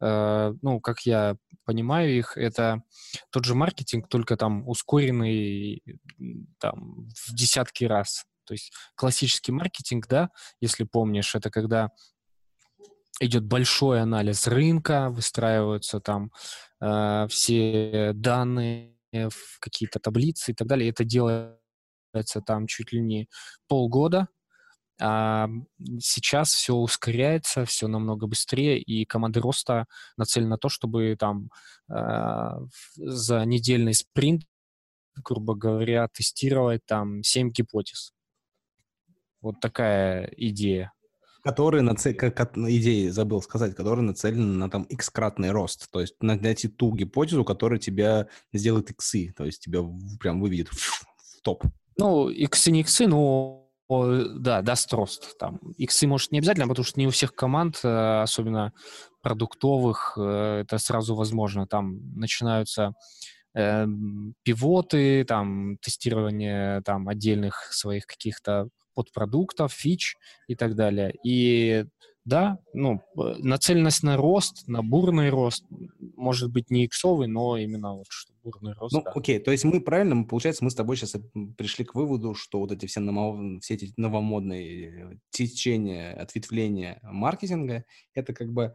э, 0.00 0.54
ну, 0.62 0.80
как 0.80 1.02
я 1.02 1.36
понимаю 1.64 2.10
их, 2.10 2.36
это 2.36 2.82
тот 3.30 3.44
же 3.44 3.54
маркетинг, 3.54 4.08
только 4.08 4.36
там 4.36 4.68
ускоренный 4.68 5.80
там 6.58 7.06
в 7.24 7.32
десятки 7.32 7.84
раз. 7.84 8.24
То 8.46 8.54
есть 8.54 8.72
классический 8.96 9.52
маркетинг, 9.52 10.08
да, 10.08 10.30
если 10.60 10.82
помнишь, 10.82 11.36
это 11.36 11.50
когда 11.50 11.90
идет 13.20 13.44
большой 13.44 14.00
анализ 14.00 14.46
рынка, 14.46 15.08
выстраиваются 15.10 16.00
там 16.00 16.30
э, 16.80 17.26
все 17.28 18.12
данные 18.14 18.94
в 19.12 19.60
какие-то 19.60 20.00
таблицы 20.00 20.52
и 20.52 20.54
так 20.54 20.66
далее. 20.66 20.90
Это 20.90 21.04
делается 21.04 21.58
там 22.44 22.66
чуть 22.66 22.92
ли 22.92 23.00
не 23.00 23.28
полгода. 23.68 24.28
А 25.00 25.48
сейчас 25.98 26.52
все 26.52 26.74
ускоряется, 26.74 27.64
все 27.64 27.88
намного 27.88 28.28
быстрее, 28.28 28.78
и 28.78 29.04
команды 29.04 29.40
роста 29.40 29.86
нацелены 30.16 30.50
на 30.50 30.58
то, 30.58 30.68
чтобы 30.68 31.16
там 31.18 31.50
э, 31.90 32.50
за 32.96 33.44
недельный 33.44 33.94
спринт, 33.94 34.42
грубо 35.16 35.56
говоря, 35.56 36.06
тестировать 36.08 36.86
там 36.86 37.24
7 37.24 37.50
гипотез. 37.50 38.12
Вот 39.40 39.60
такая 39.60 40.32
идея 40.36 40.92
которые 41.44 41.82
нацелены, 41.82 42.30
как 42.30 42.56
идеи 42.56 43.08
забыл 43.08 43.42
сказать, 43.42 43.76
которые 43.76 44.02
нацелены 44.02 44.54
на 44.54 44.70
там 44.70 44.84
x-кратный 44.84 45.50
рост, 45.50 45.90
то 45.90 46.00
есть 46.00 46.14
найти 46.22 46.68
ту 46.68 46.94
гипотезу, 46.94 47.44
которая 47.44 47.78
тебя 47.78 48.28
сделает 48.52 48.90
иксы, 48.90 49.32
то 49.36 49.44
есть 49.44 49.62
тебя 49.62 49.80
прям 50.18 50.40
выведет 50.40 50.68
в 50.68 51.40
топ. 51.42 51.64
Ну, 51.98 52.30
иксы 52.30 52.70
не 52.70 52.80
иксы, 52.80 53.06
но 53.06 53.68
да, 53.88 54.62
даст 54.62 54.92
рост. 54.94 55.38
Там 55.38 55.58
иксы, 55.76 56.06
может, 56.06 56.32
не 56.32 56.38
обязательно, 56.38 56.66
потому 56.66 56.84
что 56.84 56.98
не 56.98 57.06
у 57.06 57.10
всех 57.10 57.34
команд, 57.34 57.80
э, 57.84 58.22
особенно 58.22 58.72
продуктовых, 59.20 60.14
э, 60.16 60.62
это 60.62 60.78
сразу 60.78 61.14
возможно. 61.14 61.66
Там 61.66 62.16
начинаются 62.16 62.94
э, 63.54 63.86
пивоты, 64.42 65.24
там, 65.24 65.78
тестирование 65.78 66.82
там 66.82 67.08
отдельных 67.08 67.68
своих 67.72 68.06
каких-то 68.06 68.68
подпродуктов, 68.94 69.72
фич 69.72 70.16
и 70.46 70.54
так 70.54 70.74
далее. 70.74 71.14
И 71.24 71.84
да, 72.24 72.58
ну, 72.72 73.02
нацеленность 73.14 74.02
на 74.02 74.16
рост, 74.16 74.66
на 74.66 74.82
бурный 74.82 75.28
рост, 75.28 75.64
может 76.16 76.50
быть, 76.50 76.70
не 76.70 76.86
иксовый, 76.86 77.28
но 77.28 77.58
именно 77.58 77.96
вот 77.96 78.06
что 78.08 78.32
бурный 78.42 78.72
рост. 78.72 78.94
Ну, 78.94 79.02
да. 79.02 79.12
окей, 79.14 79.38
то 79.38 79.50
есть 79.50 79.64
мы 79.64 79.80
правильно, 79.80 80.24
получается, 80.24 80.64
мы 80.64 80.70
с 80.70 80.74
тобой 80.74 80.96
сейчас 80.96 81.16
пришли 81.58 81.84
к 81.84 81.94
выводу, 81.94 82.34
что 82.34 82.60
вот 82.60 82.72
эти 82.72 82.86
все, 82.86 83.00
ново, 83.00 83.60
все 83.60 83.74
эти 83.74 83.92
новомодные 83.98 85.20
течения, 85.28 86.14
ответвления 86.14 86.98
маркетинга, 87.02 87.84
это 88.14 88.32
как 88.32 88.50
бы 88.50 88.62
э, 88.62 88.72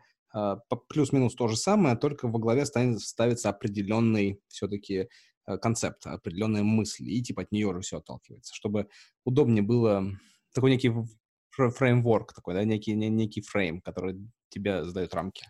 плюс-минус 0.88 1.36
то 1.36 1.48
же 1.48 1.58
самое, 1.58 1.96
только 1.96 2.28
во 2.28 2.40
главе 2.40 2.66
станет, 2.66 3.02
ставится 3.02 3.50
определенный 3.50 4.40
все-таки 4.48 5.10
э, 5.48 5.58
концепт, 5.58 6.06
определенная 6.06 6.64
мысль, 6.64 7.10
и 7.10 7.22
типа 7.22 7.44
от 7.44 7.52
нее 7.52 7.68
уже 7.68 7.82
все 7.82 7.98
отталкивается, 7.98 8.54
чтобы 8.54 8.88
удобнее 9.26 9.64
было 9.64 10.06
такой 10.54 10.72
некий 10.72 10.94
фреймворк 11.52 12.34
такой, 12.34 12.54
да, 12.54 12.64
некий, 12.64 12.94
некий 12.94 13.42
фрейм, 13.42 13.82
который 13.82 14.18
тебе 14.50 14.84
задает 14.84 15.14
рамки 15.14 15.46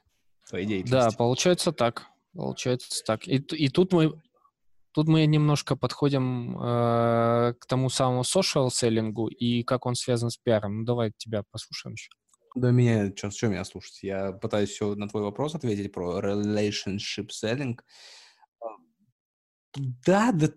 твоей 0.47 0.65
деятельности. 0.65 1.11
Да, 1.11 1.17
получается 1.17 1.71
так. 1.71 2.07
Получается 2.33 3.03
так. 3.05 3.27
И, 3.27 3.37
и 3.37 3.69
тут 3.69 3.93
мы 3.93 4.21
тут 4.91 5.07
мы 5.07 5.25
немножко 5.25 5.75
подходим 5.75 6.57
э, 6.57 7.53
к 7.59 7.65
тому 7.67 7.89
самому 7.89 8.21
social 8.21 8.69
селлингу 8.69 9.27
и 9.27 9.63
как 9.63 9.85
он 9.85 9.95
связан 9.95 10.29
с 10.29 10.37
пиаром. 10.37 10.79
Ну, 10.79 10.85
давай 10.85 11.11
тебя 11.17 11.43
послушаем 11.51 11.93
еще. 11.93 12.09
Да 12.55 12.71
меня, 12.71 13.11
что, 13.15 13.31
что 13.31 13.47
меня 13.47 13.63
слушать? 13.63 13.99
Я 14.01 14.31
пытаюсь 14.31 14.69
все 14.69 14.95
на 14.95 15.07
твой 15.07 15.23
вопрос 15.23 15.55
ответить 15.55 15.91
про 15.91 16.19
relationship 16.19 17.29
selling. 17.29 17.77
Да, 20.05 20.31
да, 20.31 20.49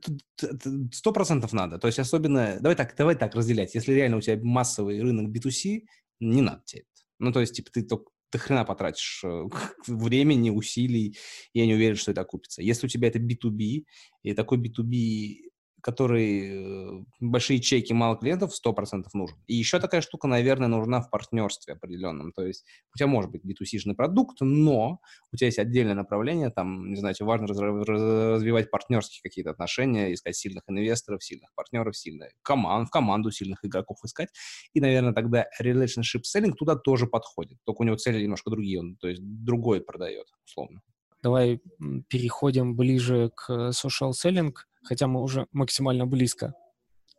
сто 0.91 1.13
процентов 1.13 1.53
надо. 1.53 1.79
То 1.79 1.87
есть 1.87 1.99
особенно, 1.99 2.59
давай 2.61 2.77
так, 2.77 2.97
давай 2.97 3.15
так 3.15 3.35
разделять. 3.35 3.75
Если 3.75 3.93
реально 3.93 4.17
у 4.17 4.21
тебя 4.21 4.39
массовый 4.43 5.01
рынок 5.01 5.31
B2C, 5.31 5.83
не 6.21 6.41
надо 6.41 6.63
тебе 6.65 6.83
это. 6.83 7.03
Ну, 7.19 7.33
то 7.33 7.41
есть, 7.41 7.55
типа, 7.55 7.71
ты 7.71 7.83
только 7.83 8.11
ты 8.33 8.39
хрена 8.39 8.65
потратишь 8.65 9.21
э, 9.25 9.45
времени, 9.87 10.49
усилий, 10.51 11.17
я 11.53 11.67
не 11.67 11.75
уверен, 11.75 11.97
что 11.97 12.13
это 12.13 12.23
окупится. 12.23 12.63
Если 12.63 12.87
у 12.87 12.89
тебя 12.89 13.09
это 13.09 13.19
B2B, 13.19 13.85
и 14.23 14.35
такой 14.35 14.59
B2B 14.59 15.52
который 15.83 17.01
э, 17.01 17.05
большие 17.21 17.61
чеки, 17.61 17.93
мало 17.93 18.17
клиентов, 18.17 18.53
100% 18.53 19.05
нужен. 19.15 19.37
И 19.49 19.55
еще 19.55 19.81
такая 19.81 20.01
штука, 20.01 20.29
наверное, 20.29 20.69
нужна 20.69 21.01
в 21.01 21.11
партнерстве 21.11 21.75
определенном. 21.75 22.33
То 22.33 22.47
есть 22.47 22.65
у 22.95 22.99
тебя 22.99 23.09
может 23.09 23.33
быть 23.33 23.43
B2C-шный 23.45 23.95
продукт, 23.95 24.39
но 24.41 25.01
у 25.33 25.37
тебя 25.37 25.49
есть 25.49 25.59
отдельное 25.59 25.95
направление, 25.95 26.51
там, 26.51 26.91
не 26.91 26.97
знаю, 26.97 27.17
тебе 27.17 27.27
важно 27.27 27.49
развивать 27.49 28.71
партнерские 28.71 29.21
какие-то 29.23 29.51
отношения, 29.51 30.15
искать 30.15 30.37
сильных 30.37 30.63
инвесторов, 30.69 31.23
сильных 31.25 31.51
партнеров, 31.57 31.97
сильных 31.97 32.31
команд, 32.43 32.89
в 32.89 32.91
команду 32.93 33.33
сильных 33.33 33.65
игроков 33.65 33.99
искать. 34.05 34.29
И, 34.75 34.81
наверное, 34.81 35.13
тогда 35.13 35.47
relationship 35.61 36.23
selling 36.35 36.53
туда 36.53 36.77
тоже 36.77 37.09
подходит. 37.09 37.59
Только 37.65 37.83
у 37.83 37.85
него 37.85 37.97
цели 37.97 38.23
немножко 38.23 38.51
другие, 38.51 38.79
он, 38.79 38.97
то 38.97 39.09
есть 39.09 39.21
другой 39.23 39.81
продает, 39.81 40.27
условно. 40.47 40.81
Давай 41.23 41.61
переходим 42.09 42.77
ближе 42.77 43.31
к 43.35 43.71
social 43.71 44.13
selling 44.13 44.53
хотя 44.83 45.07
мы 45.07 45.23
уже 45.23 45.47
максимально 45.53 46.07
близко 46.07 46.55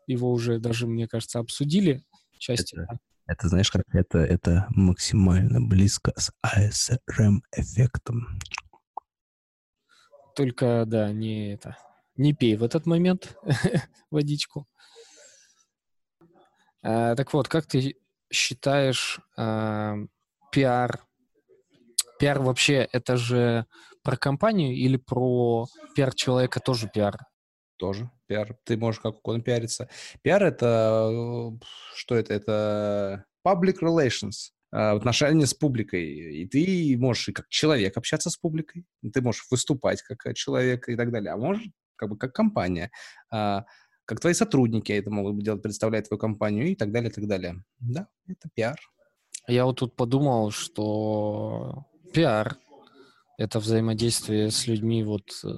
его 0.08 0.32
уже 0.32 0.60
даже, 0.60 0.88
мне 0.88 1.08
кажется, 1.08 1.40
обсудили 1.40 2.04
части. 2.38 2.76
Это, 2.76 3.00
это 3.28 3.48
знаешь, 3.48 3.72
как 3.72 3.84
это, 3.94 4.20
это 4.20 4.68
максимально 4.70 5.62
близко 5.62 6.14
с 6.18 6.32
ASRM-эффектом. 6.46 8.40
Только, 10.36 10.84
да, 10.86 11.12
не 11.12 11.54
это, 11.54 11.78
не 12.16 12.34
пей 12.34 12.56
в 12.56 12.64
этот 12.64 12.86
момент 12.86 13.38
водичку. 14.12 14.68
А, 16.82 17.16
так 17.16 17.34
вот, 17.34 17.48
как 17.48 17.66
ты 17.66 17.96
считаешь 18.32 19.20
а, 19.38 19.96
пиар? 20.52 21.06
Пиар 22.20 22.42
вообще 22.42 22.88
это 22.92 23.18
же 23.18 23.66
про 24.02 24.18
компанию 24.18 24.76
или 24.76 24.98
про 24.98 25.68
пиар 25.96 26.14
человека 26.14 26.60
тоже 26.60 26.90
пиар? 26.94 27.18
Тоже 27.78 28.10
пиар. 28.28 28.58
Ты 28.64 28.78
можешь 28.78 29.02
как 29.02 29.20
угодно 29.20 29.44
пиариться. 29.44 29.90
Пиар— 30.22 30.44
это... 30.46 31.10
Э, 31.12 31.66
что 31.96 32.16
это? 32.16 32.34
Это 32.34 33.26
public 33.46 33.80
relations 33.82 34.52
а, 34.72 34.94
отношения 34.94 35.46
с 35.46 35.54
публикой. 35.54 36.04
И 36.42 36.48
ты 36.48 36.98
можешь 36.98 37.30
и 37.30 37.34
как 37.34 37.48
человек 37.50 37.96
общаться 37.98 38.30
с 38.30 38.38
публикой, 38.38 38.86
ты 39.14 39.22
можешь 39.22 39.46
выступать 39.52 40.02
как 40.02 40.36
человек 40.36 40.90
и 40.90 40.96
так 40.96 41.12
далее, 41.12 41.32
а 41.32 41.38
можешь 41.38 41.68
как 41.96 42.10
бы 42.10 42.18
как 42.18 42.34
компания, 42.34 42.90
а, 43.30 43.66
как 44.06 44.20
твои 44.20 44.34
сотрудники 44.34 44.92
это 44.92 45.12
могут 45.12 45.44
делать, 45.44 45.62
представлять 45.62 46.08
твою 46.08 46.20
компанию 46.20 46.68
и 46.68 46.76
так 46.76 46.92
далее, 46.92 47.10
и 47.10 47.14
так 47.14 47.28
далее. 47.28 47.64
Да, 47.80 48.08
это 48.28 48.50
пиар. 48.54 48.80
Я 49.48 49.66
вот 49.66 49.80
тут 49.80 49.96
подумал, 49.96 50.52
что 50.52 51.86
пиар— 52.14 52.58
это 53.38 53.60
взаимодействие 53.60 54.50
с 54.50 54.68
людьми 54.68 55.04
вот 55.04 55.30
э, 55.44 55.50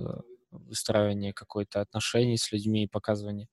выстраивание 0.59 1.33
какой-то 1.33 1.81
отношений 1.81 2.37
с 2.37 2.51
людьми, 2.51 2.87
показывание 2.87 3.47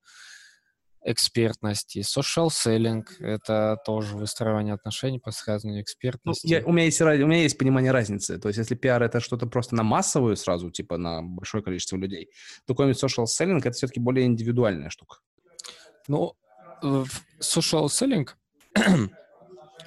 экспертности. 1.05 1.99
Social 1.99 2.47
selling— 2.47 3.03
это 3.19 3.77
тоже 3.85 4.15
выстраивание 4.15 4.73
отношений, 4.73 5.19
подсказывание 5.19 5.81
экспертности. 5.81 6.47
Ну, 6.47 6.53
я, 6.53 6.65
у, 6.65 6.71
меня 6.71 6.85
есть, 6.85 7.01
у 7.01 7.05
меня 7.05 7.41
есть 7.41 7.57
понимание 7.57 7.91
разницы. 7.91 8.37
То 8.39 8.47
есть 8.49 8.57
если 8.57 8.75
пиар— 8.75 9.03
это 9.03 9.19
что-то 9.19 9.47
просто 9.47 9.75
на 9.75 9.83
массовую 9.83 10.35
сразу, 10.35 10.71
типа 10.71 10.97
на 10.97 11.21
большое 11.21 11.63
количество 11.63 11.97
людей, 11.97 12.29
то 12.65 12.73
какой-нибудь 12.73 13.03
social 13.03 13.25
selling— 13.25 13.57
это 13.59 13.71
все-таки 13.71 13.99
более 13.99 14.25
индивидуальная 14.25 14.89
штука. 14.89 15.17
Ну, 16.07 16.35
в 16.81 17.07
social 17.39 17.85
selling 17.87 18.29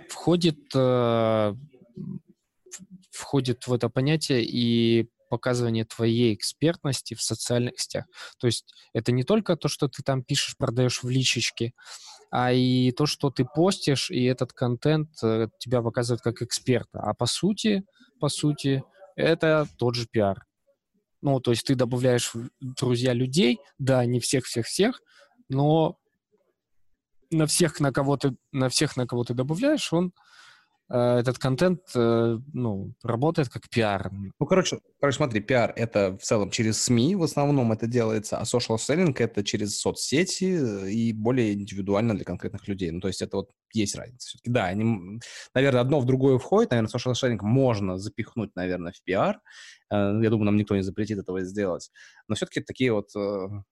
входит, 0.09 0.59
э, 0.75 1.55
входит 3.11 3.67
в 3.67 3.73
это 3.73 3.89
понятие 3.89 4.45
и 4.45 5.09
показывание 5.37 5.85
твоей 5.85 6.35
экспертности 6.35 7.15
в 7.15 7.23
социальных 7.23 7.79
сетях. 7.79 8.07
То 8.39 8.47
есть 8.47 8.73
это 8.95 9.13
не 9.13 9.23
только 9.23 9.57
то, 9.57 9.69
что 9.69 9.89
ты 9.89 10.03
там 10.03 10.23
пишешь, 10.23 10.57
продаешь 10.57 11.03
в 11.03 11.09
личечке, 11.11 11.73
а 12.31 12.53
и 12.53 12.91
то, 12.93 13.05
что 13.05 13.31
ты 13.31 13.45
постишь, 13.45 14.11
и 14.11 14.25
этот 14.25 14.53
контент 14.53 15.11
э, 15.23 15.49
тебя 15.59 15.83
показывает 15.83 16.23
как 16.23 16.41
эксперта. 16.41 17.01
А 17.01 17.13
по 17.13 17.27
сути, 17.27 17.85
по 18.19 18.29
сути, 18.29 18.83
это 19.15 19.69
тот 19.79 19.95
же 19.95 20.07
пиар. 20.11 20.45
Ну, 21.21 21.41
то 21.41 21.51
есть 21.51 21.67
ты 21.67 21.75
добавляешь 21.75 22.33
друзья 22.61 23.13
людей, 23.13 23.59
да, 23.79 24.05
не 24.07 24.21
всех-всех-всех, 24.21 25.01
но 25.49 25.99
на 27.31 27.47
всех, 27.47 27.79
на 27.81 27.93
кого 27.93 28.17
ты, 28.17 28.37
на 28.53 28.69
всех, 28.69 28.97
на 28.97 29.07
кого 29.07 29.25
ты 29.25 29.35
добавляешь, 29.35 29.93
он 29.93 30.13
Э, 30.89 31.19
этот 31.19 31.39
контент, 31.39 31.81
э, 31.95 32.39
ну, 32.53 32.95
работает 33.03 33.49
как 33.49 33.69
пиар. 33.69 34.11
Ну, 34.13 34.47
короче, 34.47 34.79
короче, 35.01 35.17
смотри, 35.17 35.41
пиар— 35.41 35.73
это 35.77 36.17
в 36.17 36.23
целом 36.23 36.51
через 36.51 36.83
СМИ 36.83 37.17
в 37.17 37.23
основном 37.23 37.73
это 37.73 37.87
делается, 37.87 38.39
а 38.39 38.45
social 38.45 38.77
selling— 38.77 39.15
это 39.19 39.45
через 39.45 39.79
соцсети 39.79 40.59
э, 40.59 40.91
и 40.91 41.13
более 41.13 41.55
индивидуально 41.55 42.15
для 42.15 42.25
конкретных 42.25 42.67
людей. 42.69 42.91
Ну, 42.91 43.01
то 43.01 43.09
есть 43.09 43.23
это 43.23 43.37
вот 43.39 43.51
есть 43.73 43.97
разница. 43.97 44.29
Все-таки, 44.29 44.51
да, 44.51 44.67
они, 44.67 45.21
наверное, 45.55 45.81
одно 45.81 46.01
в 46.01 46.07
другое 46.07 46.39
входит. 46.39 46.71
Наверное, 46.71 46.91
social 46.91 47.13
selling 47.13 47.39
можно 47.43 47.99
запихнуть, 47.99 48.55
наверное, 48.57 48.93
в 48.93 49.03
пиар. 49.03 49.41
Я 49.89 50.31
думаю, 50.31 50.47
нам 50.47 50.57
никто 50.57 50.75
не 50.75 50.83
запретит 50.83 51.19
этого 51.19 51.43
сделать. 51.43 51.91
Но 52.27 52.35
все-таки 52.35 52.61
такие 52.61 52.93
вот 52.93 53.11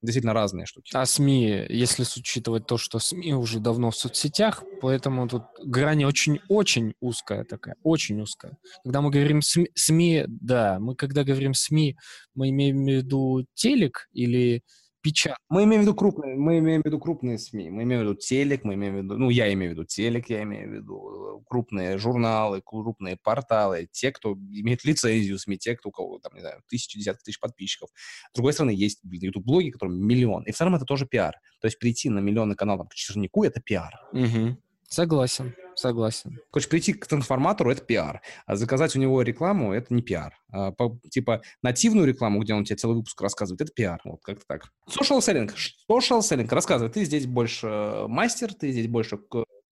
действительно 0.01 0.33
разные 0.33 0.65
штуки. 0.67 0.93
А 0.95 1.07
СМИ, 1.07 1.67
если 1.71 2.03
учитывать 2.03 2.67
то, 2.67 2.77
что 2.77 3.01
СМИ 3.01 3.35
уже 3.35 3.59
давно 3.59 3.91
в 3.91 3.97
соцсетях, 3.97 4.63
поэтому 4.81 5.27
тут 5.29 5.43
грань 5.65 6.05
очень-очень 6.05 6.95
узкая 7.01 7.45
такая, 7.45 7.75
очень 7.83 8.21
узкая. 8.21 8.57
Когда 8.85 9.01
мы 9.01 9.11
говорим 9.11 9.41
СМИ, 9.43 10.25
да, 10.29 10.79
мы 10.79 10.95
когда 10.95 11.24
говорим 11.25 11.55
СМИ, 11.55 11.97
мы 12.35 12.51
имеем 12.51 12.85
в 12.85 12.89
виду 12.89 13.47
телек 13.55 14.09
или 14.13 14.63
печать. 15.05 15.37
Мы 15.51 15.65
имеем 15.65 15.83
в 15.83 15.85
виду 15.85 15.95
крупные, 15.95 16.35
мы 16.35 16.59
имеем 16.59 16.81
в 16.81 16.87
виду 16.87 16.99
крупные 16.99 17.39
СМИ, 17.39 17.69
мы 17.69 17.83
имеем 17.83 18.01
в 18.01 18.05
виду 18.05 18.15
телек, 18.15 18.65
мы 18.65 18.75
имеем 18.75 18.95
в 18.95 19.03
виду, 19.05 19.19
ну, 19.19 19.29
я 19.29 19.53
имею 19.53 19.73
в 19.73 19.75
виду 19.75 19.85
телек, 19.85 20.31
я 20.31 20.43
имею 20.43 20.71
в 20.71 20.73
виду 20.73 21.41
э, 21.41 21.45
крупные 21.47 21.99
журналы, 21.99 22.63
крупные 22.65 23.19
порталы, 23.23 23.87
те, 23.93 24.11
кто 24.13 24.33
имеет 24.33 24.83
лицензию 24.85 25.39
СМИ, 25.39 25.59
те, 25.59 25.77
кто 25.77 25.91
у 25.91 25.93
кого, 25.93 26.19
там, 26.21 26.35
не 26.35 26.41
знаю, 26.41 26.63
тысячи, 26.69 26.99
десятки 26.99 27.23
тысяч 27.23 27.39
подписчиков. 27.39 27.91
С 28.33 28.35
другой 28.35 28.55
стороны, 28.55 28.71
есть 28.71 29.01
YouTube-блоги, 29.05 29.71
которым 29.71 29.95
миллион. 29.95 30.45
И 30.45 30.53
в 30.53 30.57
целом 30.57 30.75
это 30.75 30.87
тоже 30.87 31.07
пиар. 31.07 31.35
То 31.61 31.67
есть 31.67 31.79
прийти 31.79 32.09
на 32.09 32.21
миллионный 32.21 32.57
канал 32.57 32.79
там, 32.79 32.89
к 32.89 32.95
Чернику— 32.95 33.45
это 33.45 33.61
пиар. 33.61 33.93
Угу. 34.13 34.57
Согласен, 34.89 35.55
согласен. 35.77 36.39
Короче, 36.51 36.69
прийти 36.69 36.93
к 36.93 37.07
трансформатору– 37.07 37.71
это 37.73 37.83
пиар, 37.83 38.23
а 38.47 38.57
заказать 38.57 38.97
у 38.97 38.99
него 38.99 39.23
рекламу– 39.23 39.73
это 39.75 39.93
не 39.95 40.03
пиар. 40.03 40.35
А, 40.51 40.73
по, 40.73 40.99
типа 41.11 41.43
нативную 41.63 42.07
рекламу, 42.07 42.41
где 42.41 42.55
он 42.55 42.65
тебе 42.65 42.77
целый 42.77 42.97
выпуск 42.97 43.21
рассказывает, 43.21 43.61
это 43.61 43.73
пиар. 43.73 44.01
Вот 44.05 44.21
как-то 44.23 44.45
так. 44.47 44.71
Social 44.89 45.19
selling. 45.19 45.51
Social 45.91 46.21
selling. 46.21 46.49
Рассказывай, 46.49 46.91
ты 46.91 47.05
здесь 47.05 47.27
больше 47.27 48.05
мастер, 48.09 48.55
ты 48.55 48.71
здесь 48.71 48.89
больше 48.89 49.19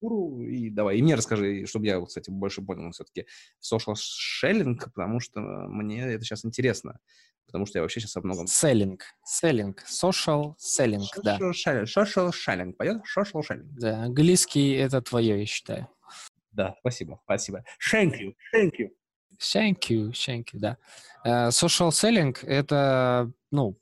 структуру 0.03 0.42
и 0.42 0.70
давай. 0.70 0.98
И 0.98 1.03
мне 1.03 1.14
расскажи, 1.14 1.66
чтобы 1.66 1.86
я, 1.86 2.00
кстати, 2.05 2.30
больше 2.30 2.62
понял 2.62 2.90
все-таки 2.92 3.26
social 3.61 3.94
shelling, 3.94 4.78
потому 4.94 5.20
что 5.20 5.40
мне 5.40 6.03
это 6.03 6.24
сейчас 6.24 6.44
интересно. 6.44 6.98
Потому 7.46 7.66
что 7.66 7.78
я 7.78 7.82
вообще 7.82 8.00
сейчас 8.00 8.16
о 8.16 8.20
многом... 8.22 8.46
Селлинг. 8.46 9.03
Селлинг. 9.24 9.82
Social 9.82 10.55
selling, 10.59 11.05
да. 11.22 11.38
Social 11.38 12.30
shelling. 12.30 12.72
Пойдет? 12.72 13.03
Social 13.16 13.42
shelling. 13.42 13.68
Да, 13.72 14.05
английский— 14.05 14.72
это 14.74 15.03
твое, 15.03 15.40
я 15.40 15.46
считаю. 15.46 15.88
Да, 16.53 16.76
спасибо, 16.80 17.20
спасибо. 17.24 17.64
Thank 17.92 18.12
you, 18.20 18.34
thank 18.55 18.72
you. 18.78 18.88
Thank 19.38 19.90
you, 19.90 20.12
thank 20.12 20.44
you, 20.53 20.61
да. 20.61 20.78
Uh, 21.26 21.48
social 21.50 21.90
selling— 21.90 22.36
это, 22.46 23.30
ну, 23.50 23.76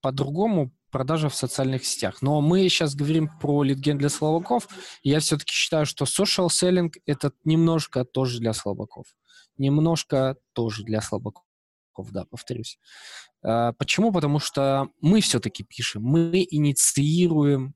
по-другому 0.00 0.72
продажа 0.90 1.28
в 1.28 1.34
социальных 1.34 1.84
сетях. 1.84 2.22
Но 2.22 2.40
мы 2.40 2.68
сейчас 2.68 2.94
говорим 2.94 3.28
про 3.40 3.62
литген 3.62 3.98
для 3.98 4.08
слабаков. 4.08 4.68
я 5.02 5.20
все-таки 5.20 5.52
считаю, 5.52 5.86
что 5.86 6.04
social 6.04 6.48
selling— 6.48 6.90
это 7.06 7.32
немножко 7.44 8.04
тоже 8.04 8.40
для 8.40 8.52
слабаков. 8.52 9.06
Немножко 9.58 10.36
тоже 10.52 10.84
для 10.84 11.00
слабаков, 11.00 11.44
да, 12.10 12.24
повторюсь. 12.24 12.78
Uh, 13.44 13.72
почему? 13.78 14.12
Потому 14.12 14.38
что 14.38 14.88
мы 15.00 15.20
все-таки 15.20 15.62
пишем, 15.64 16.02
мы 16.02 16.46
инициируем 16.50 17.74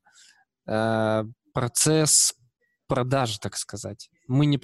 uh, 0.67 1.25
процесс 1.53 2.33
продажи, 2.87 3.39
так 3.39 3.55
сказать. 3.57 4.09
Мы 4.27 4.45
не 4.45 4.57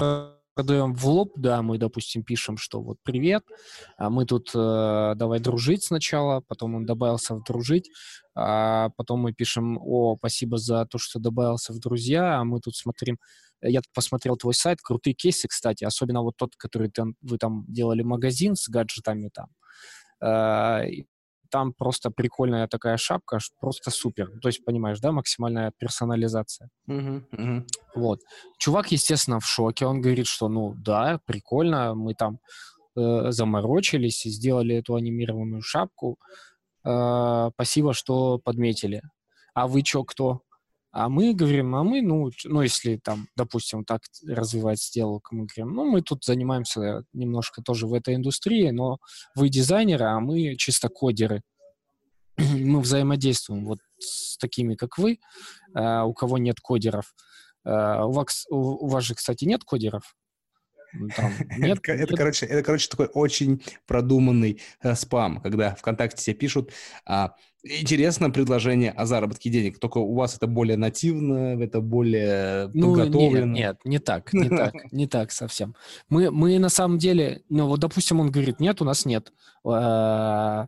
продаем 0.57 0.95
в 0.95 1.05
лоб, 1.05 1.33
да, 1.35 1.61
мы, 1.61 1.77
допустим, 1.77 2.23
пишем, 2.23 2.57
что 2.57 2.81
вот 2.81 2.97
привет, 3.03 3.43
а 3.95 4.09
мы 4.09 4.25
тут 4.25 4.49
э, 4.55 5.13
давай 5.15 5.39
дружить 5.39 5.83
сначала, 5.83 6.41
потом 6.47 6.73
он 6.73 6.85
добавился 6.85 7.35
в 7.35 7.43
дружить, 7.43 7.91
а 8.33 8.89
потом 8.97 9.19
мы 9.19 9.33
пишем, 9.33 9.77
о, 9.79 10.15
спасибо 10.17 10.57
за 10.57 10.85
то, 10.87 10.97
что 10.97 11.19
добавился 11.19 11.73
в 11.73 11.79
друзья, 11.79 12.39
а 12.39 12.43
мы 12.43 12.59
тут 12.59 12.75
смотрим, 12.75 13.19
я 13.61 13.81
посмотрел 13.93 14.35
твой 14.35 14.55
сайт, 14.55 14.79
крутые 14.81 15.13
кейсы, 15.13 15.47
кстати, 15.47 15.83
особенно 15.83 16.23
вот 16.23 16.37
тот, 16.37 16.55
который 16.57 16.89
там, 16.89 17.13
вы 17.21 17.37
там 17.37 17.63
делали 17.67 18.01
магазин 18.01 18.55
с 18.55 18.67
гаджетами 18.67 19.29
там. 19.31 19.49
Э, 20.21 20.87
там 21.49 21.73
просто 21.73 22.11
прикольная 22.11 22.67
такая 22.67 22.97
шапка, 22.97 23.39
просто 23.59 23.91
супер. 23.91 24.31
То 24.41 24.49
есть, 24.49 24.63
понимаешь, 24.65 24.99
да, 24.99 25.11
максимальная 25.11 25.71
персонализация. 25.77 26.69
Uh-huh, 26.89 27.23
uh-huh. 27.31 27.67
Вот. 27.95 28.19
Чувак, 28.57 28.91
естественно, 28.91 29.39
в 29.39 29.45
шоке. 29.45 29.85
Он 29.85 30.01
говорит, 30.01 30.27
что, 30.27 30.49
ну, 30.49 30.73
да, 30.75 31.19
прикольно, 31.25 31.95
мы 31.95 32.13
там 32.13 32.39
э, 32.95 33.31
заморочились 33.31 34.25
и 34.25 34.29
сделали 34.29 34.75
эту 34.75 34.95
анимированную 34.95 35.61
шапку. 35.61 36.17
Э, 36.85 37.49
спасибо, 37.53 37.93
что 37.93 38.39
подметили. 38.39 39.01
А 39.53 39.67
вы 39.67 39.81
чё, 39.81 40.03
кто? 40.03 40.41
А 40.91 41.09
мы 41.09 41.33
говорим, 41.33 41.75
а 41.75 41.83
мы, 41.83 42.01
ну, 42.01 42.31
ну, 42.45 42.61
если 42.61 42.97
там, 42.97 43.27
допустим, 43.35 43.83
так 43.83 44.01
развивать 44.25 44.81
сделку, 44.81 45.35
мы 45.35 45.45
говорим, 45.45 45.75
ну, 45.75 45.85
мы 45.85 46.01
тут 46.01 46.23
занимаемся 46.23 47.03
немножко 47.13 47.61
тоже 47.61 47.87
в 47.87 47.93
этой 47.93 48.15
индустрии, 48.15 48.69
но 48.69 48.97
вы 49.35 49.49
дизайнеры, 49.49 50.05
а 50.05 50.19
мы 50.19 50.55
чисто 50.55 50.89
кодеры. 50.89 51.41
мы 52.37 52.81
взаимодействуем 52.81 53.65
вот 53.65 53.79
с 53.99 54.37
такими, 54.37 54.75
как 54.75 54.97
вы, 54.97 55.19
uh, 55.75 56.03
у 56.03 56.13
кого 56.13 56.37
нет 56.37 56.59
кодеров. 56.61 57.13
Uh, 57.65 58.05
у, 58.05 58.11
вас, 58.11 58.45
у 58.49 58.87
вас 58.87 59.03
же, 59.03 59.15
кстати, 59.15 59.45
нет 59.45 59.63
кодеров? 59.63 60.15
Там, 61.15 61.31
нет, 61.57 61.79
это, 61.83 61.91
это, 61.93 62.15
короче, 62.15 62.45
это, 62.45 62.63
короче, 62.63 62.89
такой 62.89 63.07
очень 63.07 63.61
продуманный 63.85 64.61
э, 64.81 64.95
спам, 64.95 65.41
когда 65.41 65.75
ВКонтакте 65.75 66.23
тебе 66.23 66.35
пишут, 66.35 66.71
а, 67.05 67.35
интересно 67.63 68.29
предложение 68.29 68.91
о 68.91 69.05
заработке 69.05 69.49
денег, 69.49 69.79
только 69.79 69.97
у 69.97 70.13
вас 70.13 70.35
это 70.35 70.47
более 70.47 70.77
нативно, 70.77 71.61
это 71.61 71.81
более 71.81 72.69
ну, 72.73 72.95
подготовлено. 72.95 73.53
Нет, 73.53 73.77
нет, 73.83 73.85
не 73.85 73.99
так, 73.99 74.33
не 74.33 74.49
так, 74.57 74.73
не 74.91 75.07
так 75.07 75.31
совсем. 75.31 75.75
Мы, 76.09 76.31
мы 76.31 76.57
на 76.59 76.69
самом 76.69 76.97
деле, 76.97 77.43
ну 77.49 77.67
вот, 77.67 77.79
допустим, 77.79 78.19
он 78.19 78.31
говорит, 78.31 78.59
нет, 78.59 78.81
у 78.81 78.85
нас 78.85 79.05
нет 79.05 79.31
э, 79.65 80.65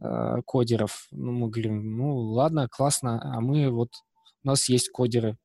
э, 0.00 0.36
кодеров. 0.44 1.06
Ну, 1.10 1.32
мы 1.32 1.48
говорим, 1.48 1.96
ну 1.96 2.16
ладно, 2.16 2.68
классно, 2.68 3.20
а 3.22 3.40
мы 3.40 3.70
вот, 3.70 3.90
у 4.44 4.48
нас 4.48 4.68
есть 4.68 4.90
кодеры, 4.90 5.36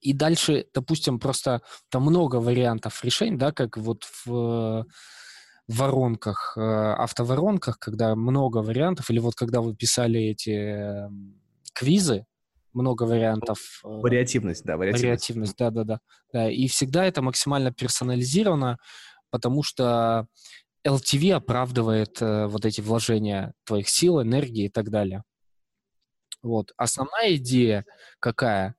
и 0.00 0.12
дальше, 0.12 0.66
допустим, 0.74 1.18
просто 1.18 1.62
там 1.90 2.02
много 2.02 2.36
вариантов 2.36 3.04
решений, 3.04 3.36
да, 3.36 3.52
как 3.52 3.76
вот 3.76 4.04
в 4.24 4.86
воронках, 5.68 6.54
э, 6.56 6.60
автоворонках, 6.60 7.78
когда 7.78 8.16
много 8.16 8.58
вариантов, 8.58 9.10
или 9.10 9.18
вот 9.18 9.34
когда 9.34 9.60
вы 9.60 9.74
писали 9.76 10.20
эти 10.20 10.50
эм, 10.50 11.40
квизы, 11.72 12.26
много 12.72 13.04
вариантов. 13.04 13.80
Э, 13.84 13.88
вариативность, 13.88 14.64
да, 14.64 14.76
вариативность. 14.76 15.04
Вариативность, 15.04 15.56
да, 15.56 15.70
да, 15.70 15.84
да, 15.84 16.00
да. 16.32 16.50
И 16.50 16.66
всегда 16.66 17.04
это 17.04 17.22
максимально 17.22 17.72
персонализировано, 17.72 18.78
потому 19.30 19.62
что 19.62 20.26
LTV 20.86 21.32
оправдывает 21.32 22.20
э, 22.20 22.46
вот 22.46 22.64
эти 22.64 22.80
вложения 22.80 23.52
твоих 23.64 23.88
сил, 23.88 24.20
энергии 24.22 24.64
и 24.64 24.70
так 24.70 24.90
далее. 24.90 25.22
Вот. 26.42 26.72
Основная 26.76 27.36
идея 27.36 27.84
какая? 28.18 28.74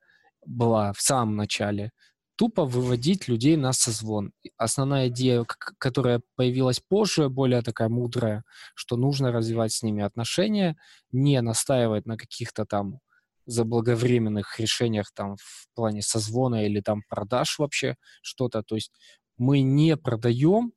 Была 0.46 0.94
в 0.94 1.02
самом 1.02 1.36
начале, 1.36 1.92
тупо 2.36 2.66
выводить 2.66 3.28
людей 3.28 3.56
на 3.56 3.72
созвон. 3.74 4.32
Основная 4.58 5.10
идея, 5.10 5.46
которая 5.78 6.22
появилась 6.36 6.80
позже, 6.80 7.30
более 7.30 7.62
такая 7.62 7.90
мудрая, 7.90 8.44
что 8.74 8.98
нужно 8.98 9.32
развивать 9.32 9.74
с 9.74 9.84
ними 9.84 10.04
отношения, 10.04 10.76
не 11.12 11.40
настаивать 11.42 12.08
на 12.08 12.18
каких-то 12.18 12.66
там 12.66 13.00
заблаговременных 13.46 14.60
решениях 14.60 15.12
там 15.14 15.36
в 15.38 15.68
плане 15.76 16.02
созвона 16.02 16.66
или 16.66 16.82
там 16.82 17.04
продаж 17.10 17.60
вообще 17.60 17.96
что-то. 18.22 18.64
То 18.64 18.76
есть 18.76 18.92
мы 19.38 19.62
не 19.62 19.98
продаем, 19.98 20.74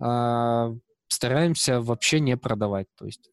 а 0.00 0.72
стараемся 1.08 1.80
вообще 1.80 2.20
не 2.20 2.36
продавать. 2.36 2.86
То 2.96 3.06
есть 3.06 3.30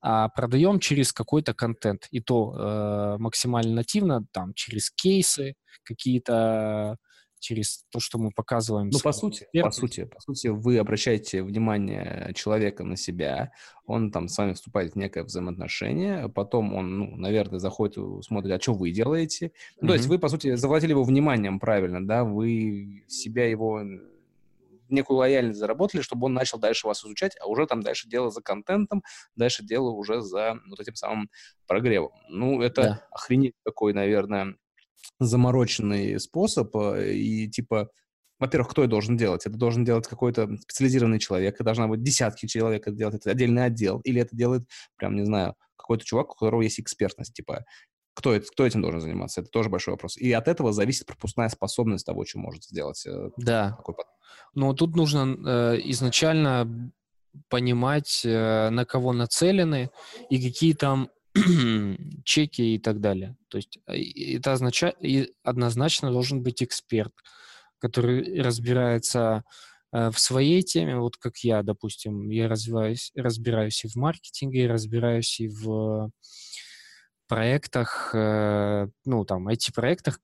а 0.00 0.28
продаем 0.28 0.78
через 0.80 1.12
какой-то 1.12 1.54
контент. 1.54 2.06
И 2.10 2.20
то 2.20 2.54
э, 2.54 3.16
максимально 3.18 3.74
нативно, 3.74 4.24
там, 4.32 4.54
через 4.54 4.90
кейсы 4.90 5.54
какие-то, 5.84 6.96
через 7.40 7.84
то, 7.90 8.00
что 8.00 8.18
мы 8.18 8.30
показываем. 8.30 8.90
Ну, 8.90 8.98
по 9.00 9.12
сути, 9.12 9.48
по 9.60 9.70
сути, 9.70 10.04
по 10.04 10.20
сути, 10.20 10.48
вы 10.48 10.78
обращаете 10.78 11.42
внимание 11.42 12.32
человека 12.34 12.84
на 12.84 12.96
себя, 12.96 13.52
он 13.86 14.10
там 14.10 14.28
с 14.28 14.38
вами 14.38 14.52
вступает 14.52 14.92
в 14.92 14.96
некое 14.96 15.24
взаимоотношение, 15.24 16.28
потом 16.28 16.74
он, 16.74 16.98
ну, 16.98 17.16
наверное, 17.16 17.58
заходит, 17.58 17.98
смотрит, 18.24 18.52
а 18.52 18.60
что 18.60 18.74
вы 18.74 18.90
делаете. 18.90 19.46
Mm-hmm. 19.46 19.86
то 19.86 19.94
есть 19.94 20.06
вы, 20.06 20.18
по 20.18 20.28
сути, 20.28 20.54
завладели 20.54 20.90
его 20.90 21.04
вниманием 21.04 21.58
правильно, 21.58 22.06
да, 22.06 22.24
вы 22.24 23.04
себя 23.08 23.48
его 23.48 23.82
некую 24.90 25.18
лояльность 25.18 25.58
заработали, 25.58 26.00
чтобы 26.00 26.26
он 26.26 26.34
начал 26.34 26.58
дальше 26.58 26.86
вас 26.86 27.04
изучать, 27.04 27.36
а 27.40 27.46
уже 27.46 27.66
там 27.66 27.82
дальше 27.82 28.08
дело 28.08 28.30
за 28.30 28.42
контентом, 28.42 29.02
дальше 29.36 29.64
дело 29.64 29.90
уже 29.90 30.20
за 30.20 30.58
вот 30.68 30.80
этим 30.80 30.94
самым 30.94 31.30
прогревом. 31.66 32.12
Ну, 32.28 32.62
это 32.62 32.82
да. 32.82 33.06
охренеть 33.10 33.54
такой, 33.64 33.92
наверное, 33.92 34.54
замороченный 35.20 36.18
способ, 36.20 36.74
э, 36.76 37.14
и 37.14 37.48
типа 37.48 37.90
во-первых, 38.38 38.70
кто 38.70 38.82
это 38.82 38.90
должен 38.90 39.16
делать? 39.16 39.46
Это 39.46 39.56
должен 39.56 39.84
делать 39.84 40.06
какой-то 40.06 40.48
специализированный 40.60 41.18
человек, 41.18 41.54
это 41.54 41.64
должна 41.64 41.88
быть 41.88 42.02
десятки 42.02 42.46
человек 42.46 42.86
это 42.86 42.96
делать, 42.96 43.16
это 43.16 43.30
отдельный 43.30 43.64
отдел, 43.64 44.00
или 44.00 44.20
это 44.20 44.36
делает, 44.36 44.62
прям, 44.96 45.16
не 45.16 45.24
знаю, 45.24 45.56
какой-то 45.76 46.04
чувак, 46.04 46.30
у 46.30 46.34
которого 46.34 46.62
есть 46.62 46.78
экспертность, 46.78 47.34
типа, 47.34 47.64
кто, 48.18 48.34
это, 48.34 48.46
кто 48.50 48.66
этим 48.66 48.82
должен 48.82 49.00
заниматься? 49.00 49.40
Это 49.40 49.50
тоже 49.50 49.68
большой 49.68 49.94
вопрос. 49.94 50.16
И 50.16 50.32
от 50.32 50.48
этого 50.48 50.72
зависит 50.72 51.06
пропускная 51.06 51.48
способность 51.48 52.04
того, 52.04 52.24
что 52.24 52.38
может 52.38 52.64
сделать 52.64 53.06
э, 53.06 53.30
да. 53.36 53.74
такой 53.76 53.94
но 54.54 54.72
тут 54.72 54.96
нужно 54.96 55.36
э, 55.46 55.80
изначально 55.84 56.92
понимать, 57.48 58.22
э, 58.24 58.70
на 58.70 58.84
кого 58.84 59.12
нацелены 59.12 59.90
и 60.30 60.42
какие 60.42 60.72
там 60.72 61.10
чеки 62.24 62.74
и 62.74 62.78
так 62.78 63.00
далее. 63.00 63.36
То 63.48 63.58
есть 63.58 63.78
э, 63.86 64.00
это 64.34 64.52
означает, 64.52 64.96
и 65.00 65.32
однозначно 65.44 66.10
должен 66.10 66.42
быть 66.42 66.62
эксперт, 66.62 67.12
который 67.78 68.42
разбирается 68.42 69.44
э, 69.92 70.10
в 70.10 70.18
своей 70.18 70.62
теме, 70.62 70.96
вот 70.96 71.16
как 71.16 71.36
я, 71.38 71.62
допустим, 71.62 72.30
я 72.30 72.48
развиваюсь, 72.48 73.12
разбираюсь 73.14 73.84
и 73.84 73.88
в 73.88 73.96
маркетинге, 73.96 74.66
разбираюсь 74.66 75.38
и 75.40 75.48
в 75.48 76.10
проектах, 77.28 78.10
э, 78.14 78.88
ну, 79.04 79.24
там, 79.24 79.48
IT-проектах, 79.48 80.20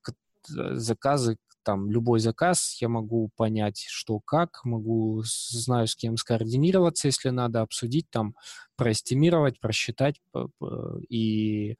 заказы, 0.47 1.37
там 1.63 1.89
любой 1.89 2.19
заказ, 2.19 2.77
я 2.79 2.89
могу 2.89 3.31
понять, 3.35 3.85
что 3.87 4.19
как, 4.19 4.63
могу, 4.63 5.23
знаю, 5.23 5.87
с 5.87 5.95
кем 5.95 6.17
скоординироваться, 6.17 7.07
если 7.07 7.29
надо, 7.29 7.61
обсудить, 7.61 8.09
там, 8.11 8.35
проэстимировать, 8.75 9.59
просчитать 9.59 10.21
и 11.09 11.77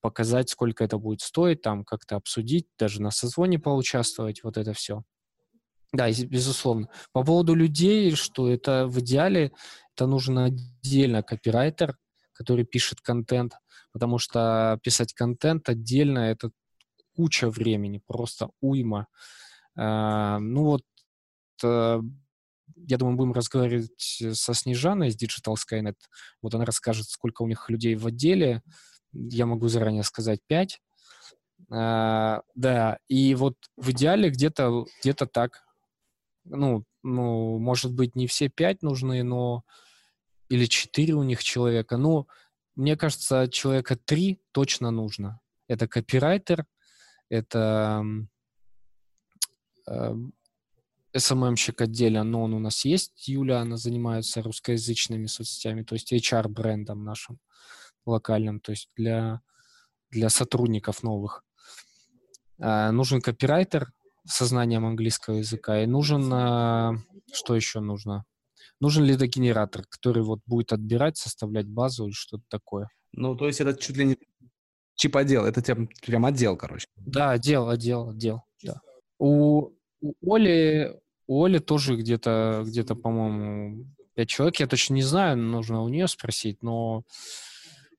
показать, 0.00 0.50
сколько 0.50 0.84
это 0.84 0.98
будет 0.98 1.20
стоить, 1.20 1.62
там, 1.62 1.84
как-то 1.84 2.16
обсудить, 2.16 2.68
даже 2.78 3.02
на 3.02 3.10
созвоне 3.10 3.58
поучаствовать, 3.58 4.44
вот 4.44 4.56
это 4.56 4.72
все. 4.72 5.02
Да, 5.92 6.10
безусловно. 6.10 6.88
По 7.12 7.22
поводу 7.22 7.54
людей, 7.54 8.14
что 8.14 8.50
это 8.50 8.86
в 8.86 9.00
идеале, 9.00 9.52
это 9.94 10.06
нужен 10.06 10.38
отдельно 10.38 11.22
копирайтер, 11.22 11.96
который 12.32 12.64
пишет 12.64 13.00
контент, 13.00 13.54
потому 13.94 14.18
что 14.18 14.78
писать 14.82 15.14
контент 15.14 15.68
отдельно 15.68 16.18
это 16.18 16.50
куча 17.14 17.48
времени, 17.48 18.02
просто 18.04 18.50
уйма. 18.60 19.06
А, 19.76 20.40
ну 20.40 20.64
вот, 20.64 20.82
э, 21.62 22.00
я 22.76 22.98
думаю, 22.98 23.16
будем 23.16 23.32
разговаривать 23.32 24.20
со 24.32 24.52
Снежаной 24.52 25.08
из 25.08 25.16
Digital 25.16 25.54
Skynet. 25.54 25.94
Вот 26.42 26.54
она 26.54 26.64
расскажет, 26.64 27.08
сколько 27.08 27.42
у 27.42 27.46
них 27.46 27.70
людей 27.70 27.94
в 27.94 28.04
отделе. 28.08 28.62
Я 29.12 29.46
могу 29.46 29.68
заранее 29.68 30.02
сказать 30.02 30.40
5. 30.48 30.82
А, 31.70 32.42
да, 32.56 32.98
и 33.06 33.36
вот 33.36 33.54
в 33.76 33.90
идеале 33.92 34.28
где-то 34.28 34.86
где 35.00 35.14
так. 35.14 35.62
Ну, 36.44 36.84
ну, 37.04 37.58
может 37.58 37.92
быть, 37.92 38.16
не 38.16 38.26
все 38.26 38.48
5 38.48 38.82
нужны, 38.82 39.22
но 39.22 39.62
или 40.48 40.66
4 40.66 41.14
у 41.14 41.22
них 41.22 41.44
человека. 41.44 41.96
Ну, 41.96 42.26
мне 42.76 42.96
кажется, 42.96 43.48
человека 43.48 43.96
3 43.96 44.40
точно 44.52 44.90
нужно. 44.90 45.40
Это 45.68 45.88
копирайтер, 45.88 46.66
это 47.28 48.04
э, 49.86 50.14
SMM-щик 51.14 51.80
отдельно, 51.80 52.24
но 52.24 52.42
он 52.42 52.54
у 52.54 52.58
нас 52.58 52.84
есть. 52.84 53.28
Юля, 53.28 53.60
она 53.60 53.76
занимается 53.76 54.42
русскоязычными 54.42 55.26
соцсетями, 55.26 55.82
то 55.82 55.94
есть 55.94 56.12
HR-брендом 56.12 57.04
нашим 57.04 57.38
локальным, 58.04 58.60
то 58.60 58.72
есть 58.72 58.90
для, 58.96 59.40
для 60.10 60.28
сотрудников 60.28 61.02
новых. 61.02 61.44
Э, 62.58 62.90
нужен 62.90 63.20
копирайтер 63.20 63.92
со 64.26 64.46
знанием 64.46 64.84
английского 64.84 65.36
языка 65.36 65.82
и 65.82 65.86
нужен, 65.86 66.32
э, 66.32 66.98
что 67.32 67.54
еще 67.54 67.80
нужно? 67.80 68.24
Нужен 68.80 69.04
лидогенератор, 69.04 69.84
который 69.88 70.22
вот 70.22 70.40
будет 70.46 70.72
отбирать, 70.72 71.16
составлять 71.16 71.66
базу 71.66 72.06
или 72.06 72.12
что-то 72.12 72.44
такое. 72.48 72.88
Ну, 73.12 73.36
то 73.36 73.46
есть 73.46 73.60
это 73.60 73.74
чуть 73.78 73.96
ли 73.96 74.04
не 74.04 74.18
чип 74.96 75.16
отдел, 75.16 75.44
это 75.44 75.62
прям, 75.62 75.88
прям 76.04 76.24
отдел, 76.26 76.56
короче. 76.56 76.86
Да, 76.96 77.30
отдел, 77.30 77.68
отдел, 77.68 78.10
отдел, 78.10 78.42
да. 78.62 78.80
У, 79.18 79.72
у 80.00 80.34
Оли, 80.34 81.00
у 81.26 81.44
Оли 81.44 81.58
тоже 81.58 81.96
где-то, 81.96 82.64
где-то, 82.66 82.94
по-моему, 82.94 83.86
пять 84.14 84.28
человек, 84.28 84.56
я 84.60 84.66
точно 84.66 84.94
не 84.94 85.02
знаю, 85.02 85.36
нужно 85.36 85.82
у 85.82 85.88
нее 85.88 86.08
спросить, 86.08 86.62
но 86.62 87.04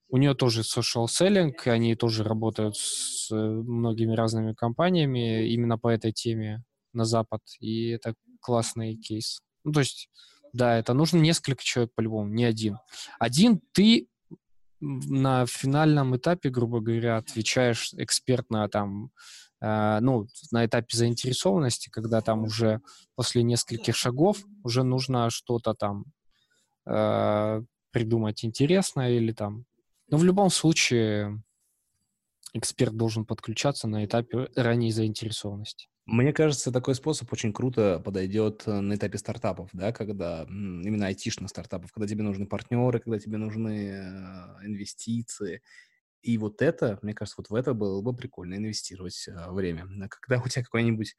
у 0.09 0.17
нее 0.17 0.34
тоже 0.34 0.61
social 0.61 1.05
selling, 1.05 1.53
они 1.65 1.95
тоже 1.95 2.23
работают 2.23 2.78
с 2.78 3.30
многими 3.32 4.13
разными 4.13 4.53
компаниями 4.53 5.47
именно 5.49 5.78
по 5.78 5.89
этой 5.89 6.11
теме 6.11 6.63
на 6.93 7.05
Запад, 7.05 7.41
и 7.59 7.89
это 7.89 8.13
классный 8.39 8.95
кейс. 8.95 9.39
Ну, 9.63 9.71
то 9.71 9.80
есть, 9.80 10.09
да, 10.56 10.78
это 10.78 10.93
нужно 10.93 11.18
несколько 11.18 11.64
человек 11.64 11.93
по-любому, 11.95 12.30
не 12.30 12.45
один. 12.45 12.78
Один 13.20 13.62
ты 13.74 14.08
на 14.80 15.45
финальном 15.45 16.16
этапе, 16.16 16.49
грубо 16.49 16.80
говоря, 16.80 17.18
отвечаешь 17.18 17.93
экспертно 17.93 18.68
там, 18.70 19.12
э, 19.62 19.99
ну, 20.01 20.28
на 20.51 20.66
этапе 20.66 20.97
заинтересованности, 20.97 21.89
когда 21.89 22.22
там 22.22 22.43
уже 22.43 22.82
после 23.16 23.43
нескольких 23.43 23.95
шагов 23.95 24.43
уже 24.64 24.84
нужно 24.84 25.30
что-то 25.30 25.74
там 25.74 26.06
э, 26.86 27.62
придумать 27.91 28.43
интересное 28.43 29.12
или 29.12 29.32
там 29.32 29.66
но 30.08 30.18
в 30.18 30.24
любом 30.24 30.49
случае 30.49 31.41
эксперт 32.53 32.95
должен 32.95 33.26
подключаться 33.26 33.88
на 33.88 34.06
этапе 34.06 34.49
ранней 34.56 34.91
заинтересованности. 34.91 35.89
Мне 36.06 36.34
кажется, 36.34 36.72
такой 36.72 36.93
способ 36.93 37.32
очень 37.34 37.51
круто 37.51 37.99
подойдет 38.03 38.64
э, 38.68 38.80
на 38.80 38.93
этапе 38.93 39.18
стартапов, 39.18 39.70
да, 39.74 39.91
когда 39.91 40.43
именно 40.47 41.08
айтишных 41.08 41.49
стартапов, 41.49 41.91
когда 41.91 42.08
тебе 42.08 42.22
нужны 42.22 42.45
партнеры, 42.45 42.99
когда 42.99 43.18
тебе 43.18 43.38
нужны 43.38 43.89
э, 43.89 44.66
инвестиции. 44.66 45.62
И 46.22 46.38
вот 46.38 46.62
это, 46.62 46.99
мне 47.01 47.14
кажется, 47.14 47.36
вот 47.39 47.49
в 47.49 47.56
это 47.56 47.74
было 47.74 48.01
бы 48.01 48.16
прикольно 48.16 48.56
инвестировать 48.56 49.28
э, 49.28 49.51
время. 49.51 49.88
Когда 50.10 50.43
у 50.43 50.47
тебя 50.47 50.64
какой-нибудь 50.64 51.16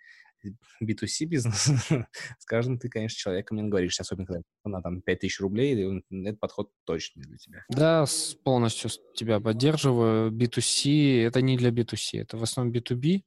B2C 0.82 1.24
бизнес, 1.26 1.68
скажем, 2.38 2.78
ты, 2.78 2.88
конечно, 2.88 3.16
человеком 3.16 3.56
не 3.56 3.68
говоришь, 3.68 3.98
особенно 3.98 4.26
когда 4.26 4.42
на 4.64 4.82
там 4.82 5.02
5000 5.02 5.40
рублей, 5.40 6.02
этот 6.10 6.38
подход 6.38 6.70
точно 6.84 7.22
для 7.22 7.38
тебя. 7.38 7.64
Да, 7.68 8.04
полностью 8.44 8.90
тебя 9.14 9.40
поддерживаю. 9.40 10.30
B2C— 10.30 11.22
это 11.26 11.40
не 11.40 11.56
для 11.56 11.70
B2C, 11.70 12.20
это 12.20 12.36
в 12.36 12.42
основном 12.44 12.72
B2B, 12.72 13.22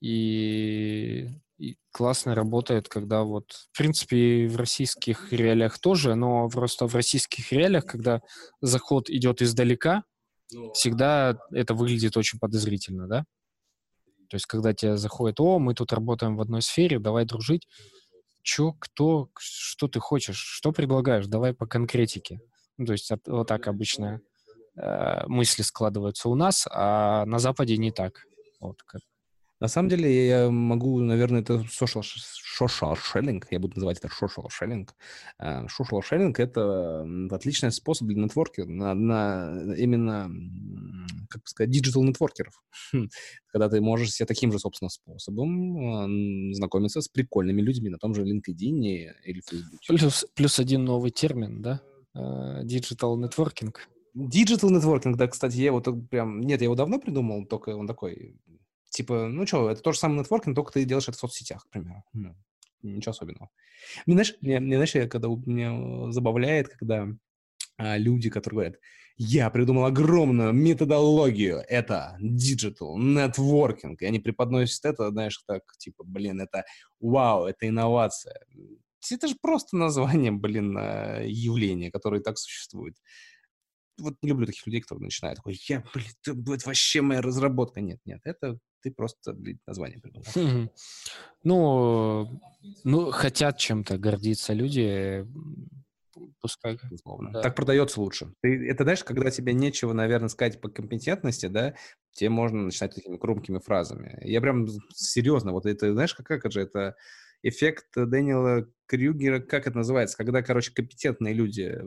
и, 0.00 1.28
и 1.58 1.76
классно 1.92 2.34
работает, 2.34 2.88
когда 2.88 3.22
вот, 3.22 3.52
в 3.72 3.76
принципе, 3.76 4.48
в 4.48 4.56
российских 4.56 5.32
реалиях 5.32 5.78
тоже, 5.78 6.14
но 6.14 6.48
просто 6.48 6.86
в 6.86 6.94
российских 6.94 7.52
реалиях, 7.52 7.86
когда 7.86 8.22
заход 8.60 9.10
идет 9.10 9.42
издалека, 9.42 10.04
ну, 10.52 10.72
всегда 10.72 11.38
это 11.52 11.74
выглядит 11.74 12.16
очень 12.16 12.38
подозрительно, 12.38 13.06
да? 13.06 13.24
То 14.30 14.36
есть, 14.36 14.46
когда 14.46 14.72
тебе 14.72 14.96
заходит, 14.96 15.40
о, 15.40 15.58
мы 15.58 15.74
тут 15.74 15.92
работаем 15.92 16.36
в 16.36 16.40
одной 16.40 16.62
сфере, 16.62 16.98
давай 16.98 17.24
дружить. 17.24 17.66
Чё, 18.42 18.72
кто, 18.78 19.28
что 19.38 19.88
ты 19.88 20.00
хочешь, 20.00 20.38
что 20.38 20.72
предлагаешь, 20.72 21.26
давай 21.26 21.52
по 21.52 21.66
конкретике. 21.66 22.40
Ну, 22.78 22.86
то 22.86 22.92
есть, 22.92 23.10
вот 23.26 23.48
так 23.48 23.66
обычно 23.66 24.20
э, 24.76 25.26
мысли 25.26 25.62
складываются 25.62 26.28
у 26.28 26.36
нас, 26.36 26.66
а 26.70 27.26
на 27.26 27.38
Западе 27.38 27.76
не 27.76 27.90
так. 27.90 28.24
Вот 28.60 28.82
как 28.84 29.00
на 29.60 29.68
самом 29.68 29.90
деле, 29.90 30.26
я 30.26 30.50
могу, 30.50 31.00
наверное, 31.00 31.42
это 31.42 31.64
social, 31.68 32.02
social 32.02 32.96
shelling, 32.96 33.42
я 33.50 33.58
буду 33.60 33.74
называть 33.76 33.98
это 33.98 34.08
social 34.08 34.46
shelling. 34.48 34.88
Э, 35.38 35.66
social 35.66 36.00
shelling— 36.00 36.34
это 36.38 37.06
отличный 37.30 37.70
способ 37.70 38.08
для 38.08 38.22
нетворкинга, 38.22 38.66
на, 38.66 38.94
на 38.94 39.74
именно, 39.74 40.30
как 41.28 41.46
сказать, 41.46 41.76
digital 41.76 42.02
нетворкеров. 42.04 42.54
Когда 43.52 43.68
ты 43.68 43.82
можешь 43.82 44.12
себе 44.12 44.26
таким 44.26 44.50
же, 44.50 44.58
собственно, 44.58 44.88
способом 44.88 46.54
знакомиться 46.54 47.02
с 47.02 47.08
прикольными 47.08 47.60
людьми 47.60 47.90
на 47.90 47.98
том 47.98 48.14
же 48.14 48.24
LinkedIn 48.24 49.12
или 49.24 49.42
Facebook. 49.46 49.80
Плюс, 49.86 50.24
плюс 50.34 50.58
один 50.58 50.84
новый 50.84 51.10
термин, 51.10 51.60
да? 51.60 51.82
Э, 52.14 52.64
digital 52.64 53.16
networking. 53.16 53.74
Digital 54.16 54.70
networking, 54.70 55.16
да, 55.16 55.28
кстати, 55.28 55.56
я 55.58 55.66
его 55.66 55.80
прям... 55.82 56.40
Нет, 56.40 56.62
я 56.62 56.64
его 56.64 56.74
давно 56.74 56.98
придумал, 56.98 57.44
только 57.44 57.76
он 57.76 57.86
такой 57.86 58.36
Типа, 58.90 59.28
ну 59.28 59.46
что, 59.46 59.70
это 59.70 59.80
то 59.82 59.92
же 59.92 59.98
самое 59.98 60.20
нетворкинг, 60.20 60.54
только 60.54 60.72
ты 60.72 60.84
делаешь 60.84 61.08
это 61.08 61.16
в 61.16 61.20
соцсетях, 61.20 61.64
к 61.64 61.70
примеру. 61.70 62.04
Ну, 62.12 62.34
ничего 62.82 63.12
особенного. 63.12 63.50
Мне, 64.04 64.14
знаешь, 64.16 64.34
мне, 64.40 64.58
мне, 64.58 64.76
знаешь, 64.76 64.94
я, 64.96 65.08
когда 65.08 65.28
меня 65.28 66.10
забавляет, 66.10 66.68
когда 66.68 67.06
а, 67.76 67.96
люди, 67.96 68.30
которые 68.30 68.56
говорят, 68.56 68.80
я 69.16 69.48
придумал 69.50 69.84
огромную 69.84 70.52
методологию, 70.52 71.62
это 71.68 72.18
digital 72.20 72.96
networking, 72.96 73.96
и 74.00 74.06
они 74.06 74.18
преподносят 74.18 74.84
это, 74.84 75.10
знаешь, 75.10 75.38
так, 75.46 75.62
типа, 75.78 76.02
блин, 76.04 76.40
это 76.40 76.64
вау, 76.98 77.44
это 77.44 77.68
инновация. 77.68 78.40
Это 79.10 79.28
же 79.28 79.36
просто 79.40 79.76
название, 79.76 80.32
блин, 80.32 80.76
а, 80.76 81.22
явления, 81.22 81.92
которое 81.92 82.20
так 82.20 82.38
существует 82.38 82.96
вот 84.00 84.14
не 84.22 84.30
люблю 84.30 84.46
таких 84.46 84.66
людей, 84.66 84.80
кто 84.80 84.94
начинает 84.96 85.36
такой, 85.36 85.60
я, 85.68 85.84
блин, 85.92 86.06
это 86.22 86.34
будет 86.34 86.64
вообще 86.64 87.02
моя 87.02 87.20
разработка. 87.20 87.80
Нет, 87.80 88.00
нет, 88.04 88.20
это 88.24 88.58
ты 88.82 88.90
просто, 88.90 89.36
название 89.66 90.00
придумал. 90.00 90.26
Хм. 90.34 90.70
Ну, 91.44 92.40
ну, 92.84 93.10
хотят 93.10 93.58
чем-то 93.58 93.98
гордиться 93.98 94.52
люди, 94.52 95.26
пускай. 96.40 96.78
Да. 97.32 97.40
Так 97.40 97.54
продается 97.54 98.00
лучше. 98.00 98.32
Ты, 98.40 98.68
это, 98.68 98.84
знаешь, 98.84 99.04
когда 99.04 99.30
тебе 99.30 99.52
нечего, 99.52 99.92
наверное, 99.92 100.28
сказать 100.28 100.60
по 100.60 100.68
компетентности, 100.68 101.46
да, 101.46 101.74
тебе 102.12 102.30
можно 102.30 102.62
начинать 102.62 102.94
такими 102.94 103.16
громкими 103.16 103.58
фразами. 103.58 104.18
Я 104.22 104.40
прям 104.40 104.66
серьезно, 104.94 105.52
вот 105.52 105.66
это, 105.66 105.92
знаешь, 105.92 106.14
как, 106.14 106.26
как 106.26 106.52
же 106.52 106.62
это 106.62 106.96
эффект 107.42 107.86
Дэниела 107.94 108.68
Крюгера, 108.86 109.40
как 109.40 109.66
это 109.66 109.78
называется, 109.78 110.16
когда, 110.16 110.42
короче, 110.42 110.72
компетентные 110.72 111.32
люди 111.34 111.80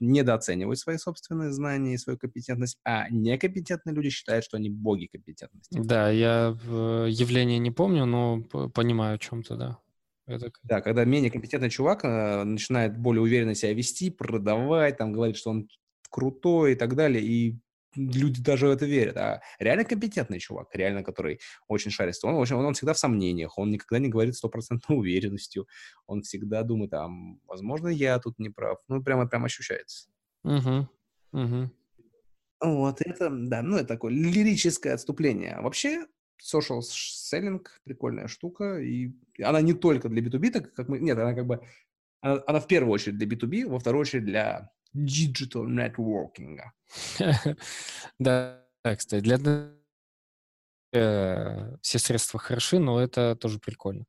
недооценивают 0.00 0.78
свои 0.78 0.96
собственные 0.96 1.52
знания 1.52 1.94
и 1.94 1.98
свою 1.98 2.18
компетентность, 2.18 2.78
а 2.84 3.08
некомпетентные 3.10 3.94
люди 3.94 4.10
считают, 4.10 4.44
что 4.44 4.56
они 4.56 4.70
боги 4.70 5.06
компетентности. 5.06 5.80
Да, 5.82 6.10
я 6.10 6.56
явление 7.08 7.58
не 7.58 7.70
помню, 7.70 8.04
но 8.04 8.42
понимаю 8.42 9.16
о 9.16 9.18
чем-то, 9.18 9.56
да. 9.56 9.78
Это... 10.26 10.50
Да, 10.62 10.80
когда 10.80 11.04
менее 11.04 11.30
компетентный 11.30 11.68
чувак 11.68 12.04
э, 12.04 12.44
начинает 12.44 12.96
более 12.98 13.20
уверенно 13.20 13.54
себя 13.54 13.74
вести, 13.74 14.10
продавать, 14.10 14.96
там, 14.96 15.12
говорит, 15.12 15.36
что 15.36 15.50
он 15.50 15.68
крутой 16.10 16.72
и 16.72 16.74
так 16.76 16.94
далее, 16.94 17.22
и 17.22 17.58
люди 17.96 18.42
даже 18.42 18.66
в 18.66 18.70
это 18.70 18.86
верят. 18.86 19.16
А 19.16 19.42
реально 19.58 19.84
компетентный 19.84 20.38
чувак, 20.38 20.74
реально, 20.74 21.02
который 21.02 21.40
очень 21.68 21.90
шарит, 21.90 22.14
он, 22.22 22.34
очень, 22.34 22.56
он, 22.56 22.64
он 22.64 22.74
всегда 22.74 22.92
в 22.92 22.98
сомнениях, 22.98 23.58
он 23.58 23.70
никогда 23.70 23.98
не 23.98 24.08
говорит 24.08 24.34
стопроцентной 24.36 24.96
уверенностью, 24.98 25.66
он 26.06 26.22
всегда 26.22 26.62
думает, 26.62 26.92
а, 26.94 27.08
возможно, 27.46 27.88
я 27.88 28.18
тут 28.18 28.38
не 28.38 28.50
прав. 28.50 28.78
Ну, 28.88 29.02
прямо, 29.02 29.26
прямо 29.26 29.46
ощущается. 29.46 30.08
Угу, 30.44 30.88
угу. 31.32 31.70
Вот, 32.60 33.00
это, 33.00 33.30
да, 33.30 33.62
ну, 33.62 33.76
это 33.76 33.88
такое 33.88 34.12
лирическое 34.12 34.94
отступление. 34.94 35.58
Вообще, 35.60 36.06
social 36.40 36.80
selling 36.80 37.64
прикольная 37.84 38.28
штука, 38.28 38.78
и 38.78 39.12
она 39.42 39.60
не 39.60 39.74
только 39.74 40.08
для 40.08 40.22
B2B, 40.22 40.50
так 40.50 40.74
как 40.74 40.88
мы, 40.88 40.98
нет, 40.98 41.18
она 41.18 41.34
как 41.34 41.46
бы, 41.46 41.60
она, 42.20 42.42
она 42.46 42.60
в 42.60 42.66
первую 42.66 42.92
очередь 42.92 43.18
для 43.18 43.26
B2B, 43.26 43.68
во 43.68 43.78
вторую 43.78 44.02
очередь 44.02 44.24
для 44.24 44.70
digital 44.94 45.66
networking. 45.68 46.58
да, 48.18 48.64
кстати, 48.82 49.20
для 49.20 49.38
э, 50.92 51.76
все 51.80 51.98
средства 51.98 52.38
хороши, 52.38 52.78
но 52.78 53.00
это 53.00 53.36
тоже 53.36 53.58
прикольно. 53.58 54.04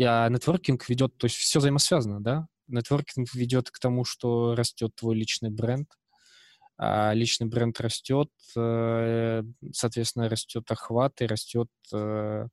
А 0.00 0.28
нетворкинг 0.28 0.88
ведет, 0.88 1.16
то 1.16 1.26
есть 1.26 1.36
все 1.36 1.58
взаимосвязано, 1.58 2.20
да? 2.20 2.46
Нетворкинг 2.68 3.34
ведет 3.34 3.70
к 3.70 3.78
тому, 3.78 4.04
что 4.04 4.54
растет 4.54 4.94
твой 4.94 5.16
личный 5.16 5.50
бренд, 5.50 5.88
а 6.76 7.12
личный 7.14 7.48
бренд 7.48 7.80
растет, 7.80 8.30
э, 8.56 9.42
соответственно, 9.72 10.28
растет 10.28 10.70
охват 10.70 11.20
и 11.20 11.26
растет 11.26 11.70
э, 11.92 12.46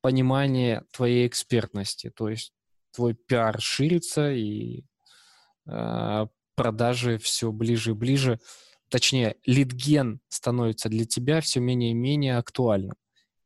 понимание 0.00 0.84
твоей 0.92 1.26
экспертности, 1.26 2.10
то 2.10 2.28
есть 2.28 2.52
твой 2.92 3.14
пиар 3.14 3.60
ширится 3.60 4.30
и 4.30 4.84
продажи 6.54 7.18
все 7.18 7.52
ближе 7.52 7.90
и 7.90 7.94
ближе. 7.94 8.38
Точнее, 8.90 9.36
лидген 9.46 10.20
становится 10.28 10.88
для 10.88 11.04
тебя 11.04 11.40
все 11.40 11.60
менее 11.60 11.90
и 11.92 11.94
менее 11.94 12.36
актуальным. 12.36 12.94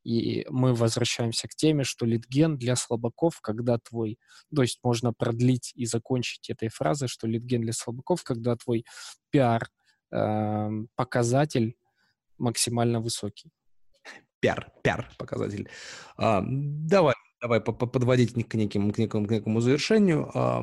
И 0.04 0.46
мы 0.48 0.74
возвращаемся 0.74 1.48
к 1.48 1.54
теме, 1.54 1.84
что 1.84 2.06
литген 2.06 2.56
для 2.56 2.76
слабаков, 2.76 3.40
когда 3.40 3.78
твой... 3.78 4.18
То 4.54 4.62
есть 4.62 4.78
можно 4.82 5.12
продлить 5.12 5.72
и 5.74 5.84
закончить 5.86 6.48
этой 6.48 6.68
фразой, 6.68 7.08
что 7.08 7.26
литген 7.26 7.60
для 7.60 7.72
слабаков, 7.72 8.22
когда 8.24 8.56
твой 8.56 8.84
пиар 9.30 9.68
э, 10.10 10.70
показатель 10.94 11.76
максимально 12.38 13.00
высокий. 13.00 13.50
Пиар, 14.40 14.72
пиар 14.82 15.10
показатель. 15.18 15.68
А, 16.16 16.42
давай, 16.46 17.14
давай 17.42 17.60
подводить 17.60 18.32
к 18.48 18.54
неким, 18.54 18.90
к 18.92 18.98
некому, 18.98 19.26
к 19.26 19.30
некому 19.30 19.60
завершению. 19.60 20.30
А, 20.32 20.62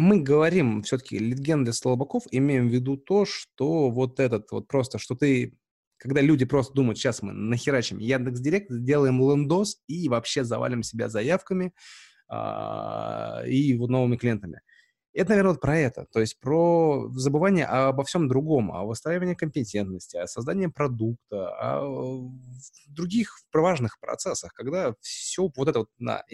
мы 0.00 0.20
говорим 0.20 0.82
все-таки 0.82 1.18
литген 1.18 1.62
для 1.62 1.74
слабаков, 1.74 2.24
имеем 2.30 2.68
в 2.68 2.72
виду 2.72 2.96
то, 2.96 3.26
что 3.26 3.90
вот 3.90 4.18
этот 4.18 4.50
вот 4.50 4.66
просто, 4.66 4.98
что 4.98 5.14
ты 5.14 5.54
когда 5.98 6.22
люди 6.22 6.46
просто 6.46 6.72
думают, 6.72 6.96
сейчас 6.96 7.20
мы 7.20 7.32
нахерачим 7.32 7.98
Яндекс 7.98 8.40
Директ, 8.40 8.70
сделаем 8.70 9.20
лендос 9.20 9.82
и 9.86 10.08
вообще 10.08 10.44
завалим 10.44 10.82
себя 10.82 11.10
заявками 11.10 11.74
а, 12.26 13.42
и 13.46 13.76
новыми 13.76 14.16
клиентами. 14.16 14.62
Это, 15.12 15.30
наверное, 15.30 15.52
вот 15.52 15.60
про 15.60 15.76
это. 15.76 16.06
То 16.10 16.20
есть 16.20 16.40
про 16.40 17.10
забывание 17.10 17.66
обо 17.66 18.02
всем 18.04 18.28
другом, 18.28 18.72
о 18.72 18.84
выстраивании 18.84 19.34
компетентности, 19.34 20.16
о 20.16 20.26
создании 20.26 20.68
продукта, 20.68 21.50
о 21.60 22.30
других 22.86 23.36
важных 23.52 24.00
процессах, 24.00 24.54
когда 24.54 24.94
все 25.00 25.50
вот 25.54 25.68
это 25.68 25.80
вот 25.80 25.90
на, 25.98 26.24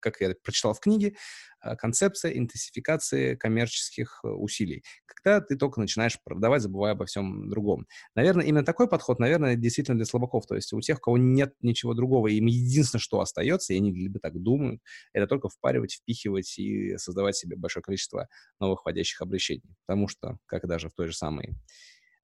как 0.00 0.20
я 0.20 0.34
прочитал 0.42 0.74
в 0.74 0.80
книге, 0.80 1.14
а, 1.60 1.76
концепция 1.76 2.32
интенсификации 2.32 3.34
коммерческих 3.34 4.20
э, 4.24 4.28
усилий. 4.28 4.82
Когда 5.04 5.42
ты 5.42 5.56
только 5.56 5.78
начинаешь 5.80 6.18
продавать, 6.22 6.62
забывая 6.62 6.92
обо 6.92 7.04
всем 7.04 7.50
другом. 7.50 7.86
Наверное, 8.14 8.46
именно 8.46 8.64
такой 8.64 8.88
подход, 8.88 9.18
наверное, 9.18 9.56
действительно 9.56 9.98
для 9.98 10.06
слабаков. 10.06 10.46
То 10.46 10.54
есть 10.54 10.72
у 10.72 10.80
тех, 10.80 10.98
у 10.98 11.00
кого 11.00 11.18
нет 11.18 11.54
ничего 11.60 11.92
другого, 11.92 12.28
им 12.28 12.46
единственное, 12.46 13.00
что 13.00 13.20
остается, 13.20 13.74
и 13.74 13.76
они 13.76 13.92
либо 13.92 14.20
так 14.20 14.40
думают, 14.40 14.80
это 15.12 15.26
только 15.26 15.48
впаривать, 15.50 15.94
впихивать 15.94 16.58
и 16.58 16.96
создавать 16.96 17.36
себе 17.36 17.56
большое 17.56 17.82
количество 17.82 18.28
новых 18.58 18.80
входящих 18.80 19.20
обращений. 19.20 19.76
Потому 19.86 20.08
что, 20.08 20.38
как 20.46 20.66
даже 20.66 20.88
в 20.88 20.94
той 20.94 21.08
же 21.08 21.14
самой 21.14 21.56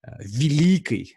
э, 0.03 0.09
великой 0.19 1.15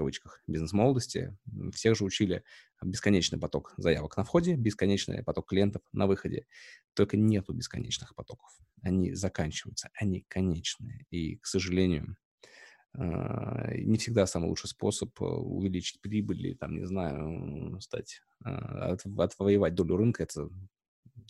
кавычках, 0.00 0.42
бизнес-молодости, 0.46 1.36
всех 1.74 1.94
же 1.94 2.04
учили 2.04 2.42
бесконечный 2.82 3.38
поток 3.38 3.74
заявок 3.76 4.16
на 4.16 4.24
входе, 4.24 4.54
бесконечный 4.54 5.22
поток 5.22 5.50
клиентов 5.50 5.82
на 5.92 6.06
выходе. 6.06 6.46
Только 6.94 7.18
нету 7.18 7.52
бесконечных 7.52 8.14
потоков. 8.14 8.48
Они 8.82 9.12
заканчиваются, 9.12 9.90
они 9.92 10.24
конечные. 10.26 11.04
И, 11.10 11.36
к 11.36 11.44
сожалению, 11.44 12.16
а, 12.94 13.74
не 13.74 13.98
всегда 13.98 14.26
самый 14.26 14.48
лучший 14.48 14.70
способ 14.70 15.10
э, 15.20 15.24
увеличить 15.24 16.00
прибыль 16.00 16.46
или, 16.46 16.54
там, 16.54 16.74
не 16.74 16.86
знаю, 16.86 17.78
стать, 17.82 18.22
а, 18.42 18.92
от, 18.92 19.04
отвоевать 19.18 19.74
долю 19.74 19.96
рынка, 19.96 20.22
это 20.22 20.48